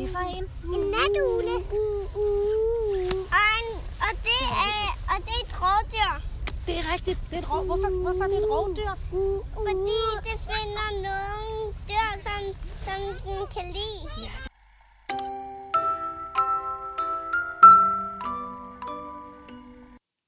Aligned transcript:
det 0.00 0.08
for 0.14 0.24
en? 0.36 0.44
En 0.76 0.84
natugle. 0.96 1.54
Og, 3.36 3.46
en, 3.58 3.66
og, 4.06 4.12
det 4.28 4.42
er, 4.72 4.86
og 5.12 5.18
det 5.26 5.34
er 5.38 5.42
et 5.46 5.54
rådyr. 5.62 6.12
Det 6.66 6.74
er 6.80 6.84
rigtigt. 6.94 7.20
Det 7.28 7.36
er 7.38 7.42
et 7.44 7.50
rov. 7.52 7.62
Hvorfor, 7.70 7.90
hvorfor 8.04 8.24
er 8.26 8.30
det 8.32 8.38
et 8.44 8.48
rovdyr? 8.54 8.92
Fordi 9.66 10.02
det 10.26 10.36
finder 10.48 10.88
nogle 11.06 11.56
dyr, 11.88 12.08
som, 12.26 12.42
som 12.86 13.00
den 13.26 13.42
kan 13.54 13.66
lide. 13.76 14.02
Ja. 14.26 14.34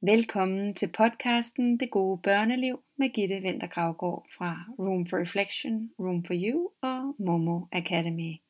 Velkommen 0.01 0.75
til 0.75 0.89
podcasten 0.99 1.81
Det 1.81 1.91
gode 1.91 2.19
børneliv 2.23 2.81
med 2.99 3.09
Gitte 3.09 3.41
Vinter 3.41 3.67
Gravgaard 3.67 4.27
fra 4.37 4.51
Room 4.79 5.07
for 5.07 5.17
Reflection, 5.17 5.91
Room 5.99 6.25
for 6.25 6.35
You 6.35 6.71
og 6.83 7.15
Momo 7.19 7.61
Academy. 7.73 8.48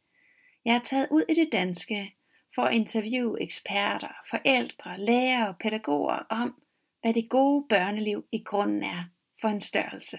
Jeg 0.69 0.77
er 0.77 0.81
taget 0.81 1.09
ud 1.11 1.23
i 1.29 1.35
det 1.35 1.49
danske 1.53 2.15
for 2.55 2.63
at 2.63 2.75
interviewe 2.75 3.43
eksperter, 3.43 4.09
forældre, 4.31 4.99
lærere 4.99 5.49
og 5.49 5.55
pædagoger 5.61 6.19
om, 6.31 6.63
hvad 7.01 7.15
det 7.15 7.31
gode 7.31 7.67
børneliv 7.69 8.25
i 8.33 8.43
grunden 8.45 8.83
er 8.83 9.05
for 9.41 9.49
en 9.49 9.61
størrelse. 9.61 10.19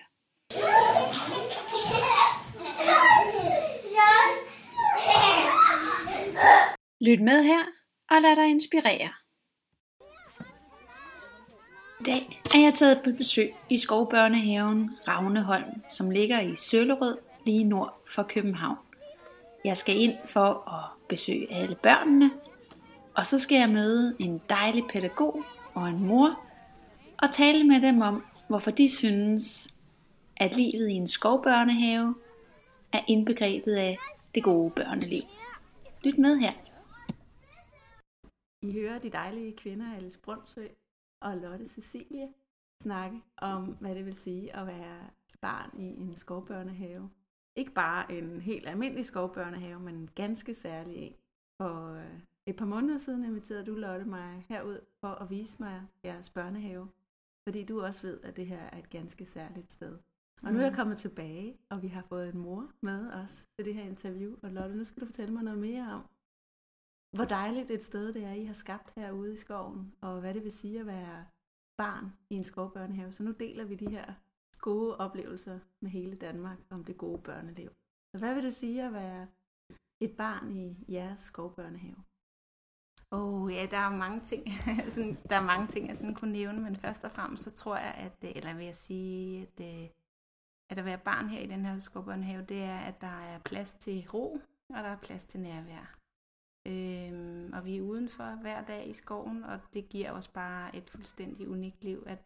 Lyt 7.01 7.21
med 7.21 7.43
her 7.43 7.63
og 8.09 8.21
lad 8.21 8.35
dig 8.35 8.49
inspirere. 8.49 9.13
I 11.99 12.03
dag 12.05 12.41
er 12.55 12.59
jeg 12.59 12.73
taget 12.73 13.01
på 13.03 13.11
besøg 13.17 13.53
i 13.69 13.77
skovbørnehaven 13.77 14.91
Ravneholm, 15.07 15.81
som 15.89 16.09
ligger 16.09 16.39
i 16.39 16.55
Søllerød 16.55 17.17
lige 17.45 17.63
nord 17.63 18.01
for 18.15 18.23
København. 18.23 18.88
Jeg 19.65 19.77
skal 19.77 20.01
ind 20.01 20.17
for 20.25 20.69
at 20.69 21.07
besøge 21.09 21.53
alle 21.53 21.75
børnene, 21.75 22.31
og 23.15 23.25
så 23.25 23.39
skal 23.39 23.57
jeg 23.57 23.69
møde 23.69 24.15
en 24.19 24.41
dejlig 24.49 24.83
pædagog 24.93 25.43
og 25.73 25.89
en 25.89 26.07
mor, 26.07 26.39
og 27.17 27.31
tale 27.31 27.63
med 27.63 27.81
dem 27.81 28.01
om, 28.01 28.25
hvorfor 28.47 28.71
de 28.71 28.89
synes, 28.89 29.75
at 30.37 30.55
livet 30.55 30.89
i 30.89 30.93
en 30.93 31.07
skovbørnehave 31.07 32.15
er 32.93 33.01
indbegrebet 33.07 33.75
af 33.75 33.97
det 34.35 34.43
gode 34.43 34.71
børneliv. 34.71 35.23
Lyt 36.03 36.17
med 36.17 36.37
her. 36.37 36.53
I 38.61 38.71
hører 38.71 38.99
de 38.99 39.09
dejlige 39.09 39.57
kvinder 39.57 39.95
Alice 39.95 40.19
Brundsø 40.19 40.67
og 41.21 41.37
Lotte 41.37 41.67
Cecilie 41.67 42.27
snakke 42.83 43.21
om, 43.37 43.63
hvad 43.63 43.95
det 43.95 44.05
vil 44.05 44.15
sige 44.15 44.55
at 44.55 44.67
være 44.67 44.99
barn 45.41 45.69
i 45.79 46.01
en 46.01 46.15
skovbørnehave. 46.15 47.09
Ikke 47.59 47.71
bare 47.71 48.11
en 48.11 48.41
helt 48.41 48.67
almindelig 48.67 49.05
skovbørnehave, 49.05 49.79
men 49.79 49.95
en 49.95 50.09
ganske 50.15 50.53
særlig 50.53 50.95
en. 50.97 51.15
For 51.61 51.93
øh, 51.93 52.19
et 52.45 52.55
par 52.55 52.65
måneder 52.65 52.97
siden 52.97 53.23
inviterede 53.25 53.65
du, 53.65 53.73
Lotte, 53.73 54.05
mig 54.05 54.45
herud 54.49 54.79
for 54.99 55.07
at 55.07 55.29
vise 55.29 55.57
mig 55.59 55.81
jeres 56.05 56.29
børnehave. 56.29 56.89
Fordi 57.47 57.63
du 57.63 57.81
også 57.81 58.01
ved, 58.01 58.21
at 58.23 58.35
det 58.35 58.45
her 58.45 58.59
er 58.59 58.77
et 58.77 58.89
ganske 58.89 59.25
særligt 59.25 59.71
sted. 59.71 59.97
Og 60.43 60.53
nu 60.53 60.59
er 60.59 60.63
jeg 60.63 60.75
kommet 60.75 60.97
tilbage, 60.97 61.57
og 61.69 61.81
vi 61.81 61.87
har 61.87 62.01
fået 62.01 62.33
en 62.33 62.39
mor 62.39 62.71
med 62.81 63.11
os 63.11 63.47
til 63.57 63.65
det 63.65 63.73
her 63.73 63.83
interview. 63.83 64.35
Og 64.43 64.51
Lotte, 64.51 64.75
nu 64.75 64.85
skal 64.85 65.01
du 65.01 65.05
fortælle 65.05 65.33
mig 65.33 65.43
noget 65.43 65.59
mere 65.59 65.93
om, 65.93 66.03
hvor 67.15 67.25
dejligt 67.25 67.71
et 67.71 67.83
sted 67.83 68.13
det 68.13 68.23
er, 68.23 68.33
I 68.33 68.43
har 68.43 68.53
skabt 68.53 68.93
herude 68.95 69.33
i 69.33 69.37
skoven, 69.37 69.93
og 70.01 70.19
hvad 70.19 70.33
det 70.33 70.43
vil 70.43 70.51
sige 70.51 70.79
at 70.79 70.85
være 70.85 71.25
barn 71.77 72.13
i 72.29 72.35
en 72.35 72.43
skovbørnehave. 72.43 73.13
Så 73.13 73.23
nu 73.23 73.31
deler 73.31 73.65
vi 73.65 73.75
de 73.75 73.89
her 73.89 74.13
gode 74.61 74.97
oplevelser 74.97 75.59
med 75.81 75.91
hele 75.91 76.15
Danmark 76.15 76.57
om 76.69 76.83
det 76.83 76.97
gode 76.97 77.21
børneliv. 77.21 77.69
Så 78.11 78.19
hvad 78.19 78.33
vil 78.33 78.43
det 78.43 78.55
sige 78.55 78.85
at 78.85 78.93
være 78.93 79.27
et 79.99 80.17
barn 80.17 80.51
i 80.51 80.85
jeres 80.89 81.19
skovbørnehave? 81.19 82.03
Åh 83.11 83.43
oh, 83.43 83.53
ja, 83.53 83.67
der 83.71 83.77
er 83.77 83.97
mange 83.97 84.21
ting, 84.21 84.47
sådan, 84.95 85.17
der 85.29 85.35
er 85.35 85.45
mange 85.45 85.67
ting, 85.67 85.87
jeg 85.87 85.97
sådan 85.97 86.15
kunne 86.15 86.31
nævne, 86.31 86.61
men 86.61 86.75
først 86.75 87.03
og 87.03 87.11
fremmest 87.11 87.43
så 87.43 87.51
tror 87.51 87.77
jeg, 87.77 87.93
at, 87.93 88.29
øh, 88.29 88.31
eller 88.35 88.53
vil 88.53 88.65
jeg 88.65 88.75
sige, 88.75 89.41
at, 89.41 89.65
øh, 89.65 89.89
at 90.69 90.77
at 90.77 90.85
være 90.85 90.97
barn 90.97 91.29
her 91.29 91.39
i 91.39 91.47
den 91.47 91.65
her 91.65 91.79
skovbørnehave, 91.79 92.41
det 92.43 92.63
er, 92.63 92.79
at 92.79 93.01
der 93.01 93.21
er 93.21 93.39
plads 93.39 93.73
til 93.73 94.07
ro, 94.13 94.39
og 94.69 94.83
der 94.83 94.89
er 94.89 94.97
plads 94.97 95.25
til 95.25 95.39
nærvær. 95.39 95.99
Øhm, 96.67 97.53
og 97.53 97.65
vi 97.65 97.77
er 97.77 97.81
udenfor 97.81 98.41
hver 98.41 98.65
dag 98.65 98.89
i 98.89 98.93
skoven, 98.93 99.43
og 99.43 99.59
det 99.73 99.89
giver 99.89 100.11
os 100.11 100.27
bare 100.27 100.75
et 100.75 100.89
fuldstændig 100.89 101.49
unikt 101.49 101.83
liv, 101.83 102.03
at, 102.07 102.19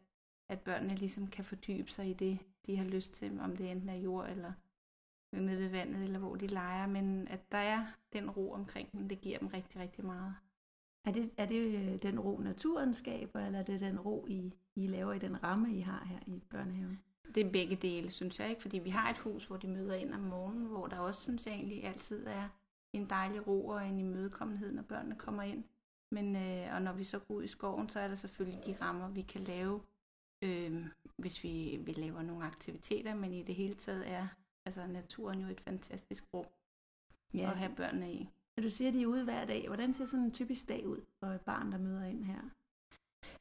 at 0.53 0.61
børnene 0.61 0.95
ligesom 0.95 1.27
kan 1.27 1.45
fordybe 1.45 1.91
sig 1.91 2.09
i 2.09 2.13
det, 2.13 2.39
de 2.65 2.77
har 2.77 2.85
lyst 2.85 3.13
til, 3.13 3.39
om 3.39 3.55
det 3.55 3.71
enten 3.71 3.89
er 3.89 3.95
jord 3.95 4.29
eller 4.29 4.51
nede 5.31 5.59
ved 5.59 5.69
vandet, 5.69 6.03
eller 6.03 6.19
hvor 6.19 6.35
de 6.35 6.47
leger, 6.47 6.87
men 6.87 7.27
at 7.27 7.51
der 7.51 7.57
er 7.57 7.85
den 8.13 8.29
ro 8.29 8.51
omkring 8.51 8.91
dem, 8.91 9.09
det 9.09 9.21
giver 9.21 9.39
dem 9.39 9.47
rigtig, 9.47 9.81
rigtig 9.81 10.05
meget. 10.05 10.35
Er 11.05 11.11
det, 11.11 11.29
er 11.37 11.45
det 11.45 11.75
øh, 11.75 12.01
den 12.01 12.19
ro, 12.19 12.37
naturen 12.37 12.93
skaber, 12.93 13.45
eller 13.45 13.59
er 13.59 13.63
det 13.63 13.79
den 13.79 13.99
ro, 13.99 14.25
I, 14.29 14.53
I 14.75 14.87
laver 14.87 15.13
i 15.13 15.19
den 15.19 15.43
ramme, 15.43 15.75
I 15.75 15.79
har 15.79 16.05
her 16.05 16.19
i 16.27 16.43
børnehaven? 16.49 16.99
Det 17.35 17.45
er 17.45 17.51
begge 17.51 17.75
dele, 17.75 18.09
synes 18.09 18.39
jeg 18.39 18.49
ikke, 18.49 18.61
fordi 18.61 18.79
vi 18.79 18.89
har 18.89 19.09
et 19.09 19.17
hus, 19.17 19.45
hvor 19.45 19.57
de 19.57 19.67
møder 19.67 19.95
ind 19.95 20.13
om 20.13 20.19
morgenen, 20.19 20.65
hvor 20.65 20.87
der 20.87 20.97
også, 20.97 21.21
synes 21.21 21.45
jeg 21.45 21.53
egentlig, 21.53 21.85
altid 21.85 22.25
er 22.27 22.49
en 22.93 23.09
dejlig 23.09 23.47
ro 23.47 23.67
og 23.67 23.87
en 23.87 23.99
imødekommenhed, 23.99 24.71
når 24.71 24.81
børnene 24.81 25.15
kommer 25.15 25.43
ind. 25.43 25.63
Men, 26.11 26.35
øh, 26.35 26.75
og 26.75 26.81
når 26.81 26.93
vi 26.93 27.03
så 27.03 27.19
går 27.19 27.35
ud 27.35 27.43
i 27.43 27.47
skoven, 27.47 27.89
så 27.89 27.99
er 27.99 28.07
der 28.07 28.15
selvfølgelig 28.15 28.65
de 28.65 28.75
rammer, 28.81 29.09
vi 29.09 29.21
kan 29.21 29.41
lave, 29.41 29.81
øh, 30.43 30.85
hvis 31.17 31.43
vi, 31.43 31.79
vi 31.85 31.91
laver 31.91 32.21
nogle 32.21 32.45
aktiviteter, 32.45 33.15
men 33.15 33.33
i 33.33 33.43
det 33.43 33.55
hele 33.55 33.73
taget 33.73 34.09
er 34.11 34.27
altså 34.65 34.87
naturen 34.87 35.39
jo 35.39 35.47
et 35.47 35.61
fantastisk 35.61 36.23
rum 36.33 36.45
ja. 37.33 37.51
at 37.51 37.57
have 37.57 37.75
børnene 37.75 38.13
i. 38.13 38.29
Når 38.57 38.63
du 38.63 38.69
siger, 38.69 38.87
at 38.87 38.93
de 38.93 39.01
er 39.01 39.07
ude 39.07 39.23
hver 39.23 39.45
dag, 39.45 39.67
hvordan 39.67 39.93
ser 39.93 40.05
sådan 40.05 40.25
en 40.25 40.31
typisk 40.31 40.69
dag 40.69 40.87
ud 40.87 41.01
for 41.19 41.27
et 41.31 41.41
barn, 41.41 41.71
der 41.71 41.77
møder 41.77 42.03
ind 42.05 42.23
her? 42.23 42.41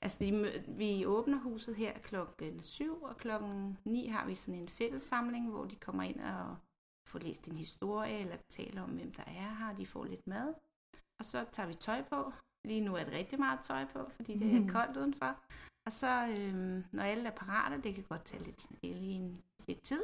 Altså, 0.02 0.18
de, 0.20 0.62
vi 0.68 1.06
åbner 1.06 1.38
huset 1.38 1.74
her 1.76 1.98
klokken 1.98 2.62
7, 2.62 3.02
og 3.02 3.16
klokken 3.16 3.78
9 3.84 4.06
har 4.06 4.26
vi 4.26 4.34
sådan 4.34 4.60
en 4.60 4.68
fællessamling, 4.68 5.50
hvor 5.50 5.64
de 5.64 5.76
kommer 5.76 6.02
ind 6.02 6.20
og 6.20 6.56
får 7.08 7.18
læst 7.18 7.48
en 7.48 7.56
historie, 7.56 8.18
eller 8.18 8.36
taler 8.48 8.82
om, 8.82 8.90
hvem 8.90 9.12
der 9.12 9.22
er 9.26 9.54
her, 9.54 9.74
de 9.76 9.86
får 9.86 10.04
lidt 10.04 10.26
mad. 10.26 10.54
Og 11.18 11.24
så 11.24 11.44
tager 11.52 11.66
vi 11.66 11.74
tøj 11.74 12.02
på. 12.02 12.32
Lige 12.64 12.80
nu 12.80 12.94
er 12.94 13.04
det 13.04 13.12
rigtig 13.12 13.38
meget 13.38 13.60
tøj 13.60 13.84
på, 13.92 14.08
fordi 14.10 14.38
det 14.38 14.54
er 14.54 14.60
Mhm. 14.60 14.68
koldt 14.76 14.96
udenfor. 14.96 15.40
Og 15.86 15.92
så, 15.92 16.34
øhm, 16.38 16.84
når 16.92 17.02
alle 17.02 17.28
er 17.28 17.34
parate, 17.34 17.82
det 17.82 17.94
kan 17.94 18.04
godt 18.08 18.24
tage 18.24 18.44
lidt, 18.44 18.66
en, 18.82 19.42
lidt 19.66 19.82
tid, 19.82 20.02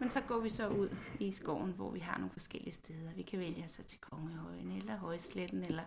men 0.00 0.10
så 0.10 0.20
går 0.20 0.40
vi 0.40 0.48
så 0.48 0.68
ud 0.68 0.96
i 1.20 1.30
skoven, 1.32 1.72
hvor 1.72 1.90
vi 1.90 1.98
har 1.98 2.18
nogle 2.18 2.30
forskellige 2.30 2.72
steder. 2.72 3.12
Vi 3.16 3.22
kan 3.22 3.38
vælge 3.38 3.64
os 3.64 3.80
til 3.86 4.00
Kongehøjen, 4.00 4.72
eller 4.72 4.96
Højsletten, 4.96 5.62
eller 5.64 5.84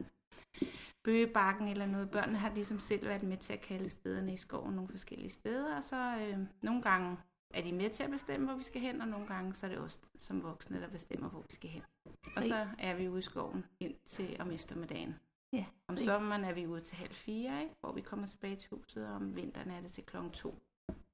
Bøgebakken, 1.03 1.67
eller 1.67 1.85
noget. 1.85 2.11
Børnene 2.11 2.37
har 2.37 2.53
ligesom 2.53 2.79
selv 2.79 3.07
været 3.07 3.23
med 3.23 3.37
til 3.37 3.53
at 3.53 3.61
kalde 3.61 3.89
stederne 3.89 4.33
i 4.33 4.37
skoven 4.37 4.73
nogle 4.73 4.89
forskellige 4.89 5.29
steder, 5.29 5.75
og 5.75 5.83
så 5.83 6.17
øh, 6.21 6.37
nogle 6.61 6.81
gange 6.81 7.17
er 7.53 7.61
de 7.61 7.73
med 7.73 7.89
til 7.89 8.03
at 8.03 8.11
bestemme, 8.11 8.45
hvor 8.45 8.55
vi 8.55 8.63
skal 8.63 8.81
hen, 8.81 9.01
og 9.01 9.07
nogle 9.07 9.27
gange 9.27 9.53
så 9.53 9.65
er 9.65 9.69
det 9.69 9.79
os 9.79 9.99
som 10.17 10.43
voksne, 10.43 10.81
der 10.81 10.87
bestemmer, 10.89 11.29
hvor 11.29 11.41
vi 11.41 11.53
skal 11.53 11.69
hen. 11.69 11.83
Og 12.35 12.43
Så 12.43 12.67
er 12.79 12.95
vi 12.95 13.09
ude 13.09 13.19
i 13.19 13.21
skoven 13.21 13.65
ind 13.79 13.95
til 14.05 14.37
om 14.39 14.51
eftermiddagen. 14.51 15.15
Ja, 15.53 15.65
Om 15.87 15.97
så 15.97 16.05
sommeren 16.05 16.43
er 16.43 16.53
vi 16.53 16.67
ude 16.67 16.81
til 16.81 16.97
halv 16.97 17.13
fire, 17.13 17.61
ikke? 17.61 17.75
hvor 17.79 17.91
vi 17.91 18.01
kommer 18.01 18.25
tilbage 18.25 18.55
til 18.55 18.69
huset, 18.69 19.07
og 19.07 19.13
om 19.13 19.35
vinteren 19.35 19.71
er 19.71 19.81
det 19.81 19.91
til 19.91 20.03
klokken 20.05 20.31
to. 20.31 20.55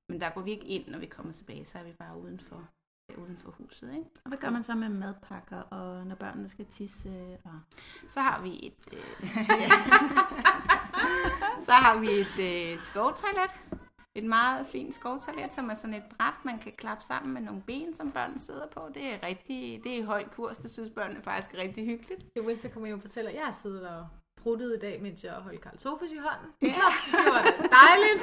Men 0.09 0.21
der 0.21 0.29
går 0.29 0.41
vi 0.41 0.51
ikke 0.51 0.65
ind, 0.65 0.87
når 0.87 0.99
vi 0.99 1.05
kommer 1.05 1.33
tilbage, 1.33 1.65
så 1.65 1.79
er 1.79 1.83
vi 1.83 1.93
bare 1.93 2.19
udenfor, 2.19 2.69
ja, 3.09 3.15
uden 3.15 3.37
for 3.37 3.51
huset. 3.51 3.93
Ikke? 3.93 4.09
Og 4.23 4.29
hvad 4.29 4.37
gør 4.37 4.49
man 4.49 4.63
så 4.63 4.75
med 4.75 4.89
madpakker, 4.89 5.61
og 5.61 6.07
når 6.07 6.15
børnene 6.15 6.49
skal 6.49 6.65
tisse? 6.65 7.37
Og... 7.43 7.59
Så 8.07 8.21
har 8.21 8.41
vi 8.41 8.67
et, 8.67 8.93
øh, 8.93 9.29
så 11.67 11.71
har 11.71 11.99
vi 11.99 12.07
et 12.07 12.73
øh, 12.73 12.79
skovtoilet. 12.79 13.79
Et 14.15 14.23
meget 14.23 14.67
fint 14.67 14.93
skovtoilet, 14.93 15.53
som 15.53 15.69
er 15.69 15.73
sådan 15.73 15.93
et 15.93 16.03
bræt, 16.17 16.45
man 16.45 16.59
kan 16.59 16.71
klappe 16.77 17.03
sammen 17.03 17.33
med 17.33 17.41
nogle 17.41 17.61
ben, 17.61 17.95
som 17.95 18.11
børnene 18.11 18.39
sidder 18.39 18.67
på. 18.67 18.81
Det 18.93 19.05
er 19.05 19.23
rigtig, 19.23 19.83
det 19.83 19.99
er 19.99 20.05
høj 20.05 20.29
kurs, 20.29 20.57
det 20.57 20.71
synes 20.71 20.89
børnene 20.89 21.21
faktisk 21.21 21.53
er 21.53 21.57
rigtig 21.57 21.85
hyggeligt. 21.85 22.35
Det 22.35 22.45
Winston 22.45 22.71
kommer 22.71 22.87
hjem 22.87 22.97
og 22.97 23.01
fortæller, 23.01 23.31
at 23.31 23.37
jeg 23.37 23.45
har 23.45 23.51
siddet 23.51 23.87
og 24.39 24.43
pruttet 24.43 24.75
i 24.75 24.79
dag, 24.79 25.01
mens 25.01 25.23
jeg 25.23 25.33
holdt 25.33 25.61
Karl 25.61 25.77
Sofus 25.77 26.11
i 26.11 26.17
hånden. 26.17 26.53
Ja. 26.61 26.67
Det 27.11 27.31
var 27.33 27.43
dejligt. 27.79 28.21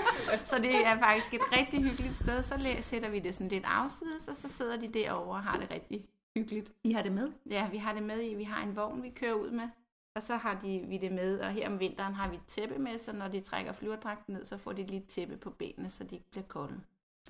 Så 0.48 0.58
det 0.58 0.86
er 0.86 0.98
faktisk 0.98 1.34
et 1.34 1.40
rigtig 1.58 1.82
hyggeligt 1.84 2.14
sted. 2.14 2.42
Så 2.42 2.76
sætter 2.80 3.08
vi 3.10 3.18
det 3.18 3.34
sådan 3.34 3.48
lidt 3.48 3.64
afsides, 3.66 4.28
og 4.28 4.36
så 4.36 4.48
sidder 4.48 4.76
de 4.76 4.88
derovre 4.88 5.36
og 5.36 5.42
har 5.42 5.58
det 5.58 5.70
rigtig 5.70 6.06
hyggeligt. 6.36 6.72
I 6.84 6.92
har 6.92 7.02
det 7.02 7.12
med? 7.12 7.32
Ja, 7.50 7.68
vi 7.70 7.76
har 7.76 7.94
det 7.94 8.02
med 8.02 8.22
i. 8.22 8.34
Vi 8.34 8.44
har 8.44 8.62
en 8.62 8.76
vogn, 8.76 9.02
vi 9.02 9.10
kører 9.10 9.34
ud 9.34 9.50
med. 9.50 9.68
Og 10.14 10.22
så 10.22 10.36
har 10.36 10.58
de, 10.62 10.84
vi 10.88 10.98
det 10.98 11.12
med, 11.12 11.40
og 11.40 11.50
her 11.50 11.70
om 11.70 11.80
vinteren 11.80 12.14
har 12.14 12.28
vi 12.28 12.36
et 12.36 12.46
tæppe 12.46 12.78
med, 12.78 12.98
så 12.98 13.12
når 13.12 13.28
de 13.28 13.40
trækker 13.40 13.72
flyverdragten 13.72 14.34
ned, 14.34 14.44
så 14.44 14.56
får 14.58 14.72
de 14.72 14.86
lige 14.86 15.00
et 15.00 15.06
tæppe 15.06 15.36
på 15.36 15.50
benene, 15.50 15.90
så 15.90 16.04
de 16.04 16.14
ikke 16.14 16.30
bliver 16.30 16.46
kolde. 16.46 16.80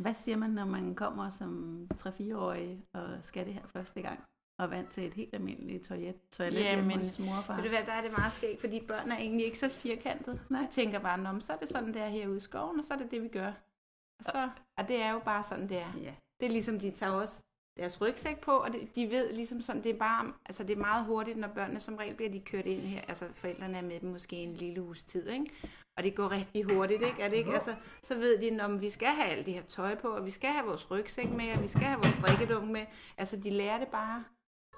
Hvad 0.01 0.15
siger 0.15 0.37
man, 0.37 0.51
når 0.51 0.65
man 0.65 0.95
kommer 0.95 1.31
som 1.31 1.81
3-4-årig 1.95 2.85
og 2.93 3.09
skal 3.23 3.47
det 3.47 3.55
her 3.55 3.67
første 3.67 4.03
gang? 4.03 4.21
Og 4.59 4.71
vant 4.71 4.91
til 4.91 5.07
et 5.07 5.15
helt 5.15 5.35
almindeligt 5.35 5.85
toilet, 5.85 6.17
toilet 6.33 6.61
Ja, 6.61 6.83
men 6.83 6.99
hos 6.99 7.19
mor 7.19 7.37
og 7.37 7.45
far? 7.45 7.55
Ved 7.55 7.63
du 7.63 7.69
hvad, 7.69 7.85
der 7.87 7.93
er 7.93 8.03
det 8.03 8.11
meget 8.19 8.33
skægt, 8.33 8.61
fordi 8.61 8.81
børn 8.81 9.11
er 9.11 9.17
egentlig 9.17 9.47
ikke 9.47 9.59
så 9.59 9.69
firkantet. 9.69 10.41
Nej. 10.49 10.63
De 10.63 10.69
tænker 10.73 10.99
bare, 10.99 11.19
Nå, 11.19 11.41
så 11.41 11.53
er 11.53 11.57
det 11.57 11.69
sådan, 11.69 11.95
det 11.95 12.03
er 12.03 12.09
herude 12.09 12.37
i 12.37 12.41
skoven, 12.41 12.79
og 12.79 12.85
så 12.85 12.95
er 12.95 12.99
det 12.99 13.11
det, 13.11 13.23
vi 13.23 13.29
gør. 13.29 13.53
Og, 14.19 14.25
så, 14.25 14.51
og 14.77 14.89
det 14.89 15.03
er 15.03 15.13
jo 15.13 15.19
bare 15.19 15.43
sådan, 15.43 15.69
det 15.69 15.77
er. 15.79 15.93
Ja. 16.03 16.15
Det 16.41 16.47
er 16.47 16.51
ligesom, 16.51 16.81
de 16.81 16.91
tager 16.91 17.13
også 17.13 17.41
deres 17.77 18.01
rygsæk 18.01 18.41
på, 18.41 18.51
og 18.51 18.73
det, 18.73 18.95
de 18.95 19.11
ved 19.11 19.33
ligesom 19.33 19.61
sådan, 19.61 19.83
det 19.83 19.95
er 19.95 19.99
bare, 19.99 20.33
altså 20.47 20.65
det 20.65 20.73
er 20.73 20.81
meget 20.81 21.05
hurtigt, 21.05 21.39
når 21.39 21.49
børnene 21.49 21.81
som 21.81 21.97
regel 21.97 22.15
bliver 22.15 22.31
de 22.31 22.41
kørt 22.41 22.67
ind 22.67 22.81
her, 22.81 23.01
altså 23.09 23.27
forældrene 23.35 23.79
er 23.79 23.83
med 23.83 24.01
dem 24.01 24.11
måske 24.11 24.37
en 24.37 24.55
lille 24.55 24.83
uges 24.83 25.03
tid, 25.03 25.29
ikke? 25.29 25.51
Og 25.97 26.03
det 26.03 26.15
går 26.15 26.31
rigtig 26.31 26.65
hurtigt, 26.65 27.03
ikke? 27.03 27.23
Er 27.23 27.29
det 27.29 27.37
ikke? 27.37 27.53
Altså, 27.53 27.75
så 28.03 28.19
ved 28.19 28.39
de, 28.39 28.65
om 28.65 28.81
vi 28.81 28.91
skal 28.91 29.09
have 29.09 29.31
alt 29.31 29.47
det 29.47 29.55
her 29.55 29.63
tøj 29.63 29.95
på, 29.95 30.09
og 30.09 30.25
vi 30.25 30.31
skal 30.31 30.51
have 30.51 30.67
vores 30.67 30.91
rygsæk 30.91 31.31
med, 31.31 31.53
og 31.53 31.63
vi 31.63 31.69
skal 31.69 31.83
have 31.83 32.01
vores 32.03 32.17
drikkedunk 32.27 32.71
med. 32.71 32.87
Altså, 33.19 33.37
de 33.37 33.51
lærer 33.51 33.79
det 33.79 33.89
bare, 33.89 34.25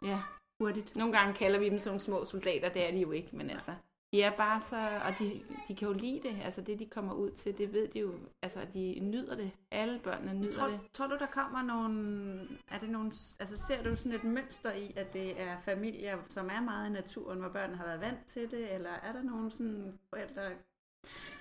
ja, 0.03 0.21
Hurtigt. 0.61 0.97
nogle 0.97 1.13
gange 1.19 1.35
kalder 1.35 1.59
vi 1.59 1.69
dem 1.69 1.79
sådan 1.79 1.91
nogle 1.91 2.01
små 2.01 2.25
soldater, 2.25 2.69
det 2.69 2.89
er 2.89 2.93
de 2.93 2.99
jo 3.01 3.13
ikke, 3.13 3.37
men 3.37 3.51
altså, 3.51 3.75
de 4.13 4.23
er 4.23 4.31
bare 4.31 4.61
så, 4.61 5.01
og 5.05 5.19
de, 5.19 5.41
de 5.69 5.75
kan 5.75 5.89
jo 5.89 5.95
lide 5.95 6.21
det, 6.29 6.37
altså 6.45 6.61
det 6.61 6.79
de 6.79 6.87
kommer 6.87 7.13
ud 7.15 7.31
til, 7.31 7.59
det 7.59 7.73
ved 7.73 7.89
de 7.89 7.99
jo, 7.99 8.13
altså 8.43 8.61
de 8.75 8.99
nyder 9.01 9.37
det, 9.37 9.51
alle 9.71 9.99
børnene 9.99 10.35
nyder 10.41 10.53
Tror, 10.59 10.67
det. 10.67 10.81
tror 10.93 11.07
du, 11.07 11.17
der 11.19 11.27
kommer 11.27 11.63
nogle... 11.63 12.41
Er 12.69 12.79
det 12.79 12.91
nogle... 12.91 13.13
Altså, 13.39 13.57
ser 13.69 13.83
du 13.83 13.97
sådan 13.97 14.13
et 14.13 14.25
mønster 14.25 14.73
i, 14.73 14.93
at 14.97 15.13
det 15.13 15.41
er 15.41 15.61
familier, 15.61 16.19
som 16.29 16.51
er 16.53 16.61
meget 16.61 16.89
i 16.89 16.93
naturen, 16.93 17.39
hvor 17.39 17.49
børnene 17.49 17.77
har 17.79 17.85
været 17.85 18.01
vant 18.01 18.25
til 18.27 18.51
det? 18.51 18.75
Eller 18.75 18.91
er 18.91 19.13
der 19.13 19.23
nogle 19.23 19.51
sådan 19.51 19.99
forældre, 20.11 20.43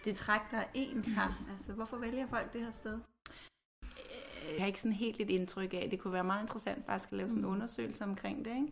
det 0.05 0.15
træk, 0.15 0.41
der 0.51 0.57
er 0.57 0.67
ens 0.73 1.07
her? 1.17 1.45
Altså, 1.53 1.73
hvorfor 1.73 1.97
vælger 1.97 2.27
folk 2.27 2.53
det 2.53 2.61
her 2.61 2.71
sted? 2.71 2.99
Jeg 4.53 4.61
har 4.61 4.67
ikke 4.67 4.79
sådan 4.79 4.93
helt 4.93 5.21
et 5.21 5.29
indtryk 5.29 5.73
af, 5.73 5.87
det 5.91 5.99
kunne 5.99 6.13
være 6.13 6.23
meget 6.23 6.41
interessant 6.41 6.85
faktisk 6.85 7.11
at 7.11 7.17
lave 7.17 7.29
sådan 7.29 7.43
en 7.43 7.49
undersøgelse 7.49 8.03
omkring 8.03 8.45
det, 8.45 8.51
ikke? 8.55 8.71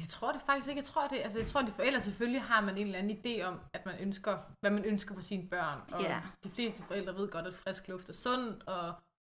Jeg 0.00 0.08
tror 0.08 0.32
det 0.32 0.42
faktisk 0.42 0.68
ikke. 0.68 0.78
Jeg 0.78 0.84
tror, 0.86 1.08
det, 1.08 1.16
altså, 1.16 1.38
jeg 1.38 1.46
tror, 1.48 1.60
at 1.60 1.66
de 1.66 1.72
forældre 1.72 2.00
selvfølgelig 2.00 2.42
har 2.42 2.60
man 2.60 2.76
en 2.78 2.86
eller 2.86 2.98
anden 2.98 3.18
idé 3.24 3.42
om, 3.42 3.60
at 3.72 3.86
man 3.86 3.94
ønsker, 4.00 4.38
hvad 4.60 4.70
man 4.70 4.84
ønsker 4.84 5.14
for 5.14 5.22
sine 5.22 5.48
børn. 5.48 5.80
Og 5.92 6.02
Ja. 6.02 6.22
de 6.44 6.50
fleste 6.50 6.82
forældre 6.82 7.14
ved 7.16 7.28
godt, 7.28 7.46
at 7.46 7.54
frisk 7.54 7.88
luft 7.88 8.08
er 8.08 8.12
sundt, 8.12 8.62
og 8.68 8.94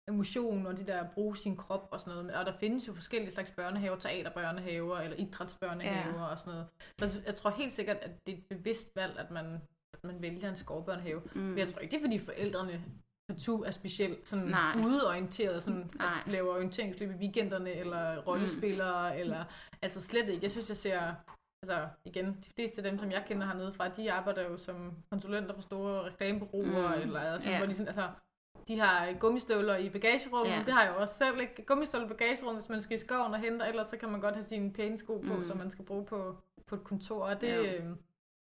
emotion 0.09 0.65
og 0.65 0.77
det 0.77 0.87
der 0.87 0.99
at 1.01 1.11
bruge 1.11 1.37
sin 1.37 1.57
krop 1.57 1.87
og 1.91 1.99
sådan 1.99 2.13
noget. 2.13 2.35
Og 2.35 2.45
der 2.45 2.57
findes 2.59 2.87
jo 2.87 2.93
forskellige 2.93 3.31
slags 3.31 3.51
børnehaver, 3.51 3.95
teaterbørnehaver 3.95 4.97
eller 4.97 5.17
idrætsbørnehaver 5.17 6.19
ja. 6.19 6.25
og 6.25 6.39
sådan 6.39 6.53
noget. 6.99 7.11
Så 7.11 7.21
jeg 7.25 7.35
tror 7.35 7.49
helt 7.49 7.73
sikkert, 7.73 7.97
at 7.97 8.11
det 8.27 8.33
er 8.33 8.37
et 8.37 8.45
bevidst 8.45 8.95
valg, 8.95 9.19
at 9.19 9.31
man, 9.31 9.61
at 9.93 10.03
man 10.03 10.21
vælger 10.21 10.49
en 10.49 10.55
skovbørnehave. 10.55 11.21
Mm. 11.35 11.41
Men 11.41 11.57
jeg 11.57 11.67
tror 11.69 11.79
ikke, 11.79 11.91
det 11.91 11.97
er 11.97 12.03
fordi 12.03 12.19
forældrene 12.19 12.83
partout 13.27 13.67
er 13.67 13.71
specielt 13.71 14.27
sådan 14.27 14.45
Nej. 14.45 14.75
udeorienteret, 14.85 15.63
sådan 15.63 15.89
Nej. 15.95 16.07
at 16.25 16.31
laver 16.31 16.53
orienteringsløb 16.55 17.09
i 17.09 17.13
weekenderne, 17.13 17.71
eller 17.73 18.17
rollespillere, 18.17 19.13
mm. 19.13 19.19
eller 19.19 19.43
altså 19.81 20.01
slet 20.01 20.29
ikke. 20.29 20.43
Jeg 20.43 20.51
synes, 20.51 20.69
jeg 20.69 20.77
ser, 20.77 21.01
altså 21.63 21.87
igen, 22.05 22.25
de 22.25 22.49
fleste 22.55 22.77
af 22.77 22.83
dem, 22.83 22.99
som 22.99 23.11
jeg 23.11 23.23
kender 23.27 23.47
hernede 23.47 23.73
fra, 23.73 23.87
de 23.87 24.11
arbejder 24.11 24.41
jo 24.49 24.57
som 24.57 24.93
konsulenter 25.09 25.53
på 25.55 25.61
store 25.61 26.03
reklamebureauer, 26.05 26.95
mm. 26.95 27.01
eller 27.01 27.37
sådan, 27.37 27.51
Ja. 27.51 27.57
hvor 27.57 27.67
de 27.67 27.75
sådan, 27.75 27.87
altså, 27.87 28.09
de 28.67 28.79
har 28.79 29.13
gummistøvler 29.19 29.77
i 29.77 29.89
bagagerummet, 29.89 30.51
Ja. 30.53 30.63
det 30.65 30.73
har 30.73 30.83
jeg 30.83 30.93
jo 30.95 31.01
også 31.01 31.17
selv, 31.17 31.39
ikke? 31.41 31.65
Gummistøvler 31.65 32.05
i 32.07 32.09
bagagerummet, 32.09 32.63
hvis 32.63 32.69
man 32.69 32.81
skal 32.81 32.95
i 32.95 32.99
skoven 32.99 33.33
og 33.33 33.39
hente, 33.39 33.65
ellers 33.65 33.87
så 33.87 33.97
kan 33.97 34.09
man 34.09 34.21
godt 34.21 34.35
have 34.35 34.43
sine 34.43 34.73
pæne 34.73 34.97
sko 34.97 35.17
på, 35.27 35.33
Mm. 35.33 35.43
som 35.43 35.57
man 35.57 35.71
skal 35.71 35.85
bruge 35.85 36.05
på, 36.05 36.35
på 36.67 36.75
et 36.75 36.83
kontor, 36.83 37.25
og 37.25 37.41
det, 37.41 37.47
Ja. 37.47 37.75
øh, 37.75 37.89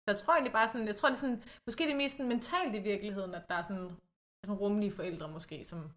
så 0.05 0.11
jeg 0.11 0.17
tror 0.17 0.33
egentlig 0.33 0.53
bare 0.53 0.69
sådan, 0.69 0.87
jeg 0.87 0.97
tror 0.97 1.09
det 1.09 1.17
er 1.17 1.21
sådan, 1.21 1.43
måske 1.67 1.85
det 1.85 1.93
er 1.93 1.97
mest 1.97 2.17
sådan 2.17 2.29
mentalt 2.29 2.75
i 2.75 2.79
virkeligheden, 2.79 3.35
at 3.35 3.43
der 3.49 3.55
er 3.55 3.63
sådan, 3.63 3.91
sådan 4.45 4.61
rummelige 4.61 4.93
forældre 4.93 5.29
måske, 5.29 5.65
som, 5.65 5.91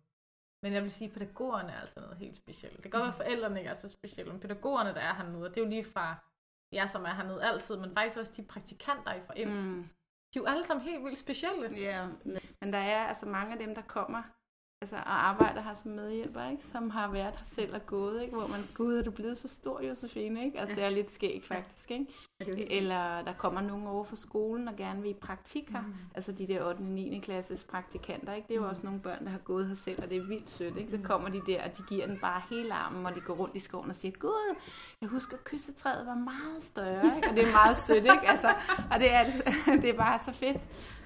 men 0.63 0.73
jeg 0.73 0.83
vil 0.83 0.91
sige, 0.91 1.07
at 1.07 1.13
pædagogerne 1.13 1.71
er 1.71 1.81
altså 1.81 1.99
noget 1.99 2.17
helt 2.17 2.35
specielt. 2.35 2.73
Det 2.75 2.81
kan 2.81 2.91
godt 2.91 3.01
være, 3.01 3.09
at 3.11 3.15
forældrene 3.17 3.59
ikke 3.59 3.69
er 3.69 3.75
så 3.75 3.87
specielle, 3.87 4.31
men 4.31 4.41
pædagogerne, 4.41 4.93
der 4.93 5.01
er 5.01 5.13
hernede, 5.13 5.43
og 5.45 5.49
det 5.49 5.57
er 5.57 5.65
jo 5.65 5.69
lige 5.69 5.83
fra 5.83 6.15
jer, 6.73 6.85
som 6.87 7.05
er 7.05 7.13
hernede 7.13 7.43
altid, 7.43 7.77
men 7.77 7.93
faktisk 7.93 8.17
også 8.17 8.33
de 8.37 8.43
praktikanter, 8.43 9.13
I 9.13 9.19
ind. 9.41 9.49
Mm. 9.49 9.55
Mm. 9.55 9.89
De 10.33 10.39
er 10.39 10.41
jo 10.41 10.45
alle 10.45 10.65
sammen 10.65 10.85
helt 10.85 11.03
vildt 11.05 11.17
specielle. 11.19 11.69
Ja, 11.77 12.07
men 12.61 12.73
der 12.73 12.79
er 12.79 13.03
altså 13.07 13.25
mange 13.25 13.53
af 13.53 13.59
dem, 13.59 13.75
der 13.75 13.81
kommer 13.81 14.23
altså, 14.81 14.95
og 14.95 15.27
arbejder 15.27 15.61
her 15.61 15.73
som 15.73 15.91
medhjælper, 15.91 16.49
ikke? 16.49 16.63
som 16.63 16.89
har 16.89 17.11
været 17.11 17.35
her 17.35 17.43
selv 17.43 17.75
og 17.75 17.85
gået, 17.85 18.21
ikke? 18.21 18.35
hvor 18.35 18.47
man, 18.47 18.59
gud, 18.75 18.97
er 18.97 19.03
du 19.03 19.11
blevet 19.11 19.37
så 19.37 19.47
stor, 19.47 19.81
Josefine? 19.81 20.45
Ikke? 20.45 20.59
Altså, 20.59 20.75
Ja. 20.75 20.81
det 20.81 20.85
er 20.85 20.89
lidt 20.89 21.11
skægt 21.11 21.45
faktisk. 21.45 21.91
Ikke? 21.91 22.05
Er 22.39 22.45
det. 22.45 22.77
Eller 22.77 23.21
der 23.23 23.33
kommer 23.33 23.61
nogen 23.61 23.87
over 23.87 24.03
fra 24.03 24.15
skolen 24.15 24.67
og 24.67 24.75
gerne 24.75 25.01
vil 25.01 25.11
i 25.11 25.13
praktik 25.13 25.69
her. 25.71 25.81
Mm. 25.81 25.93
Altså 26.15 26.31
de 26.31 26.47
der 26.47 26.63
8. 26.69 26.77
og 26.79 26.83
9. 26.85 27.19
klasses 27.23 27.63
praktikanter. 27.63 28.33
Ikke? 28.33 28.47
Det 28.47 28.53
er 28.53 28.59
jo 28.59 28.67
også 28.67 28.81
nogle 28.83 28.99
børn, 28.99 29.23
der 29.25 29.29
har 29.31 29.37
gået 29.37 29.67
her 29.67 29.75
selv, 29.75 30.03
og 30.03 30.09
det 30.09 30.17
er 30.17 30.21
vildt 30.27 30.49
sødt. 30.49 30.77
Ikke? 30.77 30.91
Så 30.91 30.97
kommer 31.03 31.29
de 31.29 31.41
der, 31.47 31.63
og 31.63 31.77
de 31.77 31.83
giver 31.89 32.07
den 32.07 32.17
bare 32.17 32.41
hele 32.49 32.73
armen, 32.73 33.05
og 33.05 33.15
de 33.15 33.19
går 33.21 33.33
rundt 33.33 33.55
i 33.55 33.59
skoven 33.59 33.89
og 33.89 33.95
siger, 33.95 34.11
Gud, 34.19 34.55
jeg 35.01 35.09
husker, 35.09 35.37
at 35.37 35.43
kyssetræet 35.43 36.05
var 36.07 36.15
meget 36.15 36.63
større. 36.63 37.15
Ikke? 37.15 37.29
Og 37.29 37.35
det 37.35 37.47
er 37.47 37.51
meget 37.51 37.77
sødt. 37.77 37.97
Ikke? 38.03 38.27
Altså, 38.29 38.47
og 38.91 38.99
det 38.99 39.13
er, 39.13 39.23
det 39.81 39.89
er 39.89 39.97
bare 39.97 40.19
så 40.25 40.31
fedt. 40.31 40.57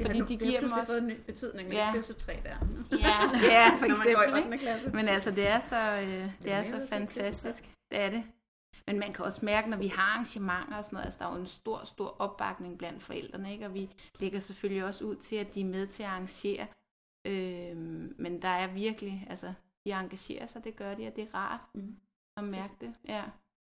Fordi 0.02 0.20
de 0.22 0.38
giver 0.38 0.60
dem 0.60 0.72
også... 0.72 0.86
fået 0.86 1.02
en 1.02 1.08
ny 1.08 1.18
betydning 1.26 1.68
med 1.70 1.78
Ja. 1.78 1.92
kyssetræ 1.96 2.34
der. 2.44 2.56
Ja, 2.98 3.08
ja 3.54 3.70
for 3.80 3.86
Når 3.88 3.98
man 4.06 4.16
går 4.16 4.22
i 4.22 4.26
eksempel. 4.26 4.44
8. 4.44 4.54
Ikke? 4.54 4.58
klasse. 4.58 4.90
Men 4.90 5.08
altså, 5.08 5.32
det 5.32 5.48
er 5.50 5.60
så, 5.60 5.76
øh, 5.76 6.08
det 6.08 6.34
Det 6.44 6.52
er 6.52 6.58
er 6.58 6.64
så 6.64 6.88
fantastisk. 6.90 7.64
Det 7.92 8.02
er 8.02 8.10
det. 8.10 8.24
Men 8.88 9.00
man 9.00 9.14
kan 9.14 9.26
også 9.26 9.46
mærke, 9.46 9.70
når 9.70 9.78
vi 9.78 9.88
har 9.88 10.02
arrangementer 10.04 10.78
og 10.78 10.86
sådan 10.86 10.96
noget, 10.96 11.06
altså 11.06 11.20
der 11.20 11.26
er 11.26 11.34
jo 11.34 11.40
en 11.40 11.46
stor, 11.48 11.84
stor 11.86 12.16
opbakning 12.20 12.78
blandt 12.78 13.04
forældrene, 13.04 13.52
ikke? 13.54 13.66
og 13.66 13.74
vi 13.74 13.90
lægger 14.20 14.40
selvfølgelig 14.40 14.86
også 14.86 15.06
ud 15.06 15.16
til, 15.16 15.36
at 15.36 15.56
de 15.56 15.62
er 15.62 15.66
med 15.66 15.88
til 15.88 16.04
at 16.04 16.10
arrangere. 16.10 16.68
Øh, 17.28 17.78
men 18.18 18.42
der 18.42 18.48
er 18.48 18.68
virkelig, 18.68 19.28
altså, 19.30 19.54
de 19.86 19.92
engagerer 19.92 20.46
sig, 20.46 20.64
det 20.64 20.76
gør 20.76 20.94
de, 20.96 21.08
og 21.08 21.16
det 21.16 21.24
er 21.24 21.36
rart 21.36 21.60
Mm. 21.74 21.96
at 22.38 22.44
mærke 22.44 22.74
det. 22.82 22.94
Ja. 23.08 23.24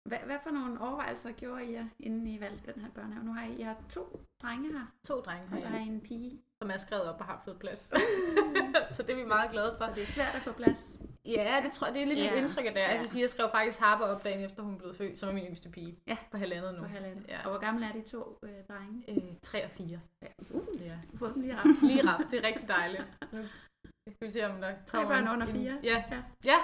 Hvad, 0.08 0.18
hvad 0.18 0.38
for 0.42 0.50
nogle 0.50 0.80
overvejelser 0.80 1.32
gjorde 1.32 1.64
I 1.66 1.72
jer, 1.72 1.86
inden 2.00 2.26
I 2.26 2.40
valgte 2.40 2.72
den 2.72 2.82
her 2.82 2.90
børnehave? 2.90 3.24
Nu 3.24 3.32
har 3.32 3.44
I, 3.46 3.54
I 3.58 3.62
har 3.62 3.76
to 3.90 4.20
drenge 4.42 4.72
her, 4.72 4.86
To 5.04 5.20
drenge 5.20 5.48
og 5.52 5.58
så 5.58 5.66
har 5.66 5.78
har 5.78 5.84
I 5.84 5.88
en 5.88 6.00
pige. 6.00 6.40
som 6.62 6.70
er 6.70 6.76
skrevet 6.76 7.04
op 7.04 7.20
og 7.20 7.26
har 7.26 7.42
fået 7.44 7.58
plads. 7.58 7.78
så 8.96 9.02
det 9.02 9.10
er 9.10 9.16
vi 9.16 9.24
meget 9.24 9.50
glade 9.50 9.74
for. 9.78 9.86
Så 9.86 9.92
det 9.94 10.02
er 10.02 10.06
svært 10.06 10.34
at 10.34 10.42
få 10.42 10.52
plads. 10.52 10.98
Ja, 11.26 11.60
det 11.64 11.72
tror 11.72 11.86
jeg, 11.86 11.94
det 11.94 12.02
er 12.02 12.06
lidt 12.06 12.18
Ja. 12.18 12.30
mit 12.30 12.38
indtryk 12.42 12.66
af 12.66 12.72
det. 12.72 12.80
Ja. 12.80 13.06
Sige, 13.06 13.22
jeg 13.22 13.30
skrev 13.30 13.50
faktisk 13.50 13.78
Harper 13.80 14.04
op 14.06 14.24
dagen 14.24 14.40
efter, 14.40 14.62
hun 14.62 14.78
blev 14.78 14.94
født, 14.94 15.18
som 15.18 15.28
er 15.28 15.32
min 15.32 15.44
yngste 15.46 15.68
pige. 15.68 15.98
Ja. 16.06 16.16
På 16.30 16.36
halvandet 16.36 16.74
nu. 16.74 16.80
På 16.80 16.86
halvandet. 16.88 17.28
Ja. 17.28 17.44
Og 17.44 17.50
hvor 17.50 17.58
gamle 17.60 17.86
er 17.86 17.92
de 17.92 18.02
to 18.02 18.38
øh, 18.42 18.50
drenge? 18.68 19.04
Øh, 19.08 19.22
3 19.42 19.64
og 19.64 19.70
4. 19.70 20.00
Ja. 20.22 20.26
Uh, 20.50 20.86
Ja. 20.86 20.98
du 21.12 21.16
fået 21.16 21.34
dem 21.34 21.42
lige 21.42 21.54
ramt. 21.58 21.82
Lige 21.82 22.06
ramt. 22.08 22.30
Det 22.30 22.38
er 22.44 22.46
rigtig 22.48 22.68
dejligt. 22.68 23.12
Nu 23.32 24.12
skal 24.12 24.26
vi 24.28 24.30
se, 24.30 24.46
om 24.46 24.60
der 24.60 24.74
Tre 24.86 25.06
børn 25.06 25.28
under 25.28 25.46
fire. 25.46 25.78
Ja. 25.82 26.04
Ja. 26.10 26.22
Ja. 26.44 26.56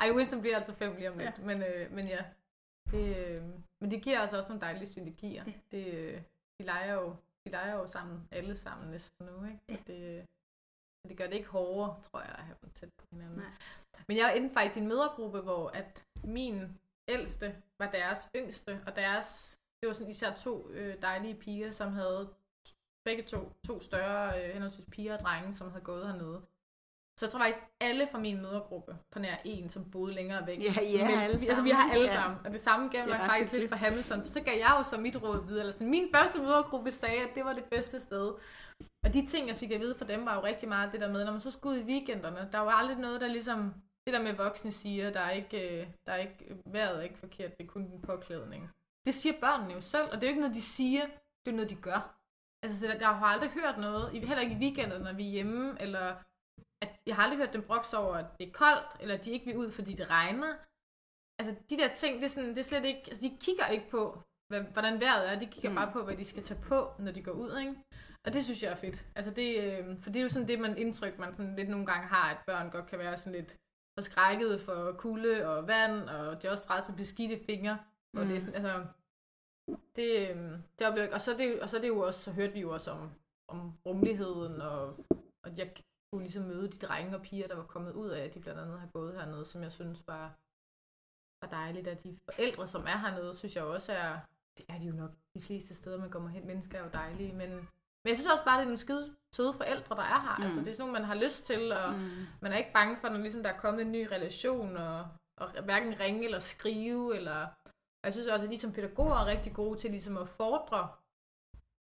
Ej, 0.00 0.10
Winston 0.10 0.40
bliver 0.40 0.56
altså 0.56 0.72
fem 0.74 0.96
lige 0.96 1.10
om 1.10 1.18
lidt. 1.18 1.38
Ja. 1.38 1.44
Men, 1.44 1.62
øh, 1.62 1.92
men 1.92 2.06
ja. 2.08 2.24
Det, 2.90 3.16
øh, 3.26 3.42
men 3.80 3.90
det 3.90 4.02
giver 4.02 4.20
altså 4.20 4.36
også 4.36 4.48
nogle 4.48 4.60
dejlige 4.60 4.86
synergier. 4.86 5.44
Ja. 5.46 5.52
Det, 5.70 5.94
øh, 5.94 6.20
de, 6.60 6.64
leger 6.66 6.94
jo, 6.94 7.16
de 7.46 7.50
leger 7.50 7.74
jo 7.74 7.86
sammen, 7.86 8.28
alle 8.32 8.56
sammen 8.56 8.90
næsten 8.90 9.26
nu. 9.26 9.44
Ikke? 9.46 9.58
Så 9.70 9.72
Ja. 9.88 9.92
det, 9.92 10.24
så 10.24 10.35
det 11.08 11.16
gør 11.16 11.26
det 11.26 11.34
ikke 11.34 11.48
hårdere, 11.48 11.96
tror 12.02 12.20
jeg, 12.20 12.34
at 12.38 12.44
have 12.44 12.56
dem 12.62 12.70
tæt 12.70 12.92
på 12.98 13.06
hinanden. 13.10 13.38
Nej. 13.38 13.50
Men 14.08 14.16
jeg 14.16 14.36
inde 14.36 14.54
faktisk 14.54 14.76
i 14.76 14.80
en 14.80 14.88
mødergruppe, 14.88 15.40
hvor 15.40 15.68
at 15.68 16.06
min 16.24 16.78
ældste 17.08 17.62
var 17.78 17.90
deres 17.90 18.28
yngste, 18.36 18.80
og 18.86 18.96
deres, 18.96 19.58
det 19.80 19.86
var 19.86 19.92
sådan 19.92 20.10
især 20.10 20.34
to 20.34 20.70
øh, 20.70 21.02
dejlige 21.02 21.34
piger, 21.34 21.70
som 21.70 21.92
havde 21.92 22.34
begge 23.04 23.22
to, 23.22 23.52
to 23.66 23.80
større 23.80 24.44
øh, 24.44 24.52
henholdsvis 24.52 24.86
piger 24.90 25.14
og 25.14 25.20
drenge, 25.20 25.54
som 25.54 25.70
havde 25.70 25.84
gået 25.84 26.06
hernede. 26.06 26.42
Så 27.18 27.26
jeg 27.26 27.30
tror 27.32 27.40
faktisk, 27.40 27.60
alle 27.80 28.08
fra 28.12 28.18
min 28.18 28.42
mødergruppe 28.42 28.96
på 29.12 29.18
nær 29.18 29.36
en, 29.44 29.70
som 29.70 29.90
boede 29.90 30.14
længere 30.14 30.46
væk. 30.46 30.58
Ja, 30.62 30.82
ja, 30.82 31.08
Men, 31.08 31.18
alle 31.18 31.34
altså, 31.34 31.62
vi 31.62 31.70
har 31.70 31.78
sammen. 31.80 31.92
alle 31.96 32.06
Ja. 32.06 32.12
sammen. 32.14 32.38
Og 32.44 32.50
det 32.52 32.60
samme 32.60 32.88
gav 32.88 33.08
mig 33.08 33.20
faktisk 33.26 33.52
lidt 33.52 33.68
for 33.68 33.76
Hamilton. 33.76 34.20
For 34.20 34.28
så 34.28 34.40
gav 34.40 34.58
jeg 34.58 34.74
jo 34.78 34.82
så 34.82 34.96
mit 34.96 35.22
råd 35.22 35.46
videre. 35.46 35.60
Eller 35.60 35.72
sådan, 35.72 35.90
min 35.90 36.08
første 36.14 36.38
mødergruppe 36.38 36.90
sagde, 36.90 37.22
at 37.22 37.28
det 37.34 37.44
var 37.44 37.52
det 37.52 37.64
bedste 37.64 38.00
sted. 38.00 38.32
Og 39.06 39.14
de 39.14 39.26
ting, 39.26 39.48
jeg 39.48 39.56
fik 39.56 39.70
at 39.70 39.80
vide 39.80 39.94
fra 39.98 40.04
dem, 40.04 40.26
var 40.26 40.34
jo 40.34 40.44
rigtig 40.44 40.68
meget 40.68 40.92
det 40.92 41.00
der 41.00 41.12
med, 41.12 41.24
når 41.24 41.32
man 41.32 41.40
så 41.40 41.50
skulle 41.50 41.78
ud 41.80 41.84
i 41.84 41.86
weekenderne. 41.92 42.48
Der 42.52 42.58
var 42.58 42.72
aldrig 42.72 42.96
noget, 42.98 43.20
der 43.20 43.26
ligesom... 43.28 43.74
Det 44.06 44.14
der 44.14 44.22
med 44.22 44.32
voksne 44.32 44.72
siger, 44.72 45.10
der 45.10 45.20
er 45.20 45.30
ikke, 45.30 45.80
øh, 45.80 45.86
der 46.06 46.12
er 46.12 46.16
ikke 46.16 46.56
vejret 46.66 46.98
er 46.98 47.02
ikke 47.02 47.18
forkert, 47.18 47.58
det 47.58 47.64
er 47.64 47.68
kun 47.68 47.90
den 47.90 48.02
påklædning. 48.02 48.70
Det 49.06 49.14
siger 49.14 49.40
børnene 49.40 49.72
jo 49.74 49.80
selv, 49.80 50.04
og 50.04 50.14
det 50.14 50.22
er 50.22 50.26
jo 50.26 50.28
ikke 50.28 50.40
noget, 50.40 50.54
de 50.54 50.62
siger, 50.62 51.02
det 51.46 51.52
er 51.52 51.56
noget, 51.56 51.70
de 51.70 51.74
gør. 51.74 52.16
Altså, 52.62 52.86
jeg 53.00 53.08
har 53.08 53.26
aldrig 53.26 53.50
hørt 53.50 53.78
noget, 53.78 54.10
heller 54.10 54.40
ikke 54.40 54.54
i 54.54 54.58
weekenderne, 54.58 55.04
når 55.04 55.12
vi 55.12 55.26
er 55.26 55.30
hjemme, 55.30 55.76
eller 55.80 56.14
jeg 57.06 57.16
har 57.16 57.22
aldrig 57.22 57.38
hørt 57.38 57.52
dem 57.52 57.62
brokse 57.62 57.98
over, 57.98 58.14
at 58.14 58.26
det 58.38 58.48
er 58.48 58.52
koldt, 58.52 58.86
eller 59.00 59.16
de 59.16 59.30
ikke 59.30 59.46
vil 59.46 59.56
ud, 59.56 59.70
fordi 59.70 59.94
det 59.94 60.10
regner. 60.10 60.52
Altså, 61.38 61.54
de 61.70 61.76
der 61.76 61.94
ting, 61.94 62.16
det 62.16 62.24
er, 62.24 62.28
sådan, 62.28 62.48
det 62.48 62.58
er 62.58 62.62
slet 62.62 62.84
ikke, 62.84 63.02
altså, 63.06 63.22
de 63.22 63.36
kigger 63.40 63.66
ikke 63.66 63.88
på, 63.90 64.22
hvad, 64.48 64.60
hvordan 64.60 65.00
vejret 65.00 65.28
er, 65.30 65.38
de 65.38 65.46
kigger 65.46 65.70
Mm. 65.70 65.74
mm. 65.74 65.80
bare 65.82 65.92
på, 65.92 66.02
hvad 66.04 66.16
de 66.16 66.24
skal 66.24 66.42
tage 66.42 66.60
på, 66.62 66.92
når 66.98 67.12
de 67.12 67.22
går 67.22 67.32
ud, 67.32 67.58
ikke? 67.58 67.74
Og 68.26 68.32
det 68.32 68.44
synes 68.44 68.62
jeg 68.62 68.70
er 68.72 68.76
fedt. 68.76 69.06
Altså, 69.16 69.30
det, 69.30 69.48
øh, 69.64 70.02
for 70.02 70.10
det 70.10 70.16
er 70.20 70.22
jo 70.22 70.28
sådan 70.28 70.48
det, 70.48 70.60
man 70.60 70.78
indtryk, 70.78 71.18
man 71.18 71.36
sådan 71.36 71.56
lidt 71.56 71.68
nogle 71.68 71.86
gange 71.86 72.08
har, 72.08 72.30
at 72.30 72.38
børn 72.46 72.70
godt 72.70 72.86
kan 72.86 72.98
være 72.98 73.16
sådan 73.16 73.32
lidt 73.32 73.56
forskrækket 73.98 74.60
for 74.60 74.92
kulde 74.98 75.46
og 75.48 75.66
vand, 75.68 76.08
og 76.08 76.42
de 76.42 76.46
er 76.46 76.50
også 76.50 76.66
træt 76.66 76.88
med 76.88 76.96
beskidte 76.96 77.44
fingre. 77.46 77.78
Og 78.16 78.22
Mm. 78.22 78.28
det 78.28 78.36
er 78.36 78.40
sådan, 78.40 78.54
altså, 78.54 78.86
det, 79.96 80.30
øh, 80.30 80.36
det 80.78 80.86
oplever 80.86 81.06
jeg. 81.06 81.14
Og 81.14 81.20
så, 81.20 81.34
det, 81.36 81.60
og 81.62 81.70
så 81.70 81.78
det 81.78 81.88
jo 81.88 82.00
også, 82.00 82.20
så 82.22 82.32
hørte 82.32 82.52
vi 82.52 82.60
jo 82.60 82.72
også 82.72 82.90
om, 82.90 83.10
om 83.48 83.72
rummeligheden, 83.86 84.60
og, 84.60 84.86
og 85.44 85.56
jeg 85.58 85.74
kunne 86.10 86.22
ligesom 86.22 86.44
møde 86.44 86.68
de 86.68 86.86
drenge 86.86 87.16
og 87.16 87.22
piger, 87.22 87.48
der 87.48 87.56
var 87.56 87.62
kommet 87.64 87.92
ud 87.92 88.08
af, 88.08 88.24
at 88.24 88.34
de 88.34 88.40
blandt 88.40 88.60
andet 88.60 88.80
har 88.80 88.86
gået 88.86 89.14
hernede, 89.14 89.44
som 89.44 89.62
jeg 89.62 89.72
synes 89.72 90.06
var, 90.06 90.34
var 91.42 91.48
dejligt. 91.50 91.88
At 91.88 92.04
de 92.04 92.18
forældre, 92.24 92.66
som 92.66 92.86
er 92.86 92.96
hernede, 92.96 93.34
synes 93.34 93.56
jeg 93.56 93.64
også 93.64 93.92
er, 93.92 94.18
det 94.58 94.66
er 94.68 94.78
de 94.78 94.86
jo 94.86 94.92
nok 94.92 95.10
de 95.34 95.42
fleste 95.42 95.74
steder, 95.74 95.98
man 95.98 96.10
kommer 96.10 96.28
hen. 96.28 96.46
Mennesker 96.46 96.78
er 96.78 96.84
jo 96.84 96.90
dejlige, 96.92 97.32
men, 97.32 97.50
men 97.50 98.08
jeg 98.08 98.16
synes 98.16 98.32
også 98.32 98.44
bare, 98.44 98.56
det 98.56 98.62
er 98.62 98.64
nogle 98.64 98.78
skide 98.78 99.16
søde 99.32 99.52
forældre, 99.52 99.96
der 99.96 100.02
er 100.02 100.20
her. 100.20 100.36
Mm. 100.38 100.44
Altså, 100.44 100.60
det 100.60 100.68
er 100.68 100.72
sådan 100.72 100.86
nogle, 100.86 101.00
man 101.00 101.08
har 101.08 101.14
lyst 101.14 101.46
til, 101.46 101.72
og 101.72 101.92
mm. 101.92 102.26
Man 102.40 102.52
er 102.52 102.56
ikke 102.56 102.72
bange 102.72 102.96
for, 103.00 103.08
når 103.08 103.18
ligesom 103.18 103.42
der 103.42 103.50
er 103.50 103.58
kommet 103.58 103.82
en 103.82 103.92
ny 103.92 104.06
relation, 104.06 104.76
og 104.76 105.08
at 105.40 105.64
hverken 105.64 106.00
ringe 106.00 106.24
eller 106.24 106.38
skrive, 106.38 107.16
eller 107.16 107.46
og 108.06 108.08
jeg 108.08 108.12
synes 108.12 108.28
også, 108.28 108.46
at 108.46 108.52
de 108.52 108.58
som 108.58 108.72
pædagoger 108.72 109.14
er 109.14 109.26
rigtig 109.26 109.52
gode 109.54 109.78
til 109.78 109.90
ligesom 109.90 110.16
at 110.16 110.28
fordre 110.28 110.88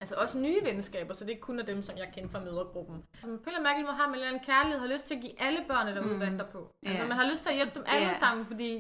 altså 0.02 0.14
også 0.23 0.38
nye 0.38 0.61
venskaber, 0.64 1.14
så 1.14 1.25
det 1.25 1.30
ikke 1.30 1.40
kun 1.49 1.59
er 1.59 1.64
dem, 1.73 1.82
som 1.82 1.97
jeg 1.99 2.09
kender 2.14 2.30
fra 2.30 2.40
mødergruppen. 2.40 3.04
Som 3.21 3.30
på 3.44 3.50
en 3.50 3.56
eller 3.56 3.71
anden 3.71 3.87
har 3.87 4.06
man 4.06 4.09
en 4.09 4.14
eller 4.14 4.28
anden 4.28 4.44
kærlighed, 4.44 4.78
har 4.80 4.87
lyst 4.94 5.06
til 5.06 5.14
at 5.14 5.21
give 5.21 5.40
alle 5.47 5.61
børnene 5.68 5.97
derude 5.97 6.14
mm. 6.14 6.21
vanter 6.21 6.47
på. 6.54 6.61
Altså 6.87 7.02
Ja. 7.02 7.09
man 7.09 7.16
har 7.21 7.30
lyst 7.30 7.42
til 7.42 7.50
at 7.50 7.54
hjælpe 7.56 7.75
dem 7.78 7.85
alle 7.87 8.06
Ja. 8.06 8.18
sammen, 8.25 8.47
fordi 8.47 8.71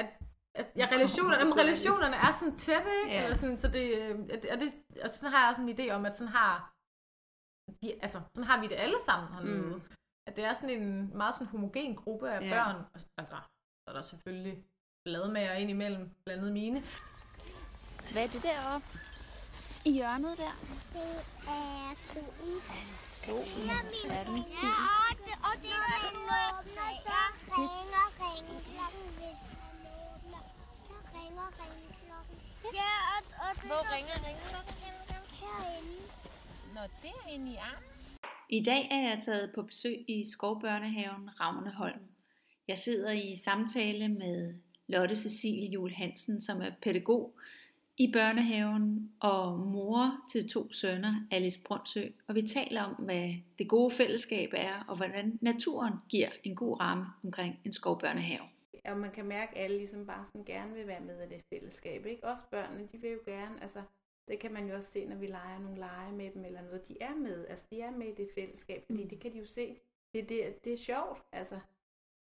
at, 0.00 0.08
at 0.60 0.66
ja, 0.80 0.84
relationerne, 0.96 1.38
jamen, 1.40 1.58
relationerne 1.62 2.16
er 2.26 2.32
sådan 2.38 2.56
tætte, 2.56 2.90
ikke? 3.02 3.14
Ja. 3.16 3.22
Eller 3.24 3.36
sådan, 3.36 3.58
så 3.58 3.68
det, 3.76 3.84
øh, 3.98 4.18
at- 4.34 4.46
og, 4.52 4.58
det, 4.62 4.68
og 5.04 5.08
sådan 5.10 5.30
har 5.32 5.40
jeg 5.42 5.48
også 5.50 5.62
en 5.62 5.72
idé 5.78 5.86
om, 5.96 6.02
at 6.06 6.16
sådan 6.16 6.32
har, 6.38 6.54
de, 7.82 7.88
altså, 8.04 8.18
sådan 8.34 8.44
har 8.50 8.60
vi 8.60 8.66
det 8.72 8.76
alle 8.84 8.98
sammen 9.08 9.28
hernede. 9.34 9.66
Mm. 9.74 9.82
At 10.28 10.36
det 10.36 10.44
er 10.44 10.54
sådan 10.54 10.70
en 10.82 11.16
meget 11.16 11.34
sådan 11.34 11.46
homogen 11.46 11.96
gruppe 11.96 12.30
af 12.30 12.40
ja. 12.42 12.50
børn. 12.54 12.76
Altså, 12.94 13.08
så 13.82 13.86
er 13.90 13.92
der 13.92 14.02
selvfølgelig 14.02 14.64
bladmager 15.06 15.52
ind 15.52 15.70
imellem, 15.70 16.10
blandt 16.24 16.40
andet 16.40 16.52
mine. 16.52 16.78
Hvad 18.12 18.22
er 18.26 18.30
det 18.34 18.42
deroppe? 18.42 18.86
I 19.84 19.92
hjørnet 19.92 20.36
der? 20.38 20.54
Det 20.94 21.12
er 21.48 21.94
solen. 22.12 22.58
Er 22.74 22.84
det 22.90 22.98
solen? 22.98 23.70
Er 24.16 24.24
den 24.24 24.36
Ja, 24.36 24.72
og 25.06 25.14
det, 25.26 25.34
og 25.48 25.54
det 25.62 25.74
er 25.92 25.98
en 26.10 26.18
åbner, 26.40 26.90
så 27.06 27.20
ringer 27.56 28.06
ringklokken. 28.22 29.34
Så 30.86 30.96
ringer 31.14 31.48
ringklokken. 31.60 32.36
Ja, 32.80 32.94
og, 33.14 33.20
og 33.44 33.52
det 33.56 33.66
Hvor 33.70 33.82
ringer 33.94 34.18
ringklokken 34.26 34.76
herinde. 35.40 36.02
Nå, 36.74 36.80
det 37.02 37.12
er 37.24 37.28
inde 37.34 37.52
i 37.52 37.56
armen. 37.56 37.90
I 38.48 38.62
dag 38.64 38.88
er 38.90 39.02
jeg 39.08 39.22
taget 39.24 39.52
på 39.54 39.62
besøg 39.62 40.04
i 40.08 40.24
Skovbørnehaven 40.32 41.40
Ravneholm. 41.40 42.02
Jeg 42.68 42.78
sidder 42.78 43.12
i 43.12 43.36
samtale 43.44 44.08
med 44.08 44.54
Lotte 44.88 45.16
Cecilie 45.16 45.70
Jule 45.70 45.94
Hansen, 45.94 46.42
som 46.42 46.62
er 46.62 46.70
pædagog 46.82 47.38
i 47.98 48.12
børnehaven 48.12 49.12
og 49.20 49.58
mor 49.58 50.24
til 50.30 50.48
to 50.48 50.72
sønner, 50.72 51.14
Alice 51.30 51.62
Brundsø, 51.66 52.02
og 52.28 52.34
vi 52.34 52.42
taler 52.42 52.82
om, 52.82 52.94
hvad 52.94 53.28
det 53.58 53.68
gode 53.68 53.90
fællesskab 53.90 54.50
er, 54.52 54.84
og 54.88 54.96
hvordan 54.96 55.38
naturen 55.40 55.94
giver 56.08 56.28
en 56.44 56.56
god 56.56 56.80
ramme 56.80 57.06
omkring 57.24 57.60
en 57.64 57.72
skovbørnehave. 57.72 58.42
Og 58.84 58.96
man 58.96 59.10
kan 59.10 59.24
mærke, 59.24 59.58
at 59.58 59.64
alle 59.64 59.76
ligesom 59.76 60.06
bare 60.06 60.26
sådan 60.26 60.44
gerne 60.44 60.74
vil 60.74 60.86
være 60.86 61.00
med 61.00 61.22
i 61.26 61.28
det 61.34 61.42
fællesskab. 61.52 62.06
Ikke? 62.06 62.24
Også 62.24 62.42
børnene, 62.50 62.88
de 62.92 62.98
vil 63.00 63.10
jo 63.10 63.18
gerne, 63.26 63.62
altså 63.62 63.82
det 64.28 64.38
kan 64.38 64.52
man 64.52 64.68
jo 64.68 64.76
også 64.76 64.90
se, 64.90 65.04
når 65.04 65.16
vi 65.16 65.26
leger 65.26 65.58
nogle 65.58 65.78
lege 65.78 66.12
med 66.12 66.30
dem 66.30 66.44
eller 66.44 66.62
noget. 66.62 66.88
De 66.88 66.96
er 67.00 67.14
med, 67.14 67.46
altså 67.46 67.66
de 67.70 67.80
er 67.80 67.90
med 67.90 68.06
i 68.06 68.14
det 68.14 68.28
fællesskab, 68.34 68.84
fordi 68.86 69.02
mm. 69.02 69.08
det 69.08 69.20
kan 69.20 69.32
de 69.32 69.38
jo 69.38 69.46
se. 69.46 69.76
Det, 70.14 70.28
det, 70.28 70.64
det 70.64 70.72
er 70.72 70.76
sjovt, 70.76 71.22
altså. 71.32 71.60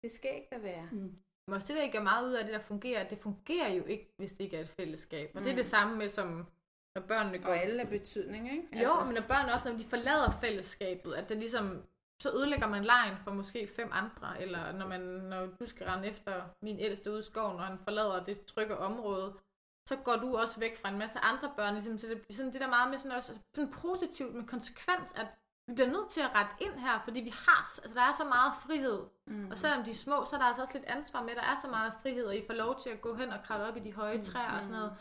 Det 0.02 0.10
skal 0.10 0.30
ikke 0.36 0.54
at 0.54 0.62
være. 0.62 0.88
Mm. 0.92 1.16
Men 1.50 1.54
også 1.56 1.68
det, 1.68 1.76
der 1.76 1.82
ikke 1.82 1.98
er 1.98 2.02
meget 2.02 2.28
ud 2.28 2.32
af 2.32 2.44
det, 2.44 2.54
der 2.54 2.60
fungerer, 2.60 3.08
det 3.08 3.18
fungerer 3.18 3.72
jo 3.72 3.84
ikke, 3.84 4.12
hvis 4.16 4.32
det 4.32 4.44
ikke 4.44 4.56
er 4.56 4.60
et 4.60 4.68
fællesskab. 4.68 5.30
Og 5.34 5.38
mm. 5.40 5.44
det 5.44 5.50
er 5.50 5.54
Mm. 5.54 5.56
det 5.56 5.66
samme 5.66 5.96
med, 5.96 6.08
som 6.08 6.46
når 6.94 7.02
børnene 7.02 7.38
går... 7.38 7.48
Og 7.48 7.56
alle 7.58 7.82
er 7.82 7.86
betydning, 7.86 8.52
ikke? 8.52 8.64
Jo, 8.72 8.78
altså... 8.78 9.04
men 9.04 9.14
når 9.14 9.22
børn 9.28 9.48
også, 9.48 9.68
når 9.70 9.78
de 9.78 9.84
forlader 9.84 10.30
fællesskabet, 10.40 11.14
at 11.14 11.28
det 11.28 11.36
ligesom, 11.36 11.82
så 12.22 12.30
ødelægger 12.32 12.66
man 12.66 12.84
lejen 12.84 13.16
for 13.24 13.30
måske 13.32 13.66
fem 13.76 13.88
andre, 13.92 14.42
eller 14.42 14.72
når, 14.72 14.86
man, 14.86 15.00
når 15.00 15.46
du 15.46 15.66
skal 15.66 15.86
rende 15.86 16.08
efter 16.08 16.42
min 16.62 16.78
ældste 16.80 17.10
ude 17.10 17.20
i 17.20 17.22
skoven, 17.22 17.56
når 17.56 17.62
han 17.64 17.78
forlader 17.78 18.24
det 18.24 18.44
trygge 18.44 18.76
område, 18.76 19.34
så 19.88 19.96
går 19.96 20.16
du 20.16 20.36
også 20.36 20.60
væk 20.60 20.78
fra 20.78 20.88
en 20.88 20.98
masse 20.98 21.18
andre 21.18 21.52
børn, 21.56 21.74
ligesom, 21.74 21.98
så 21.98 22.06
det 22.06 22.20
bliver 22.22 22.36
sådan 22.36 22.52
det 22.52 22.60
der 22.60 22.68
meget 22.68 22.90
med 22.90 22.98
sådan 22.98 23.16
også, 23.16 23.32
sådan 23.54 23.70
positivt 23.72 24.34
med 24.34 24.44
konsekvens, 24.46 25.12
at 25.16 25.26
vi 25.70 25.74
bliver 25.74 25.90
nødt 25.96 26.08
til 26.10 26.20
at 26.20 26.34
rette 26.34 26.52
ind 26.60 26.74
her, 26.86 27.00
fordi 27.04 27.20
vi 27.20 27.32
har, 27.46 27.60
altså 27.82 27.94
der 27.94 28.02
er 28.02 28.12
så 28.12 28.24
meget 28.24 28.52
frihed, 28.66 29.00
Mm. 29.26 29.50
og 29.50 29.58
selvom 29.58 29.84
de 29.84 29.90
er 29.90 29.94
små, 29.94 30.24
så 30.24 30.36
er 30.36 30.40
der 30.40 30.46
altså 30.46 30.62
også 30.62 30.74
lidt 30.78 30.84
ansvar 30.96 31.22
med, 31.22 31.34
der 31.34 31.42
er 31.42 31.56
så 31.62 31.68
meget 31.70 31.92
frihed, 32.02 32.24
og 32.26 32.36
I 32.36 32.46
får 32.46 32.54
lov 32.54 32.78
til 32.80 32.90
at 32.90 33.00
gå 33.00 33.14
hen 33.14 33.30
og 33.30 33.40
kravle 33.44 33.64
op 33.68 33.76
i 33.76 33.80
de 33.80 33.92
høje 33.92 34.22
træer 34.22 34.56
og 34.56 34.62
sådan 34.64 34.78
noget. 34.80 34.92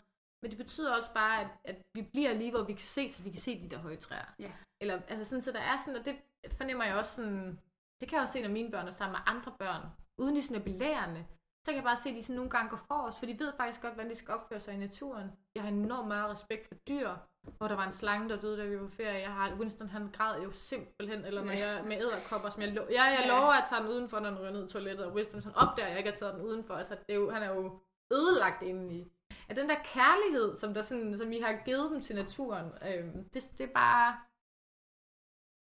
Men 0.41 0.51
det 0.51 0.57
betyder 0.57 0.95
også 0.97 1.13
bare, 1.13 1.41
at, 1.41 1.47
at 1.63 1.77
vi 1.93 2.01
bliver 2.01 2.33
lige, 2.33 2.51
hvor 2.51 2.63
vi 2.63 2.73
kan 2.73 2.87
se, 2.97 3.09
så 3.13 3.23
vi 3.23 3.29
kan 3.29 3.39
se 3.39 3.63
de 3.63 3.69
der 3.69 3.77
høje 3.77 3.95
træer. 3.95 4.25
Ja. 4.39 4.51
Eller, 4.81 5.01
altså 5.07 5.25
sådan, 5.29 5.41
så 5.41 5.51
der 5.51 5.59
er 5.59 5.77
sådan, 5.77 5.99
og 5.99 6.05
det 6.05 6.15
fornemmer 6.57 6.83
jeg 6.85 6.95
også 6.95 7.15
sådan, 7.15 7.59
det 7.99 8.09
kan 8.09 8.15
jeg 8.15 8.21
også 8.21 8.33
se, 8.33 8.41
når 8.41 8.49
mine 8.49 8.71
børn 8.71 8.87
er 8.87 8.91
sammen 8.91 9.13
med 9.13 9.33
andre 9.33 9.51
børn, 9.59 9.81
uden 10.21 10.35
de 10.35 10.43
sådan 10.43 10.57
er 10.61 10.63
belærende, 10.65 11.25
så 11.65 11.71
kan 11.71 11.75
jeg 11.75 11.83
bare 11.83 11.97
se, 11.97 12.09
at 12.09 12.15
de 12.15 12.23
sådan 12.23 12.35
nogle 12.35 12.49
gange 12.51 12.69
går 12.69 12.77
forrest, 12.87 13.19
for 13.19 13.25
de 13.25 13.39
ved 13.39 13.53
faktisk 13.57 13.81
godt, 13.81 13.93
hvordan 13.93 14.09
de 14.11 14.15
skal 14.15 14.33
opføre 14.33 14.59
sig 14.59 14.73
i 14.73 14.77
naturen. 14.77 15.31
Jeg 15.55 15.63
har 15.63 15.69
enormt 15.69 16.07
meget 16.07 16.29
respekt 16.31 16.67
for 16.67 16.75
dyr, 16.75 17.09
hvor 17.57 17.67
der 17.67 17.75
var 17.75 17.85
en 17.85 17.91
slange, 17.91 18.29
der 18.29 18.39
døde, 18.41 18.57
da 18.57 18.65
vi 18.65 18.79
var 18.79 18.85
på 18.87 18.91
ferie. 18.95 19.19
Jeg 19.19 19.33
har, 19.33 19.53
Winston 19.59 19.89
han 19.89 20.11
græd 20.11 20.41
jo 20.41 20.51
simpelthen, 20.51 21.25
eller 21.25 21.43
når 21.43 21.51
jeg 21.51 21.83
med 21.85 21.97
æderkopper, 21.97 22.49
som 22.49 22.61
jeg, 22.61 22.73
lo- 22.73 22.87
ja, 22.89 23.03
jeg 23.03 23.25
lover 23.27 23.53
at 23.53 23.63
tage 23.69 23.81
den 23.81 23.89
udenfor, 23.89 24.19
når 24.19 24.29
den 24.29 24.39
ryger 24.39 24.51
ned 24.51 24.65
i 24.67 24.71
toilettet, 24.71 25.05
og 25.05 25.13
Winston 25.13 25.41
han 25.43 25.55
opdager, 25.55 25.85
at 25.85 25.89
jeg 25.91 25.97
ikke 25.97 26.09
har 26.09 26.17
taget 26.17 26.33
den 26.35 26.43
udenfor. 26.43 26.73
Altså, 26.73 26.95
det 27.07 27.13
er 27.15 27.19
jo, 27.19 27.29
han 27.31 27.43
er 27.43 27.53
jo 27.55 27.79
ødelagt 28.13 28.61
indeni. 28.63 29.11
At 29.49 29.55
den 29.55 29.69
der 29.69 29.75
kærlighed, 29.83 30.57
som, 30.57 30.73
der 30.73 30.81
sådan, 30.81 31.17
som 31.17 31.31
I 31.31 31.39
har 31.39 31.61
givet 31.65 31.91
dem 31.91 32.01
til 32.01 32.15
naturen, 32.15 32.65
øhm, 32.87 33.29
det, 33.29 33.51
det 33.57 33.69
er 33.69 33.73
bare... 33.73 34.19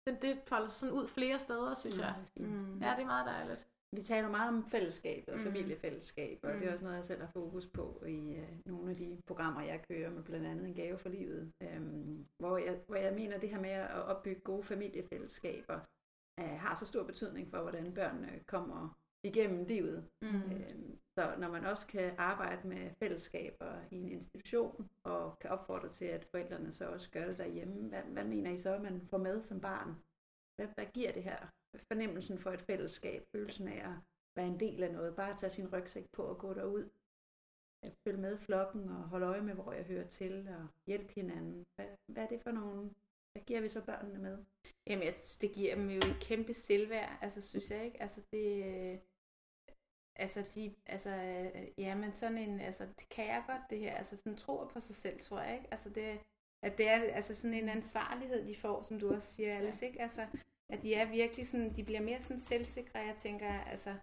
Det, 0.07 0.21
det 0.21 0.41
folder 0.47 0.67
sig 0.67 0.79
sådan 0.79 0.95
ud 0.95 1.07
flere 1.07 1.39
steder, 1.39 1.73
synes 1.73 1.97
jeg. 1.97 2.15
Mm. 2.35 2.79
Ja, 2.81 2.91
det 2.95 3.01
er 3.01 3.05
meget 3.05 3.25
dejligt. 3.27 3.67
Vi 3.95 4.01
taler 4.01 4.29
meget 4.29 4.49
om 4.49 4.65
fællesskab 4.69 5.23
og 5.27 5.37
Mm. 5.37 5.43
familiefællesskab, 5.43 6.39
og 6.43 6.53
Mm. 6.53 6.59
det 6.59 6.67
er 6.67 6.71
også 6.73 6.83
noget, 6.83 6.97
jeg 6.97 7.05
selv 7.05 7.21
har 7.21 7.31
fokus 7.33 7.67
på 7.67 8.03
i 8.07 8.35
øh, 8.35 8.49
nogle 8.65 8.91
af 8.91 8.97
de 8.97 9.21
programmer, 9.27 9.61
jeg 9.61 9.81
kører 9.89 10.09
med 10.11 10.23
blandt 10.23 10.45
andet 10.47 10.65
En 10.67 10.73
gave 10.73 10.97
for 10.97 11.09
livet, 11.09 11.51
øhm, 11.61 12.25
hvor, 12.39 12.57
jeg, 12.57 12.79
hvor 12.87 12.95
jeg 12.95 13.13
mener, 13.13 13.37
det 13.39 13.49
her 13.49 13.59
med 13.59 13.69
at 13.69 13.91
opbygge 14.03 14.41
gode 14.41 14.63
familiefællesskaber 14.63 15.79
øh, 16.39 16.45
har 16.45 16.75
så 16.75 16.85
stor 16.85 17.03
betydning 17.03 17.49
for, 17.49 17.61
hvordan 17.61 17.93
børnene 17.93 18.39
kommer 18.45 18.97
igennem 19.23 19.65
livet. 19.65 20.05
Mm. 20.21 20.27
Øhm, 20.27 20.97
så 21.17 21.35
når 21.37 21.49
man 21.51 21.65
også 21.65 21.87
kan 21.87 22.13
arbejde 22.17 22.67
med 22.67 22.91
fællesskaber 22.99 23.79
i 23.91 23.95
en 23.95 24.09
institution, 24.09 24.89
og 25.03 25.39
kan 25.39 25.49
opfordre 25.49 25.89
til, 25.89 26.05
at 26.05 26.25
forældrene 26.31 26.71
så 26.71 26.85
også 26.87 27.11
gør 27.11 27.25
det 27.25 27.37
derhjemme, 27.37 27.89
hvad, 27.89 28.01
hvad 28.01 28.23
mener 28.23 28.51
I 28.51 28.57
så, 28.57 28.73
at 28.73 28.81
man 28.81 29.01
får 29.09 29.17
med 29.17 29.41
som 29.41 29.61
barn? 29.61 29.95
Hvad, 30.55 30.67
hvad 30.75 30.85
giver 30.93 31.11
det 31.11 31.23
her? 31.23 31.47
Fornemmelsen 31.75 32.39
for 32.39 32.51
et 32.51 32.61
fællesskab, 32.61 33.27
følelsen 33.31 33.67
af 33.67 33.89
at 33.89 33.95
være 34.35 34.47
en 34.47 34.59
del 34.59 34.83
af 34.83 34.93
noget, 34.93 35.15
bare 35.15 35.31
at 35.31 35.37
tage 35.37 35.49
sin 35.49 35.73
rygsæk 35.73 36.09
på 36.11 36.23
og 36.23 36.37
gå 36.37 36.53
derud, 36.53 36.89
at 37.81 37.93
følge 38.03 38.21
med 38.21 38.37
flokken 38.37 38.89
og 38.89 38.95
holde 38.95 39.25
øje 39.25 39.41
med, 39.41 39.53
hvor 39.53 39.71
jeg 39.71 39.83
hører 39.83 40.07
til, 40.07 40.47
og 40.47 40.67
hjælpe 40.85 41.13
hinanden. 41.13 41.65
Hvad, 41.75 41.85
hvad 42.05 42.23
er 42.23 42.27
det 42.27 42.41
for 42.41 42.51
nogle, 42.51 42.89
hvad 43.31 43.43
giver 43.45 43.61
vi 43.61 43.69
så 43.69 43.81
børnene 43.81 44.19
med? 44.19 44.37
Jamen, 44.87 45.05
jeg 45.05 45.15
det 45.41 45.51
giver 45.51 45.75
dem 45.75 45.89
jo 45.89 45.97
et 45.97 46.17
kæmpe 46.21 46.53
selvværd, 46.53 47.17
altså 47.21 47.41
synes 47.41 47.71
jeg 47.71 47.85
ikke. 47.85 48.01
Altså 48.01 48.21
det, 48.31 48.65
øh, 48.65 48.99
altså 50.15 50.43
de, 50.55 50.75
altså, 50.85 51.09
øh, 51.09 51.67
ja, 51.77 51.95
men 51.95 52.13
sådan 52.13 52.37
en, 52.37 52.61
altså 52.61 52.85
det 52.99 53.09
kan 53.09 53.25
jeg 53.25 53.43
godt 53.47 53.61
det 53.69 53.79
her, 53.79 53.95
altså 53.95 54.17
sådan 54.17 54.37
tror 54.37 54.67
på 54.67 54.79
sig 54.79 54.95
selv, 54.95 55.19
tror 55.19 55.41
jeg 55.41 55.53
ikke. 55.55 55.67
Altså 55.71 55.89
det, 55.89 56.19
at 56.61 56.77
det 56.77 56.89
er 56.89 57.01
altså 57.01 57.35
sådan 57.35 57.53
en 57.53 57.69
ansvarlighed, 57.69 58.47
de 58.47 58.55
får, 58.55 58.81
som 58.81 58.99
du 58.99 59.13
også 59.13 59.33
siger, 59.33 59.57
Alice, 59.57 59.85
ikke? 59.85 60.01
Altså, 60.01 60.27
at 60.69 60.81
de 60.81 60.93
er 60.93 61.11
virkelig 61.11 61.47
sådan, 61.47 61.75
de 61.75 61.83
bliver 61.83 62.01
mere 62.01 62.21
sådan 62.21 62.39
selvsikre, 62.39 62.99
jeg 62.99 63.15
tænker, 63.15 63.49
altså, 63.49 63.95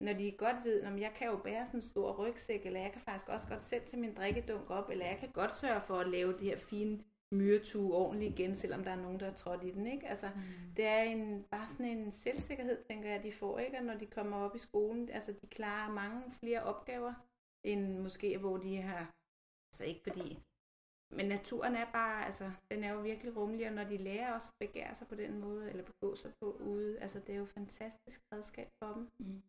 når 0.00 0.12
de 0.12 0.32
godt 0.38 0.56
ved, 0.64 0.80
at 0.80 1.00
jeg 1.00 1.12
kan 1.14 1.26
jo 1.26 1.36
bære 1.36 1.66
sådan 1.66 1.78
en 1.78 1.84
stor 1.84 2.12
rygsæk, 2.12 2.66
eller 2.66 2.80
jeg 2.80 2.92
kan 2.92 3.00
faktisk 3.00 3.28
også 3.28 3.48
godt 3.48 3.62
selv 3.62 3.86
til 3.86 3.98
min 3.98 4.14
drikkedunk 4.14 4.70
op, 4.70 4.90
eller 4.90 5.06
jeg 5.06 5.18
kan 5.18 5.32
godt 5.32 5.56
sørge 5.56 5.80
for 5.80 5.98
at 5.98 6.08
lave 6.08 6.32
det 6.32 6.40
her 6.40 6.58
fine 6.58 7.04
myretue 7.32 7.94
ordentligt 7.94 8.38
igen, 8.38 8.56
selvom 8.56 8.84
der 8.84 8.90
er 8.90 9.02
nogen, 9.02 9.20
der 9.20 9.26
er 9.26 9.34
trådt 9.34 9.64
i 9.64 9.70
den, 9.70 9.86
ikke? 9.86 10.08
Altså, 10.08 10.30
mm. 10.34 10.74
det 10.76 10.86
er 10.86 11.02
en, 11.02 11.44
bare 11.50 11.68
sådan 11.68 11.86
en 11.86 12.12
selvsikkerhed, 12.12 12.84
tænker 12.84 13.10
jeg, 13.10 13.22
de 13.22 13.32
får, 13.32 13.58
ikke? 13.58 13.78
Og 13.78 13.84
når 13.84 13.94
de 13.94 14.06
kommer 14.06 14.36
op 14.36 14.56
i 14.56 14.58
skolen, 14.58 15.08
altså, 15.08 15.32
de 15.32 15.46
klarer 15.46 15.92
mange 15.92 16.22
flere 16.40 16.62
opgaver, 16.62 17.14
end 17.64 17.98
måske, 17.98 18.38
hvor 18.38 18.56
de 18.56 18.76
har, 18.76 19.10
altså 19.72 19.84
ikke 19.84 20.00
fordi, 20.02 20.38
men 21.12 21.26
naturen 21.26 21.76
er 21.76 21.86
bare, 21.92 22.24
altså, 22.26 22.50
den 22.70 22.84
er 22.84 22.92
jo 22.92 23.00
virkelig 23.00 23.36
rummelig, 23.36 23.68
og 23.68 23.74
når 23.74 23.84
de 23.84 23.96
lærer 23.96 24.34
også 24.34 24.48
at 24.48 24.68
begære 24.68 24.94
sig 24.94 25.06
på 25.06 25.14
den 25.14 25.40
måde, 25.40 25.70
eller 25.70 25.84
begå 25.84 26.16
sig 26.16 26.32
på 26.40 26.56
ude, 26.60 27.00
altså, 27.00 27.20
det 27.20 27.32
er 27.32 27.36
jo 27.36 27.42
et 27.42 27.48
fantastisk 27.48 28.20
redskab 28.32 28.68
for 28.82 28.92
dem. 28.92 29.08
Mm. 29.18 29.42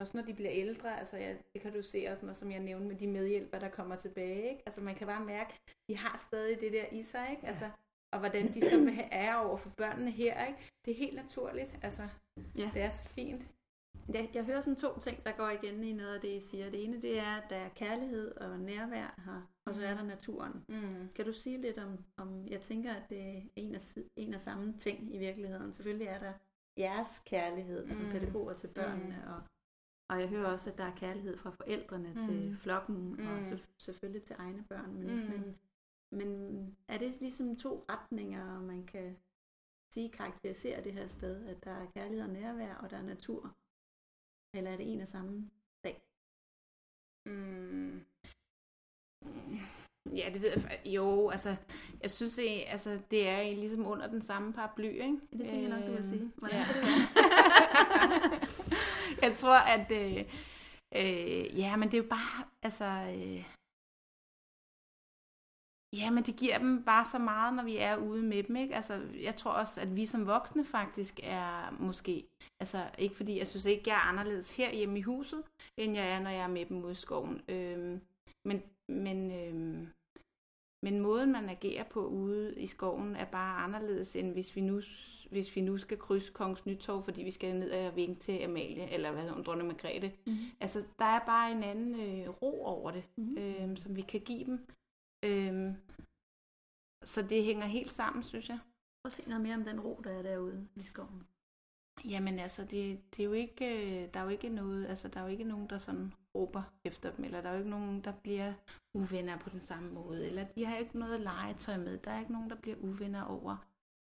Også 0.00 0.16
når 0.16 0.24
de 0.24 0.34
bliver 0.34 0.52
ældre, 0.52 0.98
altså 0.98 1.16
ja, 1.16 1.36
det 1.52 1.62
kan 1.62 1.72
du 1.72 1.82
se 1.82 2.06
også, 2.10 2.26
når, 2.26 2.32
som 2.32 2.50
jeg 2.50 2.60
nævnte 2.60 2.86
med 2.86 2.96
de 2.96 3.06
medhjælpere, 3.06 3.60
der 3.60 3.68
kommer 3.68 3.96
tilbage, 3.96 4.50
ikke? 4.50 4.62
Altså 4.66 4.80
man 4.80 4.94
kan 4.94 5.06
bare 5.06 5.24
mærke, 5.24 5.54
de 5.88 5.96
har 5.96 6.18
stadig 6.18 6.60
det 6.60 6.72
der 6.72 6.84
i 6.92 7.02
sig, 7.02 7.30
ikke? 7.30 7.46
Altså, 7.46 7.70
og 8.12 8.18
hvordan 8.18 8.54
de 8.54 8.60
så 8.60 9.06
ære 9.12 9.44
over 9.44 9.56
for 9.56 9.70
børnene 9.70 10.10
her, 10.10 10.46
ikke? 10.46 10.70
Det 10.84 10.90
er 10.90 10.96
helt 10.96 11.14
naturligt, 11.14 11.78
altså. 11.82 12.08
Ja. 12.56 12.70
Det 12.74 12.82
er 12.82 12.90
så 12.90 13.04
fint. 13.04 13.42
Jeg, 14.08 14.30
jeg 14.34 14.44
hører 14.44 14.60
sådan 14.60 14.76
to 14.76 14.98
ting, 14.98 15.24
der 15.24 15.32
går 15.32 15.50
igen 15.50 15.84
i 15.84 15.92
noget 15.92 16.14
af 16.14 16.20
det, 16.20 16.28
I 16.28 16.40
siger. 16.40 16.70
Det 16.70 16.84
ene, 16.84 17.02
det 17.02 17.18
er, 17.18 17.36
at 17.36 17.50
der 17.50 17.56
er 17.56 17.68
kærlighed 17.68 18.36
og 18.36 18.58
nærvær 18.58 19.20
her, 19.24 19.53
og 19.66 19.74
så 19.74 19.82
er 19.82 19.94
der 19.94 20.02
naturen. 20.04 20.64
Mm. 20.68 21.08
Kan 21.16 21.24
du 21.26 21.32
sige 21.32 21.60
lidt 21.60 21.78
om, 21.78 22.04
om 22.16 22.48
jeg 22.48 22.60
tænker, 22.62 22.94
at 22.94 23.10
det 23.10 23.20
er 23.36 23.42
en 23.56 23.74
af, 23.74 23.82
si- 23.82 24.08
en 24.16 24.34
af 24.34 24.40
samme 24.40 24.78
ting 24.78 25.14
i 25.14 25.18
virkeligheden. 25.18 25.72
Selvfølgelig 25.72 26.06
er 26.06 26.18
der 26.18 26.32
jeres 26.78 27.22
kærlighed 27.26 27.88
som 27.90 28.02
Mm. 28.04 28.10
pædagoger 28.10 28.54
til 28.54 28.68
børnene, 28.68 29.34
og, 29.34 29.42
og 30.10 30.20
jeg 30.20 30.28
hører 30.28 30.52
også, 30.52 30.70
at 30.70 30.78
der 30.78 30.84
er 30.84 30.96
kærlighed 30.96 31.36
fra 31.38 31.50
forældrene 31.50 32.12
mm. 32.14 32.20
til 32.20 32.56
flokken, 32.60 32.96
mm. 33.14 33.26
og 33.26 33.36
Mm. 33.36 33.42
så, 33.42 33.62
selvfølgelig 33.78 34.22
til 34.22 34.36
egne 34.38 34.64
børn. 34.68 34.94
Men, 34.94 35.06
Mm. 35.16 35.30
men, 35.30 35.56
men 36.10 36.76
er 36.88 36.98
det 36.98 37.20
ligesom 37.20 37.56
to 37.56 37.84
retninger, 37.88 38.60
man 38.60 38.86
kan 38.86 39.16
sige 39.92 40.10
karakteriserer 40.10 40.82
det 40.82 40.92
her 40.92 41.06
sted, 41.06 41.46
at 41.46 41.64
der 41.64 41.70
er 41.70 41.90
kærlighed 41.90 42.22
og 42.28 42.32
nærvær, 42.32 42.74
og 42.74 42.90
der 42.90 42.96
er 42.96 43.02
natur? 43.02 43.56
Eller 44.56 44.70
er 44.70 44.76
det 44.76 44.92
en 44.92 45.00
af 45.00 45.08
samme 45.08 45.50
sag? 45.84 46.02
Mm. 47.26 48.04
Ja, 50.12 50.30
det 50.32 50.42
ved 50.42 50.50
jeg. 50.50 50.80
Jo, 50.86 51.28
altså, 51.30 51.56
jeg 52.02 52.10
synes, 52.10 52.34
det, 52.34 52.64
altså, 52.66 52.98
det 53.10 53.28
er 53.28 53.42
ligesom 53.42 53.86
under 53.86 54.06
den 54.06 54.22
samme 54.22 54.52
paraply, 54.52 54.84
ikke? 54.84 55.18
Det 55.32 55.48
tænker 55.48 55.68
jeg 55.68 55.68
nok, 55.68 55.80
du 55.80 55.90
vil 55.90 55.98
Øhm, 55.98 56.06
sige. 56.06 56.32
Hvordan 56.36 56.58
ja. 56.58 56.66
det 56.80 56.88
jeg 59.22 59.36
tror, 59.36 59.54
at... 59.54 59.90
Øh, 59.92 60.24
øh, 60.94 61.58
ja, 61.58 61.76
men 61.76 61.90
det 61.90 61.94
er 61.94 62.02
jo 62.02 62.08
bare... 62.08 62.44
Altså... 62.62 62.84
Øh, 62.84 63.44
ja, 66.00 66.10
men 66.10 66.22
det 66.24 66.36
giver 66.36 66.58
dem 66.58 66.84
bare 66.84 67.04
så 67.04 67.18
meget, 67.18 67.54
når 67.54 67.62
vi 67.62 67.76
er 67.76 67.96
ude 67.96 68.22
med 68.22 68.42
dem, 68.42 68.56
ikke? 68.56 68.74
Altså, 68.74 69.00
jeg 69.22 69.36
tror 69.36 69.50
også, 69.50 69.80
at 69.80 69.96
vi 69.96 70.06
som 70.06 70.26
voksne 70.26 70.64
faktisk 70.64 71.20
er 71.22 71.76
måske... 71.78 72.24
Altså, 72.60 72.90
ikke 72.98 73.16
fordi 73.16 73.38
jeg 73.38 73.48
synes 73.48 73.64
ikke, 73.66 73.82
jeg 73.86 73.94
er 73.94 74.08
anderledes 74.08 74.56
her 74.56 74.72
hjemme 74.72 74.98
i 74.98 75.02
huset, 75.02 75.42
end 75.76 75.94
jeg 75.94 76.10
er, 76.10 76.20
når 76.20 76.30
jeg 76.30 76.42
er 76.42 76.46
med 76.48 76.66
dem 76.66 76.84
ude 76.84 76.92
i 76.92 76.94
skoven. 76.94 77.40
Øhm, 77.48 78.00
men, 78.46 78.62
men, 78.88 79.30
øhm, 79.30 79.88
men 80.82 81.00
måden, 81.00 81.32
man 81.32 81.48
agerer 81.48 81.84
på 81.84 82.06
ude 82.06 82.60
i 82.60 82.66
skoven, 82.66 83.16
er 83.16 83.24
bare 83.24 83.62
anderledes, 83.64 84.16
end 84.16 84.32
hvis 84.32 84.56
vi 84.56 84.60
nu, 84.60 84.80
hvis 85.30 85.56
vi 85.56 85.60
nu 85.60 85.78
skal 85.78 85.98
krydse 85.98 86.32
Kongens 86.32 86.66
Nytorv, 86.66 87.02
fordi 87.02 87.22
vi 87.22 87.30
skal 87.30 87.56
ned 87.56 87.70
og 87.86 87.96
vinke 87.96 88.20
til 88.20 88.42
Amalie, 88.42 88.90
eller 88.90 89.10
hvad 89.10 89.20
hedder 89.20 89.34
hun, 89.34 89.44
dronning 89.44 89.66
Margrethe. 89.68 90.12
Mhm. 90.26 90.36
Altså, 90.60 90.84
der 90.98 91.04
er 91.04 91.26
bare 91.26 91.52
en 91.52 91.62
anden 91.62 92.00
øh, 92.00 92.28
ro 92.42 92.64
over 92.64 92.90
det, 92.90 93.04
Mhm. 93.16 93.38
øhm, 93.38 93.76
som 93.76 93.96
vi 93.96 94.02
kan 94.02 94.20
give 94.20 94.44
dem. 94.44 94.58
Øhm, 95.24 95.74
så 97.04 97.22
det 97.22 97.44
hænger 97.44 97.66
helt 97.66 97.90
sammen, 97.90 98.22
synes 98.22 98.48
jeg. 98.48 98.58
Prøv 99.02 99.06
at 99.08 99.12
se 99.12 99.28
noget 99.28 99.42
mere 99.42 99.54
om 99.54 99.64
den 99.64 99.80
ro, 99.80 100.00
der 100.04 100.10
er 100.10 100.22
derude 100.22 100.68
i 100.76 100.82
skoven. 100.82 101.26
Jamen 102.04 102.38
altså, 102.38 102.62
det, 102.64 103.00
det 103.16 103.20
er 103.20 103.24
jo 103.24 103.32
ikke, 103.32 103.66
øh, 104.04 104.14
der 104.14 104.20
er 104.20 104.24
jo 104.24 104.30
ikke 104.30 104.48
noget, 104.48 104.86
altså 104.86 105.08
der 105.08 105.20
er 105.20 105.24
jo 105.24 105.30
ikke 105.30 105.44
nogen, 105.44 105.70
der 105.70 105.78
sådan 105.78 106.12
råber 106.34 106.62
efter 106.84 107.10
dem, 107.10 107.24
eller 107.24 107.40
der 107.40 107.48
er 107.48 107.52
jo 107.52 107.58
ikke 107.58 107.70
nogen, 107.70 108.00
der 108.04 108.12
bliver 108.12 108.52
uvenner 108.94 109.38
på 109.38 109.50
den 109.50 109.60
samme 109.60 109.90
måde, 109.90 110.26
eller 110.26 110.44
de 110.44 110.64
har 110.64 110.76
ikke 110.76 110.98
noget 110.98 111.20
legetøj 111.20 111.76
med, 111.76 111.98
der 111.98 112.10
er 112.10 112.20
ikke 112.20 112.32
nogen, 112.32 112.50
der 112.50 112.56
bliver 112.56 112.76
uvenner 112.80 113.22
over 113.22 113.56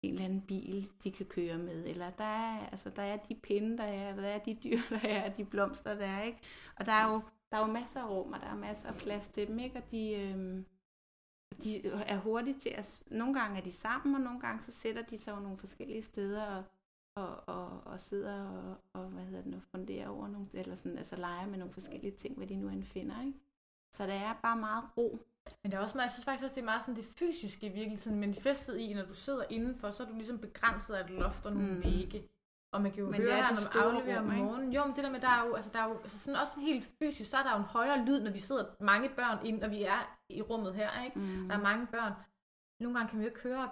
en 0.02 0.14
eller 0.14 0.24
anden 0.24 0.42
bil, 0.42 0.90
de 1.04 1.12
kan 1.12 1.26
køre 1.26 1.58
med, 1.58 1.84
eller 1.86 2.10
der 2.10 2.24
er, 2.24 2.66
altså, 2.66 2.90
der 2.90 3.02
er 3.02 3.16
de 3.16 3.34
pinde, 3.34 3.78
der 3.78 3.84
er, 3.84 4.16
der 4.16 4.28
er 4.28 4.38
de 4.38 4.54
dyr, 4.64 4.78
der 4.90 5.08
er, 5.08 5.32
de 5.32 5.44
blomster, 5.44 5.94
der 5.94 6.06
er, 6.06 6.22
ikke? 6.22 6.38
Og 6.76 6.86
der 6.86 6.92
er 6.92 7.12
jo, 7.12 7.22
der 7.50 7.56
er 7.56 7.60
jo 7.60 7.72
masser 7.72 8.00
af 8.00 8.10
rum, 8.10 8.32
og 8.32 8.40
der 8.40 8.46
er 8.46 8.56
masser 8.56 8.88
af 8.88 8.94
plads 8.94 9.26
til 9.26 9.48
dem, 9.48 9.58
ikke? 9.58 9.78
Og 9.78 9.90
de, 9.90 10.12
øh, 10.12 10.62
de 11.62 11.86
er 11.86 12.18
hurtige 12.18 12.58
til 12.58 12.68
at... 12.68 13.02
Nogle 13.06 13.40
gange 13.40 13.58
er 13.58 13.64
de 13.64 13.72
sammen, 13.72 14.14
og 14.14 14.20
nogle 14.20 14.40
gange 14.40 14.60
så 14.60 14.72
sætter 14.72 15.02
de 15.02 15.18
sig 15.18 15.32
jo 15.32 15.40
nogle 15.40 15.58
forskellige 15.58 16.02
steder 16.02 16.42
og, 16.42 16.64
og, 17.18 17.48
og, 17.48 17.80
og 17.86 18.00
sidder 18.00 18.44
og, 18.48 18.76
og, 18.92 19.08
hvad 19.08 19.24
hedder 19.24 19.42
det 19.42 19.50
nu, 19.52 19.60
funderer 19.70 20.08
over 20.08 20.28
nogle, 20.28 20.46
eller 20.52 20.74
sådan, 20.74 20.98
altså 20.98 21.16
leger 21.16 21.46
med 21.46 21.58
nogle 21.58 21.72
forskellige 21.72 22.12
ting, 22.12 22.36
hvad 22.36 22.46
de 22.46 22.56
nu 22.56 22.68
end 22.68 22.84
finder, 22.84 23.20
ikke? 23.26 23.38
Så 23.92 24.06
der 24.06 24.12
er 24.14 24.34
bare 24.42 24.56
meget 24.56 24.84
ro. 24.96 25.18
Men 25.62 25.72
det 25.72 25.78
er 25.78 25.82
også 25.82 25.96
meget, 25.96 26.04
jeg 26.06 26.10
synes 26.12 26.24
faktisk 26.24 26.44
også, 26.44 26.54
det 26.54 26.60
er 26.60 26.64
meget 26.64 26.82
sådan 26.82 26.96
det 26.96 27.04
fysiske 27.04 27.66
i 27.66 27.72
virkeligheden 27.72 28.20
manifestet 28.20 28.78
i, 28.78 28.94
når 28.94 29.04
du 29.04 29.14
sidder 29.14 29.44
indenfor, 29.50 29.90
så 29.90 30.02
er 30.02 30.06
du 30.06 30.14
ligesom 30.14 30.38
begrænset 30.38 30.94
af 30.94 31.04
et 31.04 31.10
loft 31.10 31.46
og 31.46 31.52
nogle 31.52 31.74
Mm. 31.74 31.84
vægge. 31.84 32.28
Og 32.72 32.82
man 32.82 32.92
kan 32.92 33.00
jo 33.00 33.10
Men 33.10 33.20
det 33.20 33.30
høre 33.32 33.36
det 33.36 33.74
når 33.74 33.80
man 33.84 33.96
afleverer 33.96 34.18
om 34.20 34.26
morgenen. 34.26 34.72
Jo, 34.72 34.84
men 34.86 34.96
det 34.96 35.04
der 35.04 35.10
med, 35.10 35.20
der 35.20 35.28
er 35.28 35.46
jo, 35.46 35.54
altså, 35.54 35.70
der 35.72 35.78
er 35.78 35.88
jo 35.88 35.98
altså 35.98 36.18
sådan 36.18 36.40
også 36.40 36.60
helt 36.60 36.84
fysisk, 36.98 37.30
så 37.30 37.36
er 37.36 37.42
der 37.42 37.50
jo 37.52 37.56
en 37.58 37.62
højere 37.64 38.04
lyd, 38.04 38.20
når 38.20 38.30
vi 38.30 38.38
sidder 38.38 38.64
mange 38.80 39.08
børn 39.16 39.46
ind, 39.46 39.62
og 39.62 39.70
vi 39.70 39.82
er 39.82 40.16
i 40.28 40.42
rummet 40.42 40.74
her, 40.74 41.04
ikke? 41.04 41.18
Mm. 41.18 41.48
Der 41.48 41.56
er 41.56 41.60
mange 41.62 41.86
børn. 41.86 42.12
Nogle 42.80 42.98
gange 42.98 43.10
kan 43.10 43.18
vi 43.18 43.24
jo 43.24 43.28
ikke 43.30 43.40
høre 43.42 43.70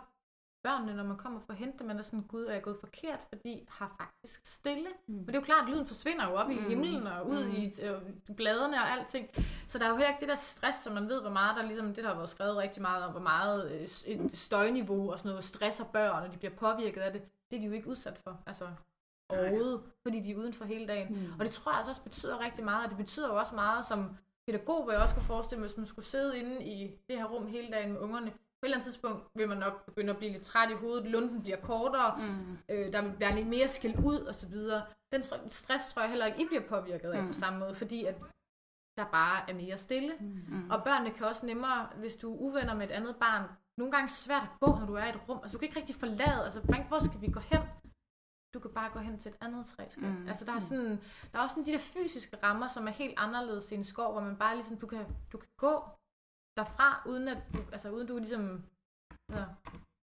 børnene, 0.68 0.94
når 0.96 1.04
man 1.04 1.16
kommer 1.16 1.40
for 1.40 1.52
at 1.52 1.58
hente 1.58 1.78
dem, 1.78 1.86
man 1.86 1.98
er 1.98 2.02
sådan, 2.02 2.22
gud, 2.22 2.44
er 2.44 2.52
jeg 2.52 2.62
gået 2.62 2.76
forkert, 2.80 3.26
fordi 3.28 3.64
har 3.68 3.94
faktisk 4.00 4.40
stille. 4.46 4.88
Mm. 5.06 5.14
Men 5.14 5.26
det 5.26 5.34
er 5.34 5.38
jo 5.38 5.44
klart, 5.44 5.62
at 5.64 5.70
lyden 5.70 5.86
forsvinder 5.86 6.28
jo 6.28 6.34
op 6.34 6.46
mm. 6.48 6.52
i 6.58 6.60
himlen 6.60 7.06
og 7.06 7.28
ud 7.28 7.44
Mm. 7.44 7.54
i 7.54 7.72
øh, 7.82 8.36
bladene 8.36 8.76
og 8.76 8.90
alting. 8.90 9.28
Så 9.66 9.78
der 9.78 9.84
er 9.84 9.88
jo 9.88 9.96
heller 9.96 10.08
ikke 10.08 10.20
det 10.20 10.28
der 10.28 10.34
stress, 10.34 10.78
som 10.82 10.92
man 10.92 11.08
ved, 11.08 11.20
hvor 11.20 11.30
meget 11.30 11.56
der 11.56 11.62
er 11.62 11.66
ligesom, 11.66 11.86
det 11.94 12.04
der 12.04 12.10
har 12.10 12.16
været 12.16 12.28
skrevet 12.28 12.56
rigtig 12.56 12.82
meget 12.82 13.04
om, 13.04 13.10
hvor 13.10 13.20
meget 13.20 13.70
øh, 13.72 13.80
et 14.14 14.30
støjniveau 14.38 15.12
og 15.12 15.18
sådan 15.18 15.28
noget 15.28 15.44
stresser 15.44 15.84
børn, 15.84 16.22
og 16.24 16.32
de 16.32 16.36
bliver 16.38 16.54
påvirket 16.54 17.00
af 17.00 17.12
det. 17.12 17.22
Det 17.50 17.56
er 17.56 17.60
de 17.60 17.66
jo 17.66 17.72
ikke 17.72 17.88
udsat 17.88 18.18
for, 18.24 18.42
altså 18.46 18.66
overhovedet, 19.28 19.80
fordi 20.02 20.20
de 20.20 20.30
er 20.30 20.36
uden 20.36 20.52
for 20.52 20.64
hele 20.64 20.86
dagen. 20.86 21.08
Mm. 21.14 21.32
Og 21.38 21.44
det 21.44 21.50
tror 21.54 21.70
jeg 21.72 21.76
altså 21.76 21.90
også 21.90 22.02
betyder 22.02 22.40
rigtig 22.40 22.64
meget, 22.64 22.84
og 22.84 22.90
det 22.90 22.98
betyder 22.98 23.28
jo 23.28 23.38
også 23.38 23.54
meget 23.54 23.84
som 23.86 24.16
pædagog, 24.46 24.82
hvor 24.82 24.92
jeg 24.92 25.00
også 25.00 25.14
kunne 25.14 25.24
forestille 25.24 25.60
mig, 25.60 25.68
hvis 25.68 25.76
man 25.76 25.86
skulle 25.86 26.06
sidde 26.06 26.38
inde 26.38 26.64
i 26.64 26.94
det 27.08 27.16
her 27.18 27.24
rum 27.24 27.46
hele 27.46 27.70
dagen 27.72 27.92
med 27.92 28.00
ungerne. 28.00 28.32
Et 28.66 28.68
eller 28.68 28.76
andet 28.76 28.84
tidspunkt 28.84 29.24
vil 29.34 29.48
man 29.48 29.58
nok 29.58 29.84
begynde 29.84 30.10
at 30.10 30.16
blive 30.16 30.32
lidt 30.32 30.42
træt 30.42 30.70
i 30.70 30.74
hovedet, 30.74 31.10
lunden 31.10 31.42
bliver 31.42 31.60
kortere, 31.60 32.16
Mm. 32.18 32.58
øh, 32.68 32.92
der 32.92 33.02
vil 33.02 33.20
være 33.20 33.34
lidt 33.34 33.46
mere 33.48 33.68
skæld 33.68 33.98
ud 34.04 34.20
og 34.20 34.34
så 34.34 34.46
videre. 34.48 34.82
Den 35.12 35.22
tro, 35.22 35.36
stress 35.48 35.88
tror 35.92 36.02
jeg 36.02 36.08
heller 36.10 36.26
ikke, 36.26 36.42
I 36.42 36.46
bliver 36.46 36.62
påvirket 36.68 37.10
af 37.10 37.20
Mm. 37.22 37.26
på 37.26 37.32
samme 37.32 37.58
måde, 37.58 37.74
fordi 37.74 38.04
at 38.04 38.14
der 38.98 39.04
bare 39.12 39.50
er 39.50 39.54
mere 39.54 39.78
stille. 39.78 40.12
Mm. 40.20 40.70
Og 40.70 40.84
børnene 40.84 41.10
kan 41.10 41.26
også 41.26 41.46
nemmere, 41.46 41.88
hvis 41.96 42.16
du 42.16 42.34
er 42.34 42.38
uvenner 42.38 42.74
med 42.74 42.86
et 42.86 42.92
andet 42.92 43.16
barn, 43.16 43.42
nogle 43.78 43.92
gange 43.92 44.08
svært 44.08 44.42
at 44.42 44.48
gå, 44.60 44.66
når 44.78 44.86
du 44.86 44.94
er 44.94 45.04
i 45.04 45.08
et 45.08 45.20
rum. 45.28 45.38
Altså 45.42 45.52
du 45.52 45.58
kan 45.58 45.68
ikke 45.68 45.80
rigtig 45.80 45.96
forlade, 45.96 46.44
altså 46.44 46.60
hvor 46.88 46.98
skal 47.04 47.20
vi 47.20 47.30
gå 47.32 47.40
hen? 47.40 47.60
Du 48.54 48.58
kan 48.60 48.70
bare 48.70 48.90
gå 48.90 48.98
hen 48.98 49.18
til 49.18 49.30
et 49.30 49.36
andet 49.40 49.66
træ. 49.66 49.84
Mm. 49.96 50.06
Mm. 50.06 50.28
Altså 50.28 50.44
der 50.44 50.52
er 50.52 50.60
sådan, 50.60 50.90
der 51.32 51.38
er 51.38 51.42
også 51.42 51.54
sådan 51.54 51.66
de 51.66 51.72
der 51.72 51.78
fysiske 51.78 52.36
rammer, 52.42 52.68
som 52.68 52.88
er 52.88 52.92
helt 52.92 53.14
anderledes 53.16 53.72
i 53.72 53.74
en 53.74 53.84
skov, 53.84 54.12
hvor 54.12 54.20
man 54.20 54.36
bare 54.36 54.54
ligesom, 54.56 54.76
du 54.76 54.86
kan, 54.86 55.04
du 55.32 55.38
kan 55.38 55.48
gå 55.58 55.82
derfra, 56.56 57.02
uden 57.06 57.28
at 57.28 57.38
altså 57.72 57.90
uden 57.90 58.06
du 58.06 58.16
ligesom, 58.18 58.62
altså, 59.28 59.44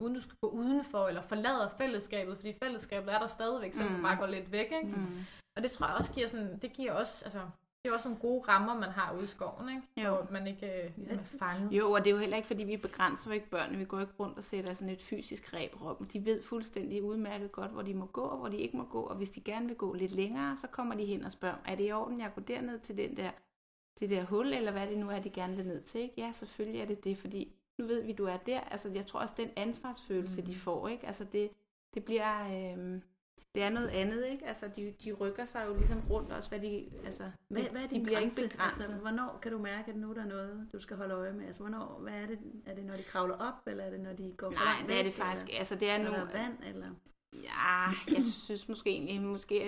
uden 0.03 0.13
du 0.13 0.21
skal 0.21 0.35
gå 0.41 0.49
udenfor, 0.49 1.07
eller 1.07 1.21
forlader 1.21 1.69
fællesskabet, 1.77 2.35
fordi 2.35 2.53
fællesskabet 2.63 3.13
er 3.13 3.19
der 3.19 3.27
stadigvæk, 3.27 3.73
så 3.73 3.83
mm. 3.83 3.95
Du 3.95 4.01
bare 4.01 4.17
går 4.17 4.27
lidt 4.27 4.51
væk, 4.51 4.71
ikke? 4.71 4.95
Mm. 4.95 5.17
Og 5.55 5.63
det 5.63 5.71
tror 5.71 5.87
jeg 5.87 5.95
også 5.95 6.13
giver 6.13 6.27
sådan, 6.27 6.59
det 6.59 6.73
giver 6.73 6.93
også, 6.93 7.25
altså, 7.25 7.41
det 7.83 7.91
er 7.91 7.95
også 7.95 8.07
nogle 8.07 8.21
gode 8.21 8.43
rammer, 8.47 8.73
man 8.73 8.89
har 8.89 9.13
ude 9.13 9.23
i 9.23 9.27
skoven, 9.27 9.69
ikke? 9.69 10.07
Jo. 10.07 10.15
Hvor 10.15 10.27
man 10.31 10.47
ikke 10.47 10.83
øh, 10.83 10.91
ligesom 10.97 11.19
er 11.19 11.23
fanget. 11.23 11.71
Jo, 11.71 11.91
og 11.91 11.99
det 11.99 12.07
er 12.07 12.11
jo 12.11 12.17
heller 12.17 12.37
ikke, 12.37 12.47
fordi 12.47 12.63
vi 12.63 12.77
begrænser 12.77 13.29
jo 13.29 13.33
ikke 13.33 13.49
børnene. 13.49 13.77
Vi 13.77 13.85
går 13.85 13.99
ikke 13.99 14.13
rundt 14.19 14.37
og 14.37 14.43
sætter 14.43 14.73
sådan 14.73 14.93
et 14.93 15.01
fysisk 15.01 15.53
reb 15.53 15.81
rum. 15.81 16.05
De 16.05 16.25
ved 16.25 16.43
fuldstændig 16.43 17.03
udmærket 17.03 17.51
godt, 17.51 17.71
hvor 17.71 17.81
de 17.81 17.93
må 17.93 18.05
gå, 18.05 18.21
og 18.21 18.37
hvor 18.37 18.47
de 18.47 18.57
ikke 18.57 18.77
må 18.77 18.83
gå. 18.83 19.01
Og 19.01 19.15
hvis 19.15 19.29
de 19.29 19.41
gerne 19.41 19.67
vil 19.67 19.75
gå 19.75 19.93
lidt 19.93 20.11
længere, 20.11 20.57
så 20.57 20.67
kommer 20.67 20.95
de 20.95 21.05
hen 21.05 21.23
og 21.23 21.31
spørger, 21.31 21.55
er 21.65 21.75
det 21.75 21.87
i 21.87 21.91
orden, 21.91 22.19
jeg 22.19 22.31
går 22.35 22.41
derned 22.41 22.79
til 22.79 22.97
den 22.97 23.17
der, 23.17 23.31
det 24.01 24.09
der 24.09 24.23
hul, 24.23 24.53
eller 24.53 24.71
hvad 24.71 24.87
det 24.87 24.97
nu 24.97 25.09
er, 25.09 25.19
de 25.19 25.29
gerne 25.29 25.55
vil 25.55 25.65
ned 25.65 25.81
til? 25.81 26.01
Ikke? 26.01 26.13
Ja, 26.17 26.31
selvfølgelig 26.31 26.81
er 26.81 26.85
det 26.85 27.03
det, 27.03 27.17
fordi 27.17 27.55
nu 27.77 27.85
ved 27.85 28.01
vi, 28.03 28.11
du 28.11 28.25
er 28.25 28.37
der. 28.37 28.59
Altså, 28.59 28.89
jeg 28.95 29.05
tror 29.05 29.19
også, 29.19 29.33
den 29.37 29.49
ansvarsfølelse, 29.55 30.41
mm. 30.41 30.47
de 30.47 30.55
får, 30.55 30.87
ikke? 30.87 31.07
Altså, 31.07 31.23
det, 31.23 31.49
det 31.93 32.03
bliver... 32.05 32.41
Øh, 32.75 33.01
det 33.55 33.63
er 33.63 33.69
noget 33.69 33.87
andet, 33.87 34.25
ikke? 34.25 34.47
Altså, 34.47 34.67
de, 34.75 34.93
de 35.03 35.11
rykker 35.13 35.45
sig 35.45 35.65
jo 35.67 35.75
ligesom 35.77 36.01
rundt 36.09 36.31
også, 36.31 36.49
hvad 36.49 36.59
de... 36.59 36.85
Altså, 37.05 37.23
Hvad, 37.47 37.63
de, 37.63 37.69
hvad 37.69 37.81
er 37.81 37.87
de 37.87 38.03
bliver 38.03 38.19
grænse? 38.19 38.41
ikke 38.41 38.53
begrænset. 38.55 38.81
Altså, 38.81 38.95
hvornår 38.97 39.39
kan 39.41 39.51
du 39.51 39.57
mærke, 39.57 39.91
at 39.91 39.97
nu 39.97 40.09
er 40.09 40.13
der 40.13 40.25
noget, 40.25 40.67
du 40.73 40.79
skal 40.79 40.97
holde 40.97 41.13
øje 41.13 41.33
med? 41.33 41.45
Altså, 41.45 41.61
hvornår, 41.61 41.99
hvad 42.01 42.13
er 42.13 42.25
det? 42.27 42.39
Er 42.65 42.75
det, 42.75 42.85
når 42.85 42.95
de 42.95 43.03
kravler 43.03 43.35
op, 43.35 43.67
eller 43.67 43.83
er 43.83 43.89
det, 43.89 43.99
når 43.99 44.13
de 44.13 44.33
går 44.37 44.51
Nej, 44.51 44.63
langt 44.65 44.89
det 44.89 44.99
er 44.99 45.03
det 45.03 45.13
faktisk. 45.13 45.45
Eller, 45.45 45.57
Altså, 45.59 45.75
det 45.75 45.89
er 45.89 45.93
er 45.93 46.03
nu... 46.03 46.11
vand, 46.33 46.57
eller? 46.67 46.87
Ja, 47.33 47.85
jeg 48.15 48.25
synes 48.25 48.67
måske 48.69 48.89
egentlig, 48.89 49.21
måske 49.21 49.67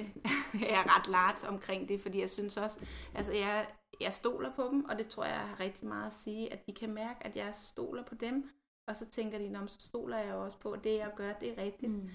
er 0.54 0.70
jeg 0.70 0.84
ret 0.88 1.08
lart 1.12 1.44
omkring 1.44 1.90
det, 1.90 2.02
fordi 2.02 2.20
jeg 2.20 2.30
synes 2.30 2.58
også, 2.58 2.80
altså 3.16 3.34
jeg, 3.34 3.68
jeg 4.02 4.14
stoler 4.14 4.56
på 4.56 4.68
dem, 4.72 4.86
og 4.86 4.98
det 4.98 5.08
tror 5.08 5.26
jeg 5.26 5.40
har 5.40 5.60
rigtig 5.60 5.88
meget 5.88 6.08
at 6.08 6.14
sige, 6.14 6.54
at 6.54 6.66
de 6.68 6.74
kan 6.74 6.94
mærke, 6.94 7.26
at 7.26 7.36
jeg 7.36 7.56
stoler 7.56 8.04
på 8.04 8.16
dem, 8.16 8.50
og 8.88 8.96
så 8.96 9.10
tænker 9.10 9.38
de, 9.38 9.50
"Nå, 9.50 9.60
men 9.60 9.68
så 9.68 9.80
stoler 9.80 10.18
jeg 10.18 10.34
også 10.34 10.60
på, 10.60 10.72
at 10.72 10.84
det 10.84 10.96
jeg 10.98 11.14
gør, 11.16 11.34
det 11.34 11.50
er 11.60 11.64
rigtigt. 11.64 11.92
Mm. 11.92 12.10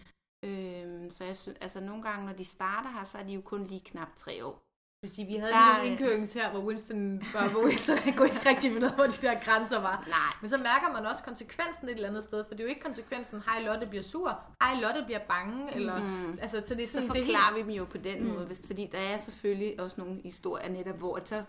Øhm, 0.45 1.11
så 1.11 1.25
jeg 1.25 1.37
synes, 1.37 1.59
altså 1.61 1.81
nogle 1.81 2.03
gange, 2.03 2.27
når 2.27 2.33
de 2.33 2.45
starter 2.45 2.91
her, 2.91 3.05
så 3.05 3.19
er 3.19 3.23
de 3.23 3.33
jo 3.33 3.41
kun 3.41 3.65
lige 3.65 3.81
knap 3.81 4.17
tre 4.17 4.45
år. 4.45 4.68
Hvis 5.01 5.19
vi 5.19 5.37
havde 5.37 5.53
Der 5.53 5.59
er- 5.59 5.83
lige 5.83 5.93
en 5.93 5.99
indkørings 5.99 6.33
her, 6.35 6.51
hvor 6.51 6.61
Winston 6.61 7.23
var 7.35 7.49
hvor 7.53 7.65
Winston 7.67 7.99
han 7.99 8.13
kunne 8.17 8.29
ikke 8.29 8.49
rigtig 8.49 8.71
finde 8.73 8.87
ud 8.87 8.91
af, 8.91 8.95
hvor 8.95 9.05
de 9.05 9.11
der 9.27 9.41
grænser 9.45 9.81
var. 9.81 10.05
Nej, 10.09 10.33
Men 10.43 10.49
så 10.51 10.57
mærker 10.57 10.93
man 10.93 11.07
også 11.07 11.23
konsekvensen 11.23 11.89
et 11.89 11.95
eller 11.95 12.09
andet 12.09 12.25
sted, 12.25 12.45
for 12.45 12.55
det 12.55 12.61
er 12.61 12.65
jo 12.65 12.69
ikke 12.69 12.81
konsekvensen, 12.81 13.43
hej 13.47 13.61
Lotte 13.63 13.87
bliver 13.87 14.03
sur, 14.03 14.41
hej 14.63 14.75
Lotte 14.81 15.03
bliver 15.07 15.19
bange, 15.29 15.75
eller, 15.75 15.99
Mm. 15.99 16.39
altså, 16.43 16.63
så 16.67 16.75
det 16.75 16.83
er 16.83 16.87
så 16.87 16.93
sådan, 16.93 17.09
det 17.11 17.21
er 17.21 17.25
forklarer 17.25 17.55
vi 17.55 17.61
dem 17.63 17.71
jo 17.71 17.85
på 17.85 17.99
den 17.99 18.23
Mm. 18.25 18.31
måde, 18.31 18.47
hvis, 18.47 18.63
fordi 18.67 18.87
der 18.93 18.99
er 18.99 19.17
selvfølgelig 19.19 19.81
også 19.81 19.97
nogle 20.01 20.21
historier 20.23 20.69
netop, 20.69 20.97
hvor 20.99 21.21
så 21.25 21.43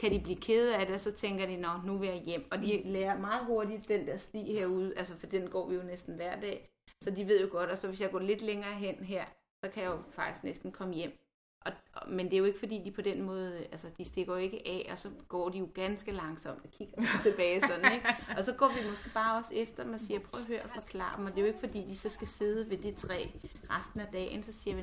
kan 0.00 0.12
de 0.12 0.20
blive 0.20 0.36
kede 0.40 0.76
af 0.76 0.86
det, 0.86 0.94
og 0.94 1.00
så 1.00 1.12
tænker 1.12 1.46
de, 1.46 1.56
nå, 1.56 1.68
nu 1.86 1.98
vil 1.98 2.08
jeg 2.08 2.18
hjem. 2.26 2.44
Og 2.52 2.58
de 2.58 2.82
lærer 2.84 3.18
meget 3.18 3.44
hurtigt 3.46 3.88
den 3.88 4.06
der 4.06 4.16
sti 4.16 4.52
herude, 4.52 4.92
altså 4.96 5.18
for 5.18 5.26
den 5.26 5.50
går 5.50 5.68
vi 5.68 5.74
jo 5.76 5.82
næsten 5.82 6.14
hver 6.14 6.40
dag. 6.40 6.68
Så 7.04 7.10
de 7.10 7.28
ved 7.28 7.40
jo 7.40 7.48
godt, 7.52 7.70
og 7.70 7.78
så 7.78 7.88
hvis 7.88 8.00
jeg 8.00 8.10
går 8.10 8.18
lidt 8.18 8.42
længere 8.42 8.72
hen 8.74 8.94
her, 9.04 9.24
så 9.64 9.70
kan 9.70 9.82
jeg 9.82 9.90
jo 9.90 9.98
faktisk 10.12 10.44
næsten 10.44 10.72
komme 10.72 10.94
hjem. 10.94 11.18
Og, 11.64 11.72
og, 11.92 12.10
men 12.10 12.26
det 12.26 12.32
er 12.32 12.38
jo 12.38 12.44
ikke 12.44 12.58
fordi, 12.58 12.82
de 12.84 12.90
på 12.90 13.00
den 13.00 13.22
måde, 13.22 13.58
øh, 13.58 13.66
altså 13.72 13.86
de 13.98 14.04
stikker 14.04 14.32
jo 14.32 14.38
ikke 14.38 14.62
af, 14.66 14.88
og 14.92 14.98
så 14.98 15.08
går 15.28 15.48
de 15.48 15.58
jo 15.58 15.68
ganske 15.74 16.12
langsomt 16.12 16.64
og 16.64 16.70
kigger 16.70 17.02
tilbage 17.22 17.60
sådan, 17.60 17.92
ikke? 17.92 18.06
Og 18.36 18.44
så 18.44 18.52
går 18.52 18.68
vi 18.68 18.90
måske 18.90 19.10
bare 19.14 19.38
også 19.38 19.54
efter 19.54 19.84
dem 19.84 19.92
og 19.92 20.00
siger, 20.00 20.20
prøv 20.20 20.40
at 20.40 20.46
høre 20.46 20.62
og 20.62 20.70
forklare 20.74 21.16
dem. 21.16 21.24
Og 21.24 21.30
det 21.30 21.38
er 21.38 21.42
jo 21.42 21.46
ikke 21.46 21.60
fordi, 21.60 21.84
de 21.88 21.96
så 21.96 22.08
skal 22.08 22.26
sidde 22.26 22.70
ved 22.70 22.78
det 22.78 22.96
træ 22.96 23.26
resten 23.70 24.00
af 24.00 24.06
dagen, 24.12 24.42
så 24.42 24.52
siger 24.52 24.76
vi, 24.76 24.82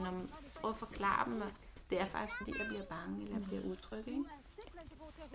prøv 0.55 0.69
at 0.69 0.77
forklare 0.77 1.29
dem, 1.29 1.41
og 1.41 1.51
det 1.89 2.01
er 2.01 2.05
faktisk 2.05 2.37
fordi, 2.37 2.53
jeg 2.59 2.67
bliver 2.67 2.85
bange, 2.85 3.21
eller 3.21 3.37
jeg 3.37 3.45
bliver 3.47 3.61
utryg, 3.71 4.07
ikke? 4.07 4.23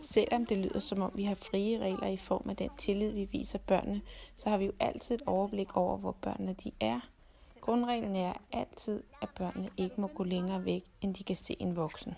Selvom 0.01 0.47
det 0.47 0.59
lyder 0.59 0.79
som 0.79 1.03
om 1.03 1.13
vi 1.15 1.25
har 1.25 1.35
frie 1.35 1.79
regler 1.79 2.07
i 2.07 2.17
form 2.17 2.51
af 2.51 2.57
den 2.57 2.71
tillid, 2.79 3.13
vi 3.13 3.29
viser 3.33 3.59
børnene, 3.59 4.01
så 4.37 4.51
har 4.51 4.59
vi 4.59 4.65
jo 4.65 4.73
altid 4.81 5.15
et 5.15 5.23
overblik 5.27 5.77
over, 5.77 5.97
hvor 5.97 6.13
børnene 6.13 6.55
de 6.65 6.71
er. 6.81 7.01
Grundreglen 7.65 8.17
er 8.17 8.33
altid, 8.53 9.01
at 9.23 9.29
børnene 9.37 9.71
ikke 9.77 10.01
må 10.01 10.07
gå 10.07 10.25
længere 10.25 10.65
væk, 10.65 10.85
end 11.01 11.15
de 11.15 11.25
kan 11.25 11.37
se 11.37 11.57
en 11.61 11.77
voksen. 11.77 12.15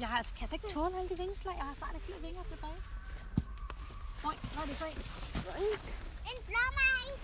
Jeg 0.00 0.08
har, 0.08 0.16
altså, 0.16 0.32
kan 0.34 0.42
altså 0.44 0.56
ikke 0.56 0.66
tåle 0.66 0.98
alle 0.98 1.08
de 1.08 1.18
vingeslag. 1.18 1.54
Jeg 1.56 1.64
har 1.64 1.74
snart 1.74 1.94
ikke 1.94 2.06
flere 2.06 2.20
vinger 2.20 2.42
tilbage. 2.52 2.80
Oj, 4.28 4.36
hvad 4.52 4.62
er 4.64 4.68
det 4.70 4.76
for 4.80 4.88
en? 4.92 5.00
En 6.30 6.38
blåmejs. 6.48 7.20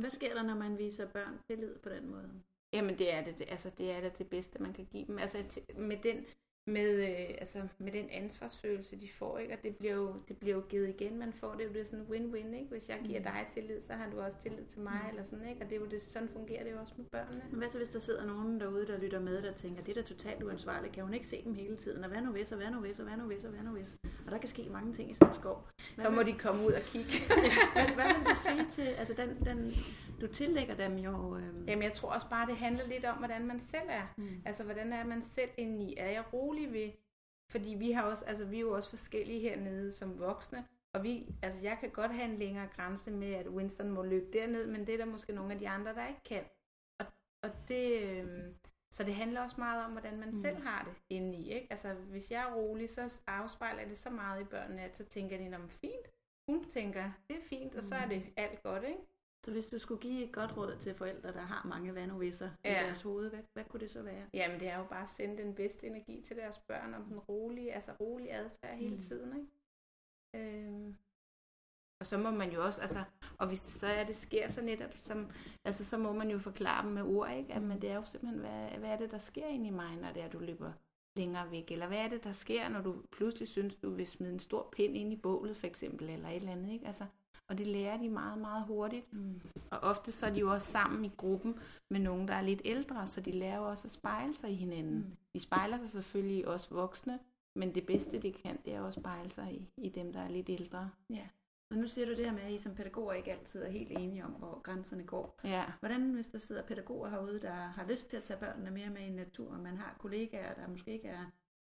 Hvad 0.00 0.10
sker 0.10 0.34
der, 0.34 0.42
når 0.42 0.54
man 0.54 0.78
viser 0.78 1.06
børn 1.06 1.34
tillid 1.50 1.74
på 1.84 1.88
den 1.88 2.10
måde? 2.10 2.30
Jamen 2.72 2.98
det 2.98 3.14
er 3.14 3.24
det, 3.24 3.38
det, 3.38 3.46
altså 3.48 3.70
det 3.78 3.90
er 3.90 4.00
det, 4.00 4.18
det 4.18 4.26
bedste, 4.26 4.62
man 4.62 4.72
kan 4.72 4.84
give 4.92 5.06
dem. 5.06 5.18
Altså 5.18 5.38
med 5.76 5.96
den, 6.02 6.26
med, 6.70 7.08
øh, 7.08 7.28
altså, 7.38 7.58
med 7.78 7.92
den 7.92 8.06
ansvarsfølelse, 8.10 8.96
de 9.00 9.08
får, 9.12 9.38
ikke? 9.38 9.52
og 9.54 9.62
det 9.62 9.76
bliver, 9.76 9.94
jo, 9.94 10.14
det 10.28 10.36
bliver 10.36 10.54
jo 10.56 10.62
givet 10.68 10.88
igen. 10.88 11.18
Man 11.18 11.32
får 11.32 11.52
det, 11.54 11.74
det 11.74 11.80
er 11.80 11.84
sådan 11.84 12.06
win-win, 12.10 12.54
ikke? 12.54 12.66
Hvis 12.70 12.88
jeg 12.88 12.98
giver 13.04 13.20
dig 13.22 13.46
tillid, 13.54 13.80
så 13.80 13.92
har 13.92 14.10
du 14.10 14.20
også 14.20 14.36
tillid 14.42 14.64
til 14.64 14.80
mig, 14.80 15.00
eller 15.10 15.22
sådan, 15.22 15.48
ikke? 15.48 15.60
Og 15.64 15.70
det 15.70 15.76
er 15.76 15.80
jo 15.80 15.86
det, 15.86 16.02
sådan 16.02 16.28
fungerer 16.28 16.64
det 16.64 16.72
jo 16.72 16.78
også 16.80 16.94
med 16.96 17.04
børnene. 17.12 17.42
Men 17.50 17.58
hvad 17.58 17.68
så, 17.70 17.78
hvis 17.78 17.88
der 17.88 17.98
sidder 17.98 18.26
nogen 18.26 18.60
derude, 18.60 18.86
der 18.86 18.98
lytter 18.98 19.20
med, 19.20 19.42
der 19.42 19.52
tænker, 19.52 19.82
det 19.82 19.96
er 19.96 20.02
da 20.02 20.08
totalt 20.08 20.42
uansvarligt, 20.42 20.92
kan 20.94 21.04
hun 21.04 21.14
ikke 21.14 21.26
se 21.26 21.44
dem 21.44 21.54
hele 21.54 21.76
tiden, 21.76 22.04
og 22.04 22.10
hvad 22.10 22.20
nu 22.20 22.30
hvis, 22.32 22.52
og 22.52 22.58
hvad 22.58 22.70
nu 22.70 22.78
hvis, 22.80 22.98
og 22.98 23.04
hvad 23.06 23.16
nu 23.16 23.24
hvis, 23.24 23.44
og 23.44 23.50
hvad 23.50 23.62
nu 23.62 23.70
hvis. 23.70 23.96
Og 24.26 24.32
der 24.32 24.38
kan 24.38 24.48
ske 24.48 24.68
mange 24.70 24.92
ting 24.94 25.10
i 25.10 25.14
sådan 25.14 25.28
en 25.28 25.34
skov. 25.34 25.68
Hvad 25.94 26.04
Så 26.04 26.10
må 26.10 26.16
vil- 26.22 26.26
de 26.34 26.38
komme 26.38 26.66
ud 26.66 26.72
og 26.72 26.82
kigge. 26.82 27.10
hvad, 27.74 27.84
hvad 27.94 28.04
vil 28.18 28.24
du 28.26 28.36
sige 28.48 28.66
til, 28.70 28.92
altså 28.92 29.14
den, 29.14 29.28
den, 29.44 29.72
du 30.20 30.26
tillægger 30.26 30.74
dem 30.74 30.96
jo... 30.96 31.36
Øhm, 31.36 31.64
Jamen 31.68 31.82
jeg 31.82 31.92
tror 31.92 32.08
også 32.08 32.28
bare, 32.30 32.46
det 32.46 32.56
handler 32.56 32.86
lidt 32.86 33.04
om, 33.04 33.16
hvordan 33.18 33.46
man 33.46 33.60
selv 33.60 33.82
er. 33.88 34.02
Mm. 34.16 34.28
Altså, 34.44 34.64
hvordan 34.64 34.92
er 34.92 35.04
man 35.04 35.22
selv 35.22 35.48
inde 35.56 35.84
i? 35.84 35.94
Er 35.98 36.10
jeg 36.10 36.22
rolig 36.32 36.59
ved? 36.66 36.90
Fordi 37.50 37.74
vi 37.74 37.92
har 37.92 38.02
også, 38.02 38.24
altså 38.24 38.44
vi 38.44 38.56
er 38.56 38.60
jo 38.60 38.76
også 38.76 38.90
forskellige 38.90 39.40
hernede 39.40 39.92
som 39.92 40.18
voksne, 40.18 40.66
og 40.94 41.02
vi, 41.02 41.34
altså 41.42 41.60
jeg 41.62 41.78
kan 41.80 41.90
godt 41.90 42.12
have 42.12 42.32
en 42.32 42.38
længere 42.38 42.68
grænse 42.76 43.10
med, 43.10 43.32
at 43.32 43.48
Winston 43.48 43.90
må 43.90 44.02
løbe 44.02 44.32
derned, 44.32 44.66
men 44.66 44.86
det 44.86 44.94
er 44.94 44.98
der 44.98 45.04
måske 45.04 45.32
nogle 45.32 45.52
af 45.52 45.58
de 45.58 45.68
andre, 45.68 45.94
der 45.94 46.08
ikke 46.08 46.24
kan. 46.24 46.44
Og, 47.00 47.06
og 47.42 47.50
det, 47.68 48.02
øhm, 48.02 48.54
så 48.90 49.04
det 49.04 49.14
handler 49.14 49.40
også 49.40 49.56
meget 49.58 49.84
om, 49.84 49.90
hvordan 49.90 50.20
man 50.20 50.28
mm. 50.28 50.34
selv 50.34 50.62
har 50.62 50.84
det 50.84 51.16
inde 51.16 51.38
i, 51.38 51.52
ikke? 51.52 51.66
Altså, 51.70 51.94
hvis 51.94 52.30
jeg 52.30 52.42
er 52.42 52.54
rolig, 52.54 52.88
så 52.88 53.20
afspejler 53.26 53.88
det 53.88 53.98
så 53.98 54.10
meget 54.10 54.40
i 54.40 54.44
børnene, 54.44 54.82
at 54.82 54.96
så 54.96 55.04
tænker 55.04 55.38
de, 55.38 55.56
om 55.56 55.68
fint. 55.68 56.06
Hun 56.48 56.64
tænker, 56.64 57.12
det 57.28 57.36
er 57.36 57.42
fint, 57.42 57.74
og 57.74 57.84
så 57.84 57.94
er 57.94 58.08
det 58.08 58.22
alt 58.36 58.62
godt, 58.62 58.84
ikke? 58.84 59.00
Så 59.44 59.50
hvis 59.50 59.66
du 59.66 59.78
skulle 59.78 60.00
give 60.00 60.24
et 60.24 60.32
godt 60.32 60.56
råd 60.56 60.76
til 60.80 60.94
forældre, 60.94 61.32
der 61.32 61.40
har 61.40 61.66
mange 61.68 61.94
vanovisser 61.94 62.50
ja. 62.64 62.72
Ja. 62.72 62.82
i 62.82 62.86
deres 62.86 63.02
hoved, 63.02 63.30
hvad, 63.30 63.40
hvad 63.52 63.64
kunne 63.64 63.80
det 63.80 63.90
så 63.90 64.02
være? 64.02 64.26
Jamen, 64.34 64.60
det 64.60 64.68
er 64.68 64.78
jo 64.78 64.84
bare 64.84 65.02
at 65.02 65.08
sende 65.08 65.42
den 65.42 65.54
bedste 65.54 65.86
energi 65.86 66.20
til 66.22 66.36
deres 66.36 66.58
børn, 66.58 66.94
om 66.94 67.04
den 67.04 67.18
rolige, 67.18 67.72
altså 67.72 67.92
rolig 68.00 68.32
adfærd 68.34 68.76
hele 68.76 68.90
Mm. 68.94 68.98
tiden, 68.98 69.36
ikke? 69.36 69.48
Øhm. 70.66 70.96
Og 72.00 72.06
så 72.06 72.18
må 72.18 72.30
man 72.30 72.52
jo 72.52 72.64
også, 72.64 72.80
altså, 72.80 73.04
og 73.38 73.46
hvis 73.48 73.60
det 73.60 73.70
så 73.72 73.86
er, 73.86 74.04
det 74.04 74.16
sker 74.16 74.48
så 74.48 74.62
netop, 74.62 74.90
som, 74.96 75.30
altså, 75.64 75.84
så 75.84 75.98
må 75.98 76.12
man 76.12 76.30
jo 76.30 76.38
forklare 76.38 76.84
dem 76.84 76.92
med 76.92 77.02
ord, 77.02 77.30
ikke? 77.32 77.54
At, 77.54 77.62
men 77.62 77.82
det 77.82 77.90
er 77.90 77.94
jo 77.94 78.04
simpelthen, 78.04 78.40
hvad, 78.40 78.78
hvad 78.78 78.90
er 78.90 78.96
det, 78.96 79.10
der 79.10 79.18
sker 79.18 79.46
inde 79.46 79.66
i 79.66 79.70
mig, 79.70 79.96
når 79.96 80.12
det 80.12 80.22
er, 80.22 80.28
du 80.28 80.38
løber 80.38 80.72
længere 81.16 81.50
væk? 81.50 81.70
Eller 81.70 81.86
hvad 81.86 81.98
er 81.98 82.08
det, 82.08 82.24
der 82.24 82.32
sker, 82.32 82.68
når 82.68 82.80
du 82.82 83.02
pludselig 83.12 83.48
synes, 83.48 83.74
du 83.76 83.90
vil 83.90 84.06
smide 84.06 84.32
en 84.32 84.40
stor 84.40 84.68
pind 84.72 84.96
ind 84.96 85.12
i 85.12 85.16
bålet, 85.16 85.56
for 85.56 85.66
eksempel, 85.66 86.10
eller 86.10 86.28
et 86.28 86.36
eller 86.36 86.52
andet, 86.52 86.72
ikke? 86.72 86.86
Altså, 86.86 87.06
og 87.50 87.58
det 87.58 87.66
lærer 87.66 87.96
de 87.96 88.08
meget, 88.08 88.38
meget 88.38 88.64
hurtigt. 88.66 89.12
Mm. 89.12 89.40
Og 89.70 89.78
ofte 89.78 90.12
så 90.12 90.26
er 90.26 90.30
de 90.30 90.40
jo 90.40 90.52
også 90.52 90.70
sammen 90.70 91.04
i 91.04 91.12
gruppen 91.16 91.58
med 91.90 92.00
nogen, 92.00 92.28
der 92.28 92.34
er 92.34 92.42
lidt 92.42 92.62
ældre, 92.64 93.06
så 93.06 93.20
de 93.20 93.30
lærer 93.30 93.56
jo 93.56 93.68
også 93.68 93.88
at 93.88 93.92
spejle 93.92 94.34
sig 94.34 94.50
i 94.50 94.54
hinanden. 94.54 94.94
Mm. 94.94 95.16
De 95.34 95.40
spejler 95.40 95.78
sig 95.78 95.88
selvfølgelig 95.88 96.48
os 96.48 96.70
voksne, 96.70 97.18
men 97.56 97.74
det 97.74 97.86
bedste, 97.86 98.18
de 98.18 98.32
kan, 98.32 98.58
det 98.64 98.74
er 98.74 98.80
også 98.80 99.00
at 99.00 99.02
spejle 99.02 99.30
sig 99.30 99.52
i, 99.52 99.68
i 99.76 99.88
dem, 99.88 100.12
der 100.12 100.20
er 100.20 100.28
lidt 100.28 100.48
ældre. 100.48 100.90
Ja. 101.10 101.28
Og 101.70 101.76
nu 101.76 101.86
siger 101.86 102.06
du 102.06 102.12
det 102.12 102.24
her 102.26 102.32
med, 102.32 102.42
at 102.42 102.52
I 102.52 102.58
som 102.58 102.74
pædagoger 102.74 103.12
ikke 103.12 103.32
altid 103.32 103.62
er 103.62 103.70
helt 103.70 103.90
enige 103.90 104.24
om, 104.24 104.30
hvor 104.30 104.60
grænserne 104.62 105.04
går. 105.04 105.40
Ja. 105.44 105.64
Hvordan 105.80 106.10
hvis 106.10 106.28
der 106.28 106.38
sidder 106.38 106.62
pædagoger 106.62 107.08
herude, 107.08 107.40
der 107.40 107.52
har 107.52 107.86
lyst 107.90 108.10
til 108.10 108.16
at 108.16 108.22
tage 108.22 108.40
børnene 108.40 108.70
mere 108.70 108.90
med 108.90 109.00
i 109.00 109.10
naturen, 109.10 109.62
man 109.62 109.76
har 109.76 109.96
kollegaer, 109.98 110.54
der 110.54 110.68
måske 110.68 110.92
ikke 110.92 111.08
er 111.08 111.24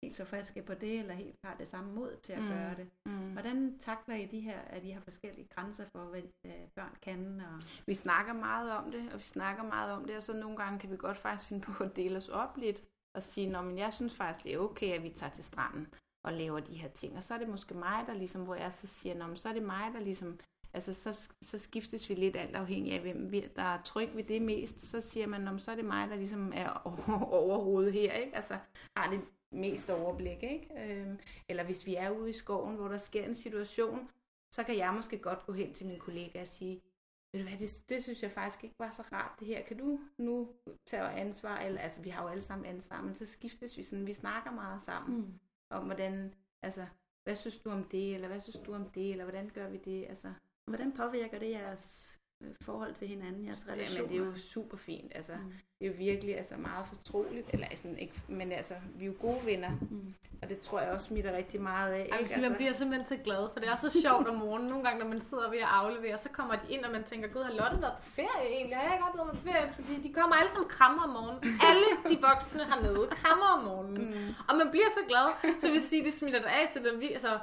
helt 0.03 0.15
så 0.17 0.25
friske 0.25 0.61
på 0.61 0.73
det, 0.73 0.99
eller 0.99 1.13
helt 1.13 1.35
har 1.43 1.55
det 1.55 1.67
samme 1.67 1.93
mod 1.93 2.15
til 2.23 2.33
at 2.33 2.41
Mm. 2.41 2.47
gøre 2.47 2.75
det. 2.75 2.87
Mm. 3.05 3.31
Hvordan 3.31 3.79
takler 3.79 4.15
I 4.15 4.25
de 4.25 4.39
her, 4.39 4.59
at 4.59 4.83
I 4.83 4.89
har 4.89 5.01
forskellige 5.01 5.47
grænser 5.55 5.85
for, 5.91 5.99
hvad 6.03 6.21
øh, 6.45 6.51
børn 6.75 6.95
kan? 7.01 7.41
Og... 7.41 7.61
Vi 7.87 7.93
snakker 7.93 8.33
meget 8.33 8.71
om 8.71 8.91
det, 8.91 9.13
og 9.13 9.19
vi 9.19 9.25
snakker 9.25 9.63
meget 9.63 9.91
om 9.91 10.05
det, 10.05 10.17
og 10.17 10.23
så 10.23 10.33
nogle 10.33 10.57
gange 10.57 10.79
kan 10.79 10.91
vi 10.91 10.97
godt 10.97 11.17
faktisk 11.17 11.49
finde 11.49 11.61
på 11.61 11.83
at 11.83 11.95
dele 11.95 12.17
os 12.17 12.29
op 12.29 12.57
lidt, 12.57 12.83
og 13.15 13.23
sige, 13.23 13.49
men 13.63 13.77
jeg 13.77 13.93
synes 13.93 14.15
faktisk, 14.15 14.43
det 14.43 14.53
er 14.53 14.59
okay, 14.59 14.93
at 14.93 15.03
vi 15.03 15.09
tager 15.09 15.31
til 15.31 15.43
stranden 15.43 15.87
og 16.25 16.33
laver 16.33 16.59
de 16.59 16.75
her 16.75 16.89
ting. 16.89 17.17
Og 17.17 17.23
så 17.23 17.33
er 17.33 17.37
det 17.37 17.49
måske 17.49 17.73
mig, 17.73 18.03
der 18.07 18.13
ligesom, 18.13 18.43
hvor 18.43 18.55
jeg 18.55 18.73
så 18.73 18.87
siger, 18.87 19.15
Nå, 19.15 19.27
men 19.27 19.35
så 19.35 19.49
er 19.49 19.53
det 19.53 19.63
mig, 19.63 19.91
der 19.93 19.99
ligesom, 19.99 20.39
altså 20.73 20.93
så, 20.93 21.29
så 21.41 21.57
skiftes 21.57 22.09
vi 22.09 22.13
lidt 22.15 22.35
alt 22.35 22.55
afhængig 22.55 22.93
af, 22.93 23.01
hvem 23.01 23.31
vi, 23.31 23.47
der 23.55 23.61
er 23.61 23.81
tryg 23.81 24.09
ved 24.15 24.23
det 24.23 24.41
mest. 24.41 24.81
Så 24.81 25.01
siger 25.01 25.27
man, 25.27 25.59
så 25.59 25.71
er 25.71 25.75
det 25.75 25.85
mig, 25.85 26.09
der 26.09 26.15
ligesom 26.15 26.51
er 26.55 26.69
over, 26.87 27.23
overhovedet 27.23 27.93
her, 27.93 28.11
ikke? 28.13 28.35
Altså 28.35 28.57
har 28.97 29.09
det 29.09 29.21
mest 29.55 29.89
overblik, 29.89 30.43
ikke? 30.43 30.67
Øhm, 30.77 31.19
eller 31.49 31.63
hvis 31.63 31.85
vi 31.85 31.95
er 31.95 32.09
ude 32.09 32.29
i 32.29 32.33
skoven, 32.33 32.75
hvor 32.75 32.87
der 32.87 32.97
sker 32.97 33.23
en 33.25 33.35
situation, 33.35 34.09
så 34.51 34.63
kan 34.63 34.77
jeg 34.77 34.93
måske 34.93 35.17
godt 35.17 35.45
gå 35.45 35.53
hen 35.53 35.73
til 35.73 35.87
min 35.87 35.99
kollega 35.99 36.41
og 36.41 36.47
sige, 36.47 36.81
ved 37.33 37.43
du 37.43 37.49
hvad, 37.49 37.59
det, 37.59 37.89
det 37.89 38.03
synes 38.03 38.23
jeg 38.23 38.31
faktisk 38.31 38.63
ikke 38.63 38.75
var 38.79 38.91
så 38.91 39.03
rart 39.11 39.39
det 39.39 39.47
her. 39.47 39.61
Kan 39.63 39.77
du 39.77 39.99
nu 40.17 40.49
tage 40.85 41.01
ansvar? 41.03 41.57
Eller, 41.59 41.81
altså, 41.81 42.01
vi 42.01 42.09
har 42.09 42.23
jo 42.23 42.29
alle 42.29 42.41
sammen 42.41 42.65
ansvar, 42.65 43.01
men 43.01 43.15
så 43.15 43.25
skiftes 43.25 43.77
vi 43.77 43.83
sådan, 43.83 44.07
vi 44.07 44.13
snakker 44.13 44.51
meget 44.51 44.81
sammen 44.81 45.17
Mm. 45.17 45.33
om, 45.69 45.85
hvordan, 45.85 46.33
altså, 46.61 46.85
hvad 47.23 47.35
synes 47.35 47.57
du 47.59 47.69
om 47.69 47.83
det, 47.83 48.15
eller 48.15 48.27
hvad 48.27 48.39
synes 48.39 48.57
du 48.65 48.73
om 48.73 48.89
det, 48.89 49.11
eller 49.11 49.23
hvordan 49.23 49.49
gør 49.49 49.69
vi 49.69 49.77
det? 49.77 50.05
Altså, 50.05 50.33
Hvordan 50.65 50.91
påvirker 50.91 51.39
det 51.39 51.49
jeres 51.51 52.19
forhold 52.61 52.93
til 52.93 53.07
hinanden, 53.07 53.45
jeres 53.45 53.67
relationer? 53.67 53.95
Jamen, 53.95 54.09
det 54.09 54.21
er 54.21 54.25
jo 54.25 54.35
super 54.37 54.77
fint. 54.77 55.11
Altså, 55.15 55.31
Mm. 55.35 55.53
Det 55.79 55.85
er 55.85 55.89
jo 55.91 55.95
virkelig 55.97 56.37
altså, 56.37 56.55
meget 56.57 56.85
fortroligt. 56.87 57.49
Eller 57.53 57.67
altså, 57.67 57.87
ikke, 57.97 58.13
men 58.27 58.51
altså, 58.51 58.73
vi 58.95 59.05
er 59.05 59.07
jo 59.07 59.13
gode 59.21 59.45
venner. 59.45 59.69
Mm. 59.91 60.13
Og 60.41 60.49
det 60.49 60.59
tror 60.59 60.79
jeg 60.79 60.91
også 60.91 61.07
smitter 61.07 61.37
rigtig 61.37 61.61
meget 61.61 61.93
af. 61.93 62.03
Ikke? 62.03 62.15
altså, 62.15 62.41
man 62.49 62.55
bliver 62.55 62.73
simpelthen 62.73 63.05
så 63.05 63.23
glad, 63.23 63.49
for 63.53 63.59
det 63.59 63.69
er 63.69 63.75
så 63.75 64.01
sjovt 64.01 64.27
om 64.27 64.35
morgenen. 64.35 64.69
Nogle 64.69 64.83
gange, 64.83 64.99
når 64.99 65.07
man 65.07 65.19
sidder 65.19 65.49
ved 65.49 65.57
at 65.57 65.67
aflevere, 65.71 66.17
så 66.17 66.29
kommer 66.29 66.55
de 66.55 66.61
ind, 66.69 66.85
og 66.85 66.91
man 66.91 67.03
tænker, 67.03 67.27
gud, 67.27 67.43
har 67.43 67.53
Lotte 67.53 67.81
været 67.81 67.93
på 68.03 68.05
ferie 68.05 68.47
egentlig? 68.55 68.77
Har 68.77 68.83
jeg 68.83 68.93
ikke 68.93 69.05
mig 69.25 69.35
på 69.35 69.41
ferie? 69.49 69.73
Fordi 69.73 70.07
de 70.07 70.13
kommer 70.13 70.35
alle 70.35 70.51
sammen 70.51 70.69
krammer 70.69 71.03
om 71.03 71.09
morgenen. 71.09 71.59
Alle 71.69 71.87
de 72.09 72.21
voksne 72.21 72.65
hernede 72.65 73.07
krammer 73.11 73.45
om 73.45 73.63
morgenen. 73.63 74.05
Mm. 74.11 74.33
Og 74.49 74.55
man 74.57 74.67
bliver 74.71 74.89
så 74.89 75.03
glad, 75.07 75.27
så 75.59 75.67
vil 75.71 75.81
sige, 75.81 76.03
det 76.05 76.13
smitter 76.13 76.39
det 76.39 76.47
af, 76.59 76.69
så 76.73 76.79
det, 76.79 76.99
vi, 76.99 77.11
altså, 77.11 77.39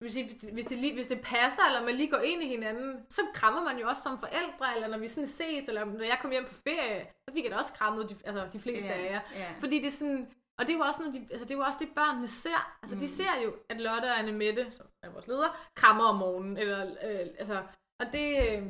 hvis 0.00 0.14
det, 0.14 0.50
hvis, 0.52 0.66
det 0.66 0.78
lige, 0.78 0.94
hvis 0.94 1.08
det 1.08 1.20
passer, 1.20 1.62
eller 1.68 1.84
man 1.84 1.94
lige 1.94 2.10
går 2.10 2.18
ind 2.18 2.42
i 2.42 2.48
hinanden, 2.48 3.06
så 3.10 3.20
krammer 3.34 3.62
man 3.62 3.78
jo 3.78 3.88
også 3.88 4.02
som 4.02 4.18
forældre, 4.18 4.74
eller 4.74 4.88
når 4.88 4.98
vi 4.98 5.08
sådan 5.08 5.26
ses, 5.26 5.68
eller 5.68 5.84
når 5.84 6.04
jeg 6.04 6.18
kom 6.22 6.30
hjem 6.30 6.44
på 6.44 6.54
ferie, 6.54 7.06
så 7.28 7.34
fik 7.34 7.44
jeg 7.44 7.52
da 7.52 7.56
også 7.56 7.72
krammet 7.72 8.08
de, 8.10 8.16
altså, 8.24 8.48
de 8.52 8.60
fleste 8.60 8.88
af 8.88 9.12
jer. 9.12 9.20
ja. 9.34 9.48
Fordi 9.60 9.76
det 9.76 9.86
er 9.86 9.90
sådan, 9.90 10.28
og 10.58 10.66
det 10.66 10.72
er 10.72 10.78
jo 10.78 10.84
også, 10.84 11.00
noget, 11.00 11.14
de, 11.14 11.26
altså, 11.30 11.44
det, 11.44 11.50
er 11.50 11.58
jo 11.58 11.64
også 11.64 11.78
det, 11.80 11.88
børnene 11.94 12.28
ser. 12.28 12.78
Altså, 12.82 12.96
mm. 12.96 13.00
de 13.00 13.08
ser 13.08 13.40
jo, 13.44 13.54
at 13.68 13.80
Lotte 13.80 14.06
og 14.06 14.18
Annemette, 14.18 14.66
som 14.70 14.86
er 15.02 15.10
vores 15.10 15.26
leder, 15.26 15.70
krammer 15.74 16.04
om 16.04 16.16
morgenen. 16.16 16.56
Eller, 16.56 16.86
øh, 16.86 17.26
altså, 17.38 17.62
og 18.00 18.06
det, 18.12 18.58
øh, 18.58 18.62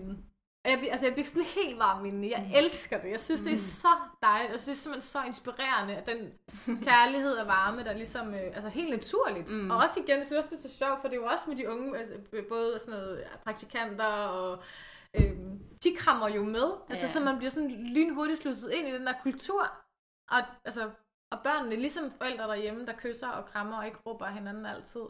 jeg, 0.71 0.79
bliver- 0.79 0.93
altså, 0.93 1.07
jeg 1.07 1.13
bliver 1.15 1.27
sådan 1.27 1.43
helt 1.43 1.79
varm 1.79 2.05
inde. 2.05 2.31
Jeg 2.31 2.53
elsker 2.57 3.01
det. 3.01 3.11
Jeg 3.11 3.21
synes, 3.21 3.43
det 3.43 3.53
er 3.53 3.57
så 3.59 3.89
dejligt. 4.23 4.53
Jeg 4.53 4.61
synes, 4.61 4.65
det 4.65 4.73
er 4.73 4.83
simpelthen 4.83 5.03
så 5.03 5.23
inspirerende, 5.27 5.97
at 5.97 6.07
den 6.07 6.33
kærlighed 6.85 7.33
og 7.37 7.47
varme, 7.47 7.85
der 7.85 7.93
ligesom, 7.93 8.35
øh, 8.35 8.41
altså 8.55 8.69
helt 8.69 8.91
naturligt. 8.91 9.49
Mm. 9.51 9.71
Og 9.71 9.77
også 9.77 10.01
igen, 10.01 10.19
jeg 10.19 10.27
synes 10.27 10.45
også, 10.45 10.57
det 10.57 10.65
er 10.65 10.69
så 10.69 10.77
sjovt, 10.79 11.01
for 11.01 11.09
det 11.09 11.17
er 11.17 11.21
jo 11.21 11.27
også 11.27 11.45
med 11.49 11.57
de 11.57 11.71
unge, 11.71 11.99
altså, 11.99 12.15
både 12.49 12.79
sådan 12.79 12.95
noget, 13.01 13.19
ja, 13.21 13.37
praktikanter 13.45 14.05
og 14.07 14.59
øh, 15.15 15.33
de 15.85 15.97
krammer 15.97 16.29
jo 16.29 16.45
med. 16.45 16.69
Altså, 16.91 17.07
Ja. 17.07 17.13
så 17.13 17.21
man 17.21 17.37
bliver 17.39 17.51
sådan 17.51 17.71
lynhurtigt 17.71 18.43
slusset 18.43 18.71
ind 18.73 18.89
i 18.89 18.93
den 18.93 19.07
der 19.07 19.15
kultur. 19.23 19.73
Og, 20.31 20.39
altså, 20.65 20.91
og 21.33 21.39
børnene, 21.45 21.77
ligesom 21.77 22.11
forældre 22.11 22.45
derhjemme, 22.45 22.87
der 22.87 22.93
kysser 22.97 23.29
og 23.29 23.47
krammer 23.47 23.77
og 23.79 23.87
ikke 23.87 23.99
råber 24.07 24.27
hinanden 24.27 24.67
altid, 24.67 25.01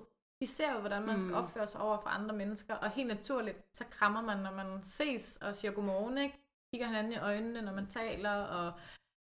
de 0.40 0.46
ser 0.46 0.72
jo, 0.74 0.78
hvordan 0.80 1.02
man 1.06 1.16
skal 1.18 1.28
Mm. 1.30 1.34
opføre 1.34 1.66
sig 1.66 1.80
over 1.80 1.98
for 1.98 2.08
andre 2.08 2.34
mennesker, 2.34 2.74
og 2.74 2.90
helt 2.90 3.08
naturligt, 3.08 3.58
så 3.72 3.84
krammer 3.90 4.20
man, 4.20 4.38
når 4.38 4.52
man 4.52 4.80
ses 4.84 5.38
og 5.40 5.56
siger 5.56 5.72
godmorgen, 5.72 6.18
ikke? 6.18 6.38
Kigger 6.72 6.86
hinanden 6.86 7.12
i 7.12 7.18
øjnene, 7.18 7.62
når 7.62 7.72
man 7.72 7.86
taler, 7.86 8.30
og, 8.30 8.72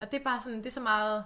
og 0.01 0.11
det 0.11 0.19
er 0.19 0.23
bare 0.23 0.41
sådan, 0.41 0.57
det 0.59 0.65
er 0.65 0.71
så 0.71 0.79
meget, 0.81 1.25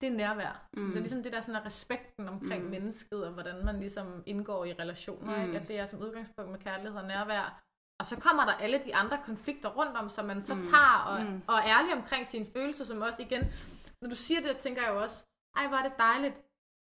det 0.00 0.06
er 0.06 0.10
nærvær. 0.16 0.68
Mm. 0.72 0.86
Det 0.86 0.96
er 0.96 1.00
ligesom 1.00 1.22
det 1.22 1.32
der 1.32 1.40
sådan 1.40 1.56
er 1.60 1.66
respekten 1.66 2.28
omkring 2.28 2.64
mm. 2.64 2.70
Mennesket, 2.70 3.26
og 3.26 3.32
hvordan 3.32 3.64
man 3.64 3.80
ligesom 3.80 4.22
indgår 4.26 4.64
i 4.64 4.72
relationer, 4.72 5.36
mm. 5.36 5.42
Mm. 5.42 5.46
ikke? 5.46 5.58
At 5.60 5.68
det 5.68 5.78
er 5.78 5.86
som 5.86 6.00
udgangspunkt 6.02 6.50
med 6.50 6.58
kærlighed 6.58 6.98
og 6.98 7.06
nærvær. 7.06 7.62
Og 8.00 8.06
så 8.06 8.20
kommer 8.20 8.44
der 8.44 8.52
alle 8.52 8.80
de 8.84 8.94
andre 8.94 9.18
konflikter 9.24 9.68
rundt 9.68 9.96
om, 9.96 10.08
som 10.08 10.24
man 10.24 10.40
så 10.40 10.54
Mm. 10.54 10.60
tager 10.62 11.04
og, 11.06 11.22
Mm. 11.22 11.42
og 11.48 11.54
er 11.54 11.66
ærlig 11.78 11.94
omkring 11.94 12.26
sine 12.26 12.46
følelser, 12.52 12.84
som 12.84 13.00
også 13.02 13.22
igen, 13.22 13.52
når 14.00 14.08
du 14.08 14.14
siger 14.14 14.40
det, 14.40 14.56
tænker 14.56 14.82
jeg 14.82 14.90
jo 14.90 15.00
også, 15.02 15.24
ej, 15.56 15.68
hvor 15.68 15.76
er 15.76 15.82
det 15.82 15.98
dejligt. 15.98 16.34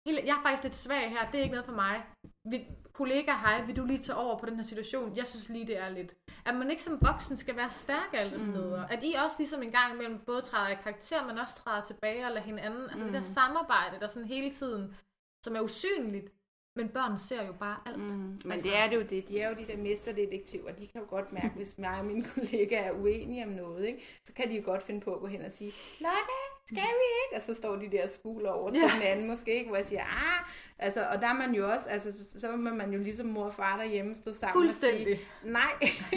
Jeg 0.06 0.36
er 0.38 0.42
faktisk 0.42 0.62
lidt 0.62 0.74
svag 0.74 1.10
her, 1.10 1.30
det 1.30 1.38
er 1.38 1.42
ikke 1.42 1.54
noget 1.54 1.64
for 1.66 1.72
mig. 1.74 2.04
Vil, 2.50 2.66
kollega, 2.92 3.32
hej, 3.32 3.64
vil 3.64 3.76
du 3.76 3.84
lige 3.84 4.02
tage 4.02 4.16
over 4.16 4.38
på 4.38 4.46
den 4.46 4.56
her 4.56 4.62
situation? 4.62 5.16
Jeg 5.16 5.26
synes 5.26 5.48
lige, 5.48 5.66
det 5.66 5.78
er 5.78 5.88
lidt. 5.88 6.14
At 6.46 6.54
man 6.54 6.70
ikke 6.70 6.82
som 6.82 6.98
voksen 7.02 7.36
skal 7.36 7.56
være 7.56 7.70
stærk 7.70 8.08
alle 8.12 8.32
Mm. 8.36 8.38
steder. 8.44 8.86
At 8.86 8.98
I 9.02 9.14
også 9.24 9.36
ligesom 9.38 9.62
en 9.62 9.70
gang 9.70 9.94
imellem 9.94 10.18
både 10.26 10.42
træder 10.42 10.68
i 10.68 10.82
karakter, 10.82 11.26
men 11.26 11.38
også 11.38 11.54
træder 11.56 11.82
tilbage 11.82 12.24
og 12.26 12.30
lader 12.30 12.42
hinanden. 12.42 12.82
Altså 12.82 13.04
det 13.04 13.12
der 13.12 13.18
Mm. 13.18 13.34
samarbejde, 13.34 14.00
der 14.00 14.06
sådan 14.06 14.28
hele 14.28 14.50
tiden, 14.52 14.96
som 15.44 15.56
er 15.56 15.60
usynligt, 15.60 16.32
men 16.76 16.88
børn 16.88 17.18
ser 17.18 17.46
jo 17.46 17.52
bare 17.52 17.78
alt. 17.86 17.98
Mm. 17.98 18.04
Men 18.44 18.52
Altså- 18.52 18.68
det 18.68 18.78
er 18.78 18.88
det 18.90 18.96
jo 18.96 19.02
det. 19.02 19.28
De 19.28 19.40
er 19.40 19.48
jo 19.48 19.54
de 19.54 19.66
der 19.66 19.76
mesterdetektiver. 19.76 20.72
De 20.72 20.86
kan 20.86 21.00
jo 21.00 21.06
godt 21.10 21.32
mærke, 21.32 21.54
hvis 21.56 21.78
mig 21.78 21.98
og 21.98 22.04
mine 22.04 22.24
kollegaer 22.34 22.82
er 22.82 22.92
uenige 22.92 23.44
om 23.44 23.50
noget, 23.50 23.86
ikke? 23.86 24.20
så 24.24 24.32
kan 24.32 24.50
de 24.50 24.56
jo 24.56 24.62
godt 24.64 24.82
finde 24.82 25.00
på 25.00 25.14
at 25.14 25.20
gå 25.20 25.26
hen 25.26 25.42
og 25.42 25.50
sige, 25.50 25.72
Lotte, 26.00 26.32
skal 26.66 26.82
vi 26.82 27.06
ikke? 27.24 27.36
Og 27.36 27.42
så 27.42 27.54
står 27.54 27.76
de 27.76 27.90
der 27.90 28.06
skuler 28.06 28.50
over 28.50 28.70
til 28.70 28.82
den 28.82 29.02
anden 29.02 29.26
måske, 29.26 29.54
ikke? 29.54 29.68
Hvor 29.68 29.76
jeg 29.76 29.84
siger, 29.84 30.02
ah, 30.02 30.46
altså, 30.78 31.08
og 31.12 31.20
der 31.20 31.28
er 31.28 31.32
man 31.32 31.54
jo 31.54 31.70
også, 31.70 31.88
altså, 31.88 32.12
så, 32.12 32.40
så 32.40 32.50
vil 32.50 32.58
man 32.58 32.92
jo 32.92 32.98
ligesom 32.98 33.26
mor 33.26 33.44
og 33.44 33.54
far 33.54 33.76
derhjemme 33.76 34.14
stå 34.14 34.32
sammen 34.32 34.66
og 34.66 34.72
sige, 34.72 35.20
nej, 35.44 35.72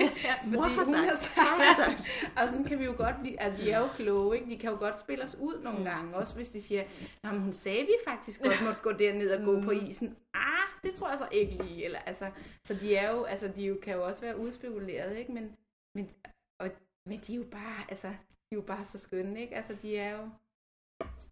Mor 0.53 0.63
fordi 0.63 0.75
har 0.75 0.85
hun 0.85 0.93
sagt. 1.17 1.35
har 1.35 1.75
sagt. 1.75 2.11
og 2.37 2.47
sådan 2.47 2.63
kan 2.63 2.79
vi 2.79 2.85
jo 2.85 2.93
godt 2.97 3.15
blive, 3.21 3.41
at 3.41 3.57
de 3.57 3.71
er 3.71 3.79
jo 3.79 3.87
kloge, 3.87 4.37
ikke? 4.37 4.49
De 4.49 4.57
kan 4.57 4.71
jo 4.71 4.77
godt 4.77 4.99
spille 4.99 5.23
os 5.23 5.37
ud 5.41 5.61
nogle 5.63 5.91
gange, 5.91 6.15
også 6.15 6.35
hvis 6.35 6.47
de 6.47 6.61
siger, 6.61 6.83
Nå, 7.23 7.31
men 7.31 7.41
hun 7.41 7.53
sagde, 7.53 7.81
vi 7.81 7.93
faktisk 8.07 8.41
godt 8.43 8.63
måtte 8.63 8.81
gå 8.81 8.91
derned 8.91 9.29
og 9.31 9.45
gå 9.45 9.61
på 9.61 9.71
isen. 9.71 10.17
Ah, 10.33 10.67
det 10.83 10.93
tror 10.93 11.09
jeg 11.09 11.17
så 11.17 11.27
ikke 11.31 11.63
lige. 11.63 11.85
Eller, 11.85 11.99
altså, 11.99 12.31
så 12.63 12.73
de 12.73 12.95
er 12.95 13.11
jo, 13.11 13.23
altså, 13.23 13.47
de 13.47 13.65
jo, 13.65 13.77
kan 13.83 13.93
jo 13.93 14.05
også 14.05 14.21
være 14.21 14.39
udspekuleret, 14.39 15.17
ikke? 15.17 15.31
Men, 15.31 15.57
men, 15.95 16.09
og, 16.59 16.69
men 17.07 17.19
de 17.27 17.33
er 17.33 17.37
jo 17.37 17.45
bare, 17.51 17.89
altså, 17.89 18.07
de 18.07 18.51
er 18.51 18.55
jo 18.55 18.61
bare 18.61 18.85
så 18.85 18.97
skønne, 18.97 19.41
ikke? 19.41 19.55
Altså, 19.55 19.75
de 19.81 19.97
er 19.97 20.17
jo, 20.17 20.29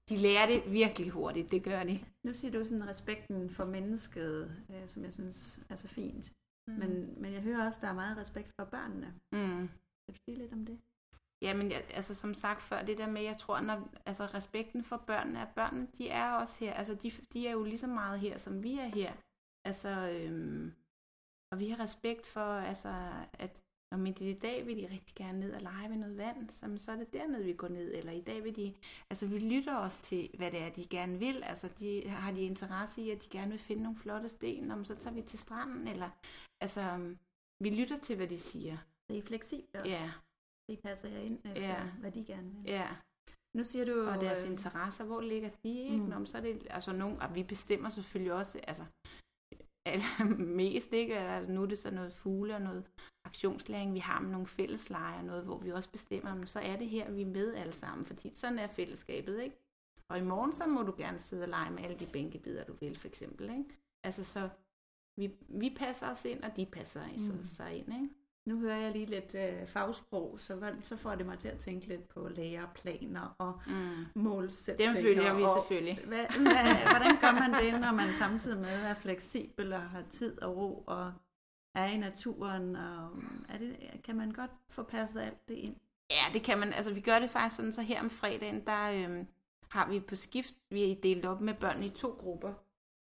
de 0.09 0.17
lærer 0.17 0.47
det 0.47 0.71
virkelig 0.71 1.09
hurtigt, 1.09 1.51
det 1.51 1.63
gør 1.63 1.83
de. 1.83 2.05
Nu 2.23 2.33
siger 2.33 2.51
du 2.51 2.65
sådan 2.65 2.87
respekten 2.87 3.49
for 3.49 3.65
mennesket, 3.65 4.63
øh, 4.69 4.87
som 4.87 5.03
jeg 5.03 5.13
synes 5.13 5.59
er 5.69 5.75
så 5.75 5.87
fint. 5.87 6.33
Mm. 6.67 6.73
Men, 6.73 7.21
men 7.21 7.33
jeg 7.33 7.41
hører 7.41 7.67
også, 7.67 7.79
der 7.81 7.87
er 7.87 7.93
meget 7.93 8.17
respekt 8.17 8.53
for 8.59 8.65
børnene. 8.65 9.13
Mm. 9.31 9.67
Kan 10.05 10.13
du 10.13 10.19
sige 10.25 10.37
lidt 10.37 10.53
om 10.53 10.65
det? 10.65 10.79
Jamen, 11.41 11.71
jeg, 11.71 11.83
altså 11.89 12.15
som 12.15 12.33
sagt 12.33 12.61
før, 12.61 12.83
det 12.83 12.97
der 12.97 13.07
med, 13.07 13.21
jeg 13.21 13.37
tror, 13.37 13.59
når, 13.59 13.89
altså 14.05 14.25
respekten 14.25 14.83
for 14.83 14.97
børnene, 14.97 15.41
at 15.41 15.47
børnene, 15.55 15.87
de 15.97 16.09
er 16.09 16.31
også 16.31 16.65
her, 16.65 16.73
altså 16.73 16.95
de, 16.95 17.11
de 17.33 17.47
er 17.47 17.51
jo 17.51 17.63
lige 17.63 17.77
så 17.77 17.87
meget 17.87 18.19
her, 18.19 18.37
som 18.37 18.63
vi 18.63 18.79
er 18.79 18.85
her. 18.85 19.13
Altså, 19.65 19.89
øhm, 19.89 20.73
og 21.51 21.59
vi 21.59 21.69
har 21.69 21.79
respekt 21.79 22.27
for, 22.27 22.57
altså, 22.59 23.11
at 23.33 23.61
når 23.95 24.01
midt 24.03 24.21
i 24.21 24.33
dag 24.33 24.65
vil 24.65 24.77
de 24.77 24.83
rigtig 24.91 25.15
gerne 25.15 25.39
ned 25.39 25.53
og 25.53 25.61
lege 25.61 25.89
ved 25.89 25.97
noget 25.97 26.17
vand, 26.17 26.49
så, 26.49 26.73
så 26.85 26.91
er 26.91 26.95
det 26.95 27.13
dernede, 27.13 27.43
vi 27.43 27.53
går 27.53 27.67
ned, 27.67 27.93
eller 27.95 28.11
i 28.11 28.21
dag 28.21 28.43
vil 28.43 28.55
de, 28.55 28.73
altså 29.09 29.25
vi 29.27 29.39
lytter 29.39 29.75
også 29.75 30.01
til, 30.01 30.29
hvad 30.37 30.51
det 30.51 30.59
er, 30.61 30.69
de 30.69 30.85
gerne 30.85 31.19
vil, 31.19 31.43
altså 31.43 31.69
de, 31.79 32.07
har 32.07 32.31
de 32.31 32.41
interesse 32.41 33.01
i, 33.01 33.09
at 33.09 33.23
de 33.23 33.29
gerne 33.29 33.51
vil 33.51 33.59
finde 33.59 33.83
nogle 33.83 33.97
flotte 33.97 34.29
sten, 34.29 34.71
om 34.71 34.85
så 34.85 34.95
tager 34.95 35.13
vi 35.13 35.21
til 35.21 35.39
stranden, 35.39 35.87
eller, 35.87 36.09
altså, 36.61 37.15
vi 37.63 37.69
lytter 37.69 37.97
til, 37.97 38.15
hvad 38.15 38.27
de 38.27 38.39
siger. 38.39 38.77
Det 39.09 39.17
er 39.17 39.21
fleksibelt 39.21 39.75
også. 39.75 39.89
Ja, 39.89 40.11
Det 40.69 40.79
passer 40.79 41.09
jeg 41.09 41.23
ind 41.23 41.39
efter, 41.45 41.61
Ja. 41.61 41.83
hvad 41.99 42.11
de 42.11 42.25
gerne 42.25 42.51
vil. 42.51 42.63
ja. 42.71 42.87
Nu 43.55 43.63
siger 43.63 43.85
du... 43.85 44.07
Og 44.09 44.21
deres 44.21 44.43
øh, 44.45 44.51
interesser, 44.51 45.03
hvor 45.05 45.21
ligger 45.21 45.49
de, 45.63 45.79
ikke? 45.79 45.97
Mm. 45.97 46.03
Nå, 46.03 46.17
men 46.17 46.25
så 46.27 46.37
er 46.37 46.41
det, 46.41 46.67
altså 46.69 46.93
nogen, 46.93 47.21
og 47.21 47.35
vi 47.35 47.43
bestemmer 47.43 47.89
selvfølgelig 47.89 48.33
også, 48.33 48.59
altså, 48.63 48.85
mest, 50.59 50.93
ikke? 50.93 51.19
Altså, 51.19 51.51
nu 51.51 51.61
er 51.61 51.65
det 51.65 51.77
så 51.77 51.91
noget 51.91 52.13
fugle 52.13 52.55
og 52.55 52.61
noget 52.61 52.83
aktionslæring, 53.25 53.93
vi 53.93 53.99
har 53.99 54.21
med 54.21 54.31
nogle 54.31 54.47
fælleslejer, 54.47 55.21
noget, 55.21 55.43
hvor 55.43 55.57
vi 55.57 55.71
også 55.71 55.91
bestemmer, 55.91 56.35
men 56.35 56.47
så 56.47 56.59
er 56.59 56.75
det 56.75 56.89
her, 56.89 57.11
vi 57.11 57.21
er 57.21 57.25
med 57.25 57.53
alle 57.53 57.73
sammen, 57.73 58.05
fordi 58.05 58.31
sådan 58.33 58.59
er 58.59 58.67
fællesskabet, 58.67 59.41
ikke? 59.43 59.57
Og 60.09 60.17
i 60.17 60.21
morgen, 60.21 60.53
så 60.53 60.67
må 60.67 60.83
du 60.83 60.93
gerne 60.97 61.19
sidde 61.19 61.43
og 61.43 61.49
lege 61.49 61.71
med 61.71 61.83
alle 61.83 61.99
de 61.99 62.11
bænkebider, 62.13 62.63
du 62.65 62.73
vil, 62.73 62.99
for 62.99 63.07
eksempel, 63.07 63.49
ikke? 63.49 63.65
Altså, 64.03 64.23
så 64.23 64.49
vi, 65.19 65.31
vi 65.49 65.75
passer 65.77 66.09
os 66.09 66.25
ind, 66.25 66.43
og 66.43 66.57
de 66.57 66.65
passer 66.65 67.07
mm. 67.07 67.43
sig 67.43 67.73
ind, 67.77 67.93
ikke? 67.93 68.09
Nu 68.45 68.59
hører 68.59 68.77
jeg 68.77 68.91
lige 68.91 69.05
lidt 69.05 69.35
øh, 69.35 69.67
fagsprog, 69.67 70.35
så, 70.39 70.73
så 70.81 70.97
får 70.97 71.15
det 71.15 71.25
mig 71.25 71.39
til 71.39 71.47
at 71.47 71.57
tænke 71.57 71.87
lidt 71.87 72.07
på 72.09 72.27
læreplaner 72.29 73.35
og 73.37 73.59
Mm. 73.67 74.05
målsætninger. 74.15 74.93
Dem 74.93 75.03
følger 75.03 75.33
vi 75.33 75.43
og, 75.43 75.49
selvfølgelig. 75.61 75.99
Hvad, 76.05 76.17
hvad, 76.17 76.89
hvordan 76.91 77.17
gør 77.21 77.31
man 77.49 77.63
det, 77.63 77.81
når 77.81 77.91
man 77.91 78.13
samtidig 78.13 78.57
med 78.57 78.67
er 78.83 78.93
fleksibel 78.93 79.73
og 79.73 79.81
har 79.81 80.03
tid 80.09 80.41
og 80.41 80.57
ro 80.57 80.83
og 80.87 81.13
er 81.75 81.85
i 81.87 81.97
naturen? 81.97 82.75
Og 82.75 83.09
er 83.49 83.57
det, 83.57 83.77
kan 84.03 84.15
man 84.15 84.31
godt 84.31 84.51
få 84.69 84.83
passet 84.83 85.21
alt 85.21 85.47
det 85.47 85.53
ind? 85.55 85.75
Ja, 86.11 86.23
det 86.33 86.43
kan 86.43 86.59
man. 86.59 86.73
Altså, 86.73 86.93
vi 86.93 87.01
gør 87.01 87.19
det 87.19 87.29
faktisk 87.29 87.55
sådan, 87.55 87.71
så 87.71 87.81
her 87.81 87.99
om 87.99 88.09
fredagen, 88.09 88.65
der 88.65 88.91
øhm, 88.91 89.27
har 89.69 89.89
vi 89.89 89.99
på 89.99 90.15
skift, 90.15 90.53
vi 90.69 90.91
er 90.91 90.95
delt 91.03 91.25
op 91.25 91.41
med 91.41 91.53
børn 91.53 91.83
i 91.83 91.89
to 91.89 92.09
grupper. 92.19 92.53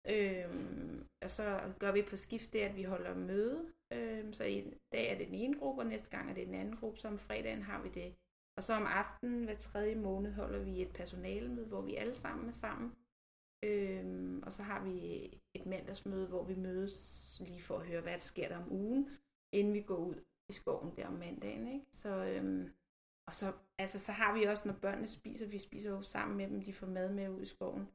Øhm, 0.09 1.03
og 1.23 1.29
så 1.29 1.59
gør 1.79 1.91
vi 1.91 2.01
på 2.01 2.15
skift 2.15 2.53
det, 2.53 2.59
at 2.59 2.75
vi 2.75 2.83
holder 2.83 3.15
møde. 3.15 3.65
Øh, 3.95 4.33
så 4.33 4.43
i 4.43 4.73
dag 4.91 5.11
er 5.11 5.17
det 5.17 5.27
den 5.27 5.35
ene 5.35 5.59
gruppe, 5.59 5.81
og 5.81 5.87
næste 5.87 6.09
gang 6.09 6.29
er 6.29 6.33
det 6.33 6.47
den 6.47 6.55
anden 6.55 6.75
gruppe, 6.75 6.99
så 6.99 7.07
om 7.07 7.17
fredagen 7.17 7.61
har 7.61 7.81
vi 7.83 7.89
det. 7.89 8.15
Og 8.57 8.63
så 8.63 8.73
om 8.73 8.85
aftenen 8.85 9.43
hver 9.43 9.55
tredje 9.55 9.95
måned 9.95 10.33
holder 10.33 10.59
vi 10.59 10.81
et 10.81 10.93
personalemøde, 10.93 11.67
hvor 11.67 11.81
vi 11.81 11.95
alle 11.95 12.15
sammen 12.15 12.47
er 12.47 12.53
sammen. 12.53 12.95
Øhm, 13.63 14.43
og 14.45 14.53
så 14.53 14.63
har 14.63 14.83
vi 14.83 15.23
et 15.53 15.65
mandagsmøde, 15.65 16.27
hvor 16.27 16.43
vi 16.43 16.55
mødes 16.55 17.41
lige 17.45 17.61
for 17.61 17.77
at 17.77 17.87
høre, 17.87 18.01
hvad 18.01 18.13
der 18.13 18.19
sker 18.19 18.47
der 18.47 18.57
om 18.57 18.71
ugen, 18.71 19.09
inden 19.51 19.73
vi 19.73 19.81
går 19.81 19.97
ud 19.97 20.15
i 20.49 20.53
skoven 20.53 20.95
der 20.95 21.07
om 21.07 21.13
mandagen. 21.13 21.67
Ikke? 21.67 21.85
Så, 21.91 22.25
øhm, 22.25 22.71
og 23.27 23.35
så, 23.35 23.53
altså, 23.77 23.99
så 23.99 24.11
har 24.11 24.33
vi 24.33 24.43
også, 24.43 24.67
når 24.67 24.75
børnene 24.81 25.07
spiser, 25.07 25.47
vi 25.47 25.57
spiser 25.57 25.89
jo 25.89 26.01
sammen 26.01 26.37
med 26.37 26.47
dem, 26.47 26.61
de 26.61 26.73
får 26.73 26.87
mad 26.87 27.13
med 27.13 27.29
ud 27.29 27.41
i 27.41 27.45
skoven. 27.45 27.87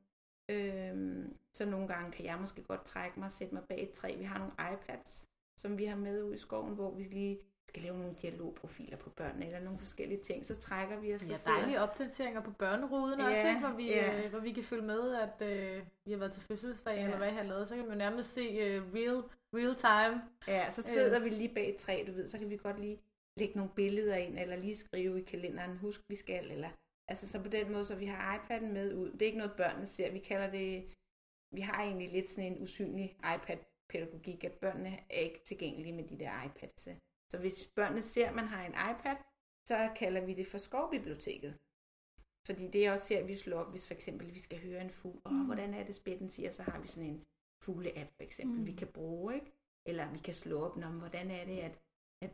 Øhm, 0.51 1.37
så 1.53 1.67
nogle 1.67 1.89
gange 1.89 2.13
kan 2.13 2.25
jeg 2.25 2.39
måske 2.41 2.63
godt 2.63 2.85
trække 2.85 3.19
mig 3.21 3.27
og 3.27 3.33
sætte 3.33 3.55
mig 3.55 3.65
bag 3.69 3.83
et 3.83 3.91
træ. 3.91 4.17
Vi 4.19 4.25
har 4.25 4.39
nogle 4.39 4.75
iPads, 4.75 5.30
som 5.61 5.79
vi 5.79 5.85
har 5.85 5.97
med 5.97 6.23
ud 6.23 6.35
i 6.35 6.39
skoven, 6.39 6.75
hvor 6.75 6.91
vi 6.91 7.03
lige 7.03 7.39
skal 7.69 7.83
lave 7.83 7.99
nogle 7.99 8.15
dialogprofiler 8.23 8.97
på 8.97 9.11
børnene, 9.11 9.47
eller 9.47 9.61
nogle 9.61 9.79
forskellige 9.79 10.21
ting. 10.23 10.47
Så 10.47 10.57
trækker 10.57 11.01
vi 11.01 11.15
os 11.15 11.29
Ja, 11.29 11.35
dejlige 11.53 11.81
opdateringer 11.81 12.41
på 12.41 12.51
børneruden 12.51 13.21
Ja, 13.21 13.27
også, 13.31 13.49
ikke? 13.49 13.61
Hvor, 13.61 13.77
vi, 13.77 13.87
ja. 13.89 14.25
øh, 14.25 14.31
hvor 14.31 14.39
vi 14.41 14.53
kan 14.53 14.65
følge 14.65 14.83
med, 14.83 15.15
at 15.15 15.43
øh, 15.49 15.83
vi 16.05 16.11
har 16.13 16.19
været 16.19 16.33
til 16.33 16.43
fødselsdag, 16.43 16.95
Ja. 16.95 17.05
eller 17.05 17.17
hvad 17.17 17.27
jeg 17.27 17.37
har 17.37 17.43
lavet. 17.43 17.69
Så 17.69 17.77
kan 17.77 17.89
man 17.89 17.99
nærmest 17.99 18.33
se 18.33 18.41
øh, 18.41 18.83
real, 18.95 19.23
real 19.55 19.75
time. 19.77 20.23
Ja, 20.49 20.71
så 20.71 20.83
sidder 20.83 21.19
vi 21.21 21.29
lige 21.29 21.55
bag 21.55 21.69
et 21.69 21.77
træ, 21.77 22.05
du 22.07 22.13
ved, 22.13 22.27
så 22.27 22.39
kan 22.39 22.51
vi 22.51 22.57
godt 22.57 22.81
lige 22.81 23.01
lægge 23.37 23.57
nogle 23.57 23.73
billeder 23.77 24.17
ind, 24.17 24.39
eller 24.39 24.57
lige 24.57 24.77
skrive 24.77 25.21
i 25.21 25.25
kalenderen, 25.25 25.77
husk 25.77 26.01
vi 26.09 26.17
skal, 26.17 26.51
eller 26.51 26.69
altså 27.09 27.29
så 27.29 27.43
på 27.43 27.49
den 27.49 27.73
måde, 27.73 27.85
så 27.85 27.95
vi 27.95 28.07
har 28.07 28.39
iPad'en 28.39 28.65
med 28.73 28.95
ud. 28.95 29.11
Det 29.13 29.23
er 29.23 29.27
ikke 29.27 29.39
noget 29.39 29.53
børnene 29.57 29.87
ser, 29.87 30.13
vi 30.13 30.19
kalder 30.19 30.51
det, 30.51 30.85
vi 31.53 31.61
har 31.61 31.83
egentlig 31.83 32.13
lidt 32.13 32.29
sådan 32.29 32.53
en 32.53 32.63
usynlig 32.63 33.17
iPad-pædagogik, 33.91 34.45
at 34.45 34.53
børnene 34.53 34.99
er 35.11 35.21
ikke 35.21 35.41
tilgængelige 35.45 35.93
med 35.93 36.05
de 36.05 36.19
der 36.19 36.45
iPads. 36.45 36.89
Så 37.31 37.39
hvis 37.39 37.71
børnene 37.75 38.03
ser, 38.03 38.29
at 38.29 38.35
man 38.35 38.49
har 38.49 38.67
en 38.67 38.73
iPad, 38.73 39.17
så 39.69 39.91
kalder 39.97 40.27
vi 40.27 40.35
det 40.35 40.47
for 40.47 40.59
skovbiblioteket. 40.59 41.59
Fordi 42.47 42.69
det 42.69 42.87
er 42.87 42.93
også 42.93 43.15
her, 43.15 43.25
vi 43.25 43.37
slår 43.37 43.59
op, 43.59 43.71
hvis 43.71 43.87
for 43.87 43.95
eksempel 43.95 44.35
vi 44.35 44.39
skal 44.41 44.61
høre 44.61 44.81
en 44.81 44.91
fugl. 44.91 45.21
Åh, 45.27 45.47
hvordan 45.47 45.75
er 45.75 45.85
det 45.85 45.95
spætten 45.95 46.29
siger, 46.29 46.51
så 46.51 46.63
har 46.63 46.81
vi 46.81 46.89
sådan 46.89 47.11
en 47.11 47.25
fugle-app 47.65 48.11
for 48.17 48.23
eksempel, 48.23 48.59
mm. 48.59 48.67
vi 48.67 48.73
kan 48.73 48.89
bruge, 48.89 49.35
ikke? 49.35 49.53
Eller 49.87 50.13
vi 50.13 50.19
kan 50.19 50.35
slå 50.35 50.65
op, 50.65 50.77
om 50.77 50.99
hvordan 50.99 51.31
er 51.31 51.45
det, 51.45 51.59
at, 51.59 51.79
at 52.23 52.31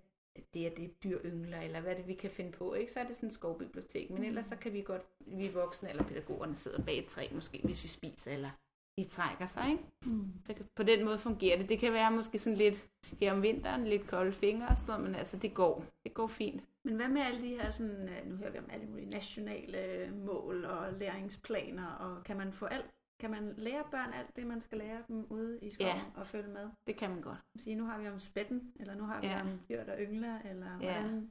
det 0.54 0.66
er 0.66 0.74
det 0.74 1.04
dyr 1.04 1.20
yngler, 1.24 1.60
eller 1.60 1.80
hvad 1.80 1.92
er 1.92 1.96
det, 1.96 2.08
vi 2.08 2.14
kan 2.14 2.30
finde 2.30 2.52
på, 2.52 2.74
ikke? 2.74 2.92
Så 2.92 3.00
er 3.00 3.06
det 3.06 3.16
sådan 3.16 3.26
et 3.26 3.32
skovbibliotek. 3.34 4.10
Men 4.10 4.24
ellers 4.24 4.46
så 4.46 4.56
kan 4.56 4.72
vi 4.72 4.82
godt, 4.82 5.06
vi 5.20 5.48
voksne 5.48 5.90
eller 5.90 6.08
pædagogerne 6.08 6.56
sidder 6.56 6.84
bag 6.84 6.98
et 6.98 7.06
træ, 7.06 7.28
måske 7.32 7.60
hvis 7.64 7.82
vi 7.82 7.88
spiser, 7.88 8.32
eller 8.32 8.50
de 8.98 9.04
trækker 9.04 9.46
sig, 9.46 9.70
ikke? 9.70 9.82
Mm. 10.06 10.32
Så 10.44 10.54
kan- 10.54 10.66
på 10.76 10.82
den 10.82 11.04
måde 11.04 11.18
fungerer 11.18 11.58
det. 11.58 11.68
Det 11.68 11.78
kan 11.78 11.92
være 11.92 12.10
måske 12.10 12.38
sådan 12.38 12.56
lidt 12.58 12.88
her 13.20 13.32
om 13.32 13.42
vinteren, 13.42 13.84
lidt 13.86 14.06
kolde 14.06 14.32
fingre 14.32 14.68
og 14.68 14.76
sådan 14.76 14.86
noget, 14.88 15.04
men 15.04 15.14
altså 15.14 15.36
det 15.36 15.54
går. 15.54 15.84
Det 16.04 16.14
går 16.14 16.26
fint. 16.26 16.64
Men 16.84 16.96
hvad 16.96 17.08
med 17.08 17.20
alle 17.20 17.42
de 17.42 17.48
her, 17.48 17.70
sådan, 17.70 18.08
øh, 18.08 18.30
nu 18.30 18.36
hører 18.36 18.50
vi 18.50 18.58
om 18.58 18.70
alle 18.70 18.86
mulige 18.86 19.10
nationale 19.10 20.10
mål 20.14 20.64
og 20.64 20.92
læringsplaner, 20.92 21.86
og 21.86 22.24
kan 22.24 22.36
man 22.36 22.52
få 22.52 22.66
alt, 22.66 22.86
kan 23.20 23.30
man 23.30 23.54
lære 23.56 23.84
børn 23.90 24.12
alt 24.12 24.36
det, 24.36 24.46
man 24.46 24.60
skal 24.60 24.78
lære 24.78 24.98
dem 25.08 25.26
ude 25.30 25.58
i 25.62 25.70
skoven 25.70 25.92
Ja. 25.96 26.00
og 26.20 26.26
følge 26.26 26.48
med? 26.48 26.68
Det 26.86 26.96
kan 26.96 27.10
man 27.10 27.20
godt. 27.20 27.38
Sige, 27.56 27.76
nu 27.76 27.84
har 27.84 27.98
vi 27.98 28.08
om 28.08 28.18
spætten, 28.18 28.72
eller 28.80 28.94
nu 28.94 29.04
har 29.04 29.20
vi 29.20 29.26
Ja. 29.26 29.40
om 29.40 29.60
dyr, 29.68 29.84
der 29.84 29.94
yngler, 29.98 30.38
eller 30.50 30.66
Ja. 30.80 30.92
hvordan? 31.00 31.30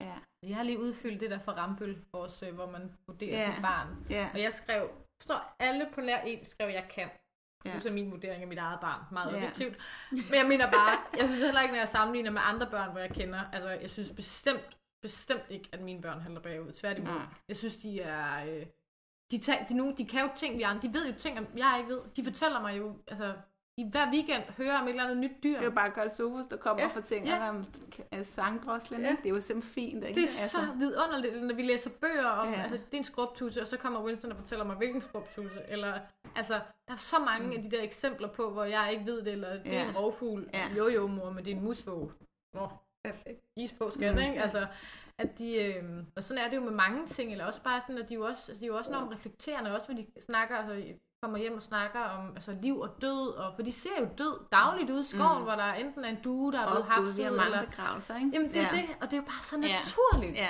Ja. 0.00 0.14
Vi 0.42 0.50
har 0.52 0.62
lige 0.62 0.80
udfyldt 0.80 1.20
det 1.20 1.30
der 1.30 1.38
for 1.38 1.52
Rambøl, 1.52 1.96
vores, 2.12 2.42
øh, 2.42 2.54
hvor 2.54 2.70
man 2.70 2.92
vurderer 3.06 3.36
Ja. 3.40 3.52
sit 3.54 3.62
barn. 3.62 3.88
Ja. 4.10 4.30
Og 4.34 4.42
jeg 4.42 4.52
skrev, 4.52 4.88
forstår 5.24 5.56
alle 5.58 5.86
på 5.94 6.00
nær 6.00 6.20
en, 6.20 6.44
skrev 6.44 6.68
jeg 6.68 6.86
kan. 6.90 7.08
Ja. 7.64 7.72
Det 7.74 7.86
er 7.86 7.92
min 7.92 8.10
vurdering 8.10 8.42
af 8.42 8.48
mit 8.48 8.58
eget 8.58 8.80
barn. 8.80 9.00
Meget 9.12 9.32
Ja. 9.32 9.36
objektivt. 9.36 9.76
Men 10.10 10.34
jeg 10.34 10.46
mener 10.46 10.70
bare, 10.70 10.98
jeg 11.18 11.28
synes 11.28 11.42
heller 11.42 11.60
ikke, 11.60 11.72
når 11.72 11.78
jeg 11.80 11.88
sammenligner 11.88 12.30
med 12.30 12.40
andre 12.44 12.66
børn, 12.70 12.90
hvor 12.90 13.00
jeg 13.00 13.10
kender, 13.10 13.40
altså 13.52 13.68
jeg 13.68 13.90
synes 13.90 14.10
bestemt, 14.10 14.76
bestemt 15.02 15.42
ikke, 15.50 15.68
at 15.72 15.80
mine 15.80 16.02
børn 16.02 16.20
handler 16.20 16.40
bagud. 16.40 16.72
Tværtimod. 16.72 17.12
Nej. 17.12 17.26
Jeg 17.48 17.56
synes, 17.56 17.76
de 17.76 18.00
er... 18.00 18.44
Øh, 18.46 18.66
de, 19.30 19.38
tager, 19.38 19.64
de, 19.66 19.74
nu, 19.74 19.94
de 19.98 20.06
kan 20.06 20.20
jo 20.20 20.28
ting, 20.36 20.58
vi 20.58 20.62
andre. 20.62 20.82
De 20.88 20.94
ved 20.94 21.06
jo 21.12 21.18
ting, 21.18 21.48
jeg 21.56 21.76
ikke 21.78 21.92
ved. 21.94 22.00
De 22.16 22.24
fortæller 22.24 22.60
mig 22.60 22.78
jo, 22.78 22.96
altså, 23.08 23.34
i 23.76 23.84
hver 23.90 24.10
weekend 24.12 24.42
hører 24.56 24.78
om 24.78 24.84
et 24.84 24.90
eller 24.90 25.04
andet 25.04 25.16
nyt 25.18 25.30
dyr. 25.42 25.50
Det 25.52 25.60
er 25.60 25.64
jo 25.64 25.70
bare 25.70 25.90
Karl 25.90 26.10
Sofus, 26.10 26.46
der 26.46 26.56
kommer 26.56 26.82
Ja, 26.82 26.86
og 26.88 26.92
fortæller 26.94 27.36
ja. 27.36 27.48
om 27.48 27.64
sangdroslen. 28.22 29.00
Ja. 29.00 29.10
Det 29.22 29.26
er 29.30 29.34
jo 29.34 29.40
simpelthen 29.40 29.74
fint. 29.74 30.04
Ikke? 30.04 30.14
Det 30.20 30.22
er 30.22 30.48
så 30.48 30.58
vidunderligt, 30.78 31.42
når 31.42 31.54
vi 31.54 31.62
læser 31.62 31.90
bøger 32.00 32.24
om, 32.26 32.52
Ja. 32.52 32.60
altså, 32.62 32.76
det 32.76 32.92
er 32.94 32.98
en 32.98 33.04
skrubtuse, 33.04 33.60
og 33.60 33.66
så 33.66 33.76
kommer 33.76 34.04
Winston 34.04 34.30
og 34.32 34.36
fortæller 34.38 34.64
mig, 34.64 34.76
hvilken 34.76 35.00
skrubtuse. 35.00 35.60
Eller, 35.68 35.98
altså, 36.36 36.54
der 36.88 36.92
er 36.92 36.96
så 36.96 37.18
mange 37.18 37.46
mm. 37.46 37.52
af 37.52 37.62
de 37.62 37.70
der 37.70 37.82
eksempler 37.82 38.28
på, 38.28 38.50
hvor 38.50 38.64
jeg 38.64 38.92
ikke 38.92 39.06
ved 39.06 39.22
det, 39.22 39.32
eller 39.32 39.52
det 39.62 39.66
er 39.74 39.82
Ja. 39.82 39.88
en 39.88 39.96
rovfugl. 39.96 40.48
Ja. 40.54 40.68
Jo, 40.78 40.88
jo, 40.88 41.06
mor, 41.06 41.30
men 41.30 41.44
det 41.44 41.52
er 41.52 41.56
en 41.56 41.64
musvåg. 41.64 42.12
Nå, 42.54 42.68
perfekt. 43.04 43.40
Is 43.56 43.72
på, 43.72 43.90
skat, 43.90 44.14
Mm. 44.14 44.20
ikke? 44.20 44.42
Altså, 44.42 44.66
at 45.18 45.38
de, 45.38 45.54
øh, 45.56 45.84
og 46.16 46.22
sådan 46.24 46.44
er 46.44 46.48
det 46.50 46.56
jo 46.56 46.62
med 46.62 46.72
mange 46.72 47.06
ting, 47.06 47.32
eller 47.32 47.44
også 47.44 47.62
bare 47.62 47.80
sådan, 47.80 47.98
at 47.98 48.08
de 48.08 48.14
er 48.14 48.18
jo 48.18 48.24
også, 48.26 48.52
altså, 48.52 48.60
de 48.60 48.66
er 48.66 48.68
jo 48.72 48.76
også 48.76 48.90
enormt 48.90 49.12
reflekterende, 49.12 49.74
også 49.74 49.86
hvor 49.86 49.94
de 49.94 50.06
snakker, 50.20 50.56
altså, 50.56 50.82
kommer 51.24 51.38
hjem 51.38 51.56
og 51.56 51.62
snakker 51.62 52.00
om 52.00 52.22
altså, 52.34 52.52
liv 52.62 52.76
og 52.80 52.90
død, 53.02 53.28
og, 53.42 53.54
for 53.54 53.62
de 53.62 53.72
ser 53.72 53.96
jo 54.00 54.08
død 54.18 54.34
dagligt 54.52 54.90
ude 54.90 55.00
i 55.00 55.04
skoven, 55.04 55.38
Mm. 55.38 55.44
hvor 55.44 55.54
der 55.54 55.72
enten 55.72 56.04
er 56.04 56.08
en 56.08 56.20
due, 56.24 56.52
der 56.52 56.60
er 56.60 56.66
blevet 56.70 56.84
hapset, 56.84 57.24
har 57.24 57.32
mange 57.32 57.44
eller... 57.46 57.66
begravelser, 57.70 58.16
ikke? 58.16 58.30
Jamen 58.32 58.48
det 58.48 58.56
er 58.56 58.62
ja. 58.62 58.76
det, 58.76 58.84
og 59.00 59.06
det 59.10 59.12
er 59.12 59.16
jo 59.22 59.28
bare 59.32 59.42
så 59.42 59.56
Ja. 59.56 59.60
naturligt. 59.80 60.34
Ja. 60.44 60.48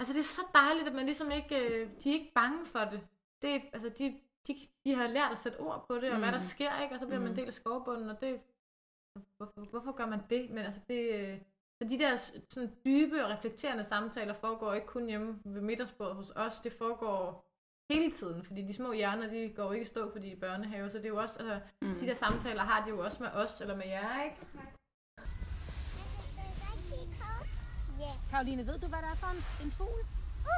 Altså 0.00 0.12
det 0.14 0.20
er 0.20 0.24
så 0.24 0.42
dejligt, 0.54 0.88
at 0.88 0.94
man 0.94 1.04
ligesom 1.04 1.30
ikke, 1.30 1.56
øh, 1.68 1.90
de 2.04 2.08
er 2.10 2.14
ikke 2.14 2.32
bange 2.34 2.66
for 2.66 2.78
det. 2.80 3.00
det 3.42 3.54
er, 3.54 3.60
altså 3.72 3.88
de, 3.98 4.14
de, 4.46 4.56
de 4.84 4.94
har 4.94 5.06
lært 5.06 5.32
at 5.32 5.38
sætte 5.38 5.56
ord 5.60 5.84
på 5.88 5.94
det, 5.94 6.08
og 6.10 6.14
mm. 6.16 6.22
hvad 6.22 6.32
der 6.32 6.38
Mm. 6.38 6.50
sker, 6.54 6.80
ikke? 6.82 6.94
Og 6.94 7.00
så 7.00 7.06
bliver 7.06 7.18
mm. 7.18 7.24
man 7.24 7.32
Mm. 7.32 7.34
en 7.34 7.40
del 7.40 7.48
af 7.48 7.54
skovbunden, 7.54 8.10
og 8.10 8.20
det, 8.20 8.40
hvorfor, 9.36 9.70
hvorfor 9.70 9.92
gør 9.92 10.06
man 10.06 10.20
det? 10.30 10.50
Men 10.50 10.58
altså 10.58 10.80
det, 10.88 11.14
øh, 11.14 11.38
så 11.82 11.88
de 11.88 11.98
der 11.98 12.16
sådan 12.16 12.70
dybe 12.84 13.24
og 13.24 13.30
reflekterende 13.30 13.84
samtaler 13.84 14.34
foregår 14.34 14.72
ikke 14.74 14.86
kun 14.86 15.06
hjemme 15.06 15.38
ved 15.44 15.60
middagsbordet 15.60 16.16
hos 16.16 16.32
os, 16.36 16.60
det 16.60 16.72
foregår 16.72 17.43
hele 17.92 18.12
tiden, 18.12 18.44
fordi 18.44 18.62
de 18.62 18.74
små 18.74 18.92
hjerner, 18.92 19.26
de 19.28 19.52
går 19.56 19.64
jo 19.64 19.72
ikke 19.72 19.84
i 19.84 19.88
stå, 19.88 20.12
fordi 20.12 20.26
de 20.26 20.32
er 20.32 20.36
i 20.36 20.40
børnehave, 20.40 20.90
så 20.90 20.98
det 20.98 21.04
er 21.04 21.08
jo 21.08 21.16
også, 21.16 21.36
altså, 21.38 21.60
mm. 21.82 21.98
de 22.00 22.06
der 22.06 22.14
samtaler 22.14 22.62
har 22.62 22.84
de 22.84 22.90
jo 22.90 23.04
også 23.04 23.22
med 23.22 23.30
os, 23.30 23.60
eller 23.60 23.76
med 23.76 23.86
jer, 23.86 24.24
ikke? 24.24 24.36
Karoline, 28.30 28.66
ved 28.66 28.78
du, 28.78 28.86
hvad 28.86 28.98
det 28.98 29.08
er 29.08 29.14
for 29.14 29.30
en, 29.36 29.66
en 29.66 29.72
fugl? 29.72 30.00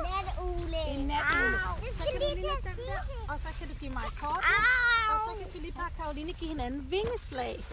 Natugle. 0.03 0.77
En 0.95 1.07
natugle. 1.07 1.89
Så 1.93 2.03
skal 2.03 2.07
kan 2.13 2.21
du 2.21 2.37
lige 2.37 2.59
til 2.63 2.69
at 2.69 2.75
sige 2.75 2.87
der, 2.87 3.03
det. 3.03 3.31
og 3.31 3.41
så 3.41 3.49
kan 3.59 3.69
du 3.69 3.75
give 3.81 3.93
mig 3.93 4.09
kort, 4.21 4.45
og 5.13 5.19
så 5.27 5.31
kan 5.41 5.53
Filippa 5.53 5.83
og 5.83 5.93
Karoline 5.97 6.33
give 6.33 6.49
hinanden 6.49 6.91
vingeslag. 6.91 7.65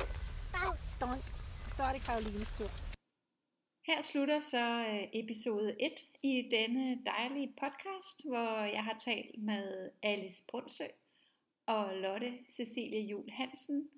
Donk. 1.01 1.23
Så 1.67 1.83
er 1.83 1.91
det 1.93 2.03
Karolines 2.03 2.51
tur. 2.57 2.92
Her 3.85 4.01
slutter 4.01 4.39
så 4.39 4.85
øh, 4.89 5.07
episode 5.13 5.75
1 5.79 5.91
i 6.23 6.49
denne 6.51 6.99
dejlige 7.05 7.53
podcast, 7.59 8.25
hvor 8.25 8.65
jeg 8.65 8.83
har 8.83 8.97
talt 9.05 9.43
med 9.43 9.89
Alice 10.03 10.43
Brunsø 10.47 10.83
og 11.65 11.95
Lotte 11.95 12.33
Cecilie 12.51 13.01
Jul 13.01 13.29
Hansen. 13.29 13.89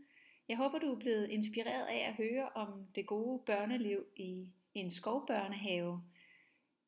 Jeg 0.50 0.58
håber, 0.58 0.80
du 0.80 0.96
er 0.96 1.00
blevet 1.00 1.30
inspireret 1.30 1.86
af 1.86 2.08
at 2.08 2.14
høre 2.14 2.50
om 2.56 2.86
det 2.96 3.06
gode 3.06 3.44
børneliv 3.46 4.06
i 4.16 4.48
en 4.74 4.92
skovbørnehave. 4.92 6.04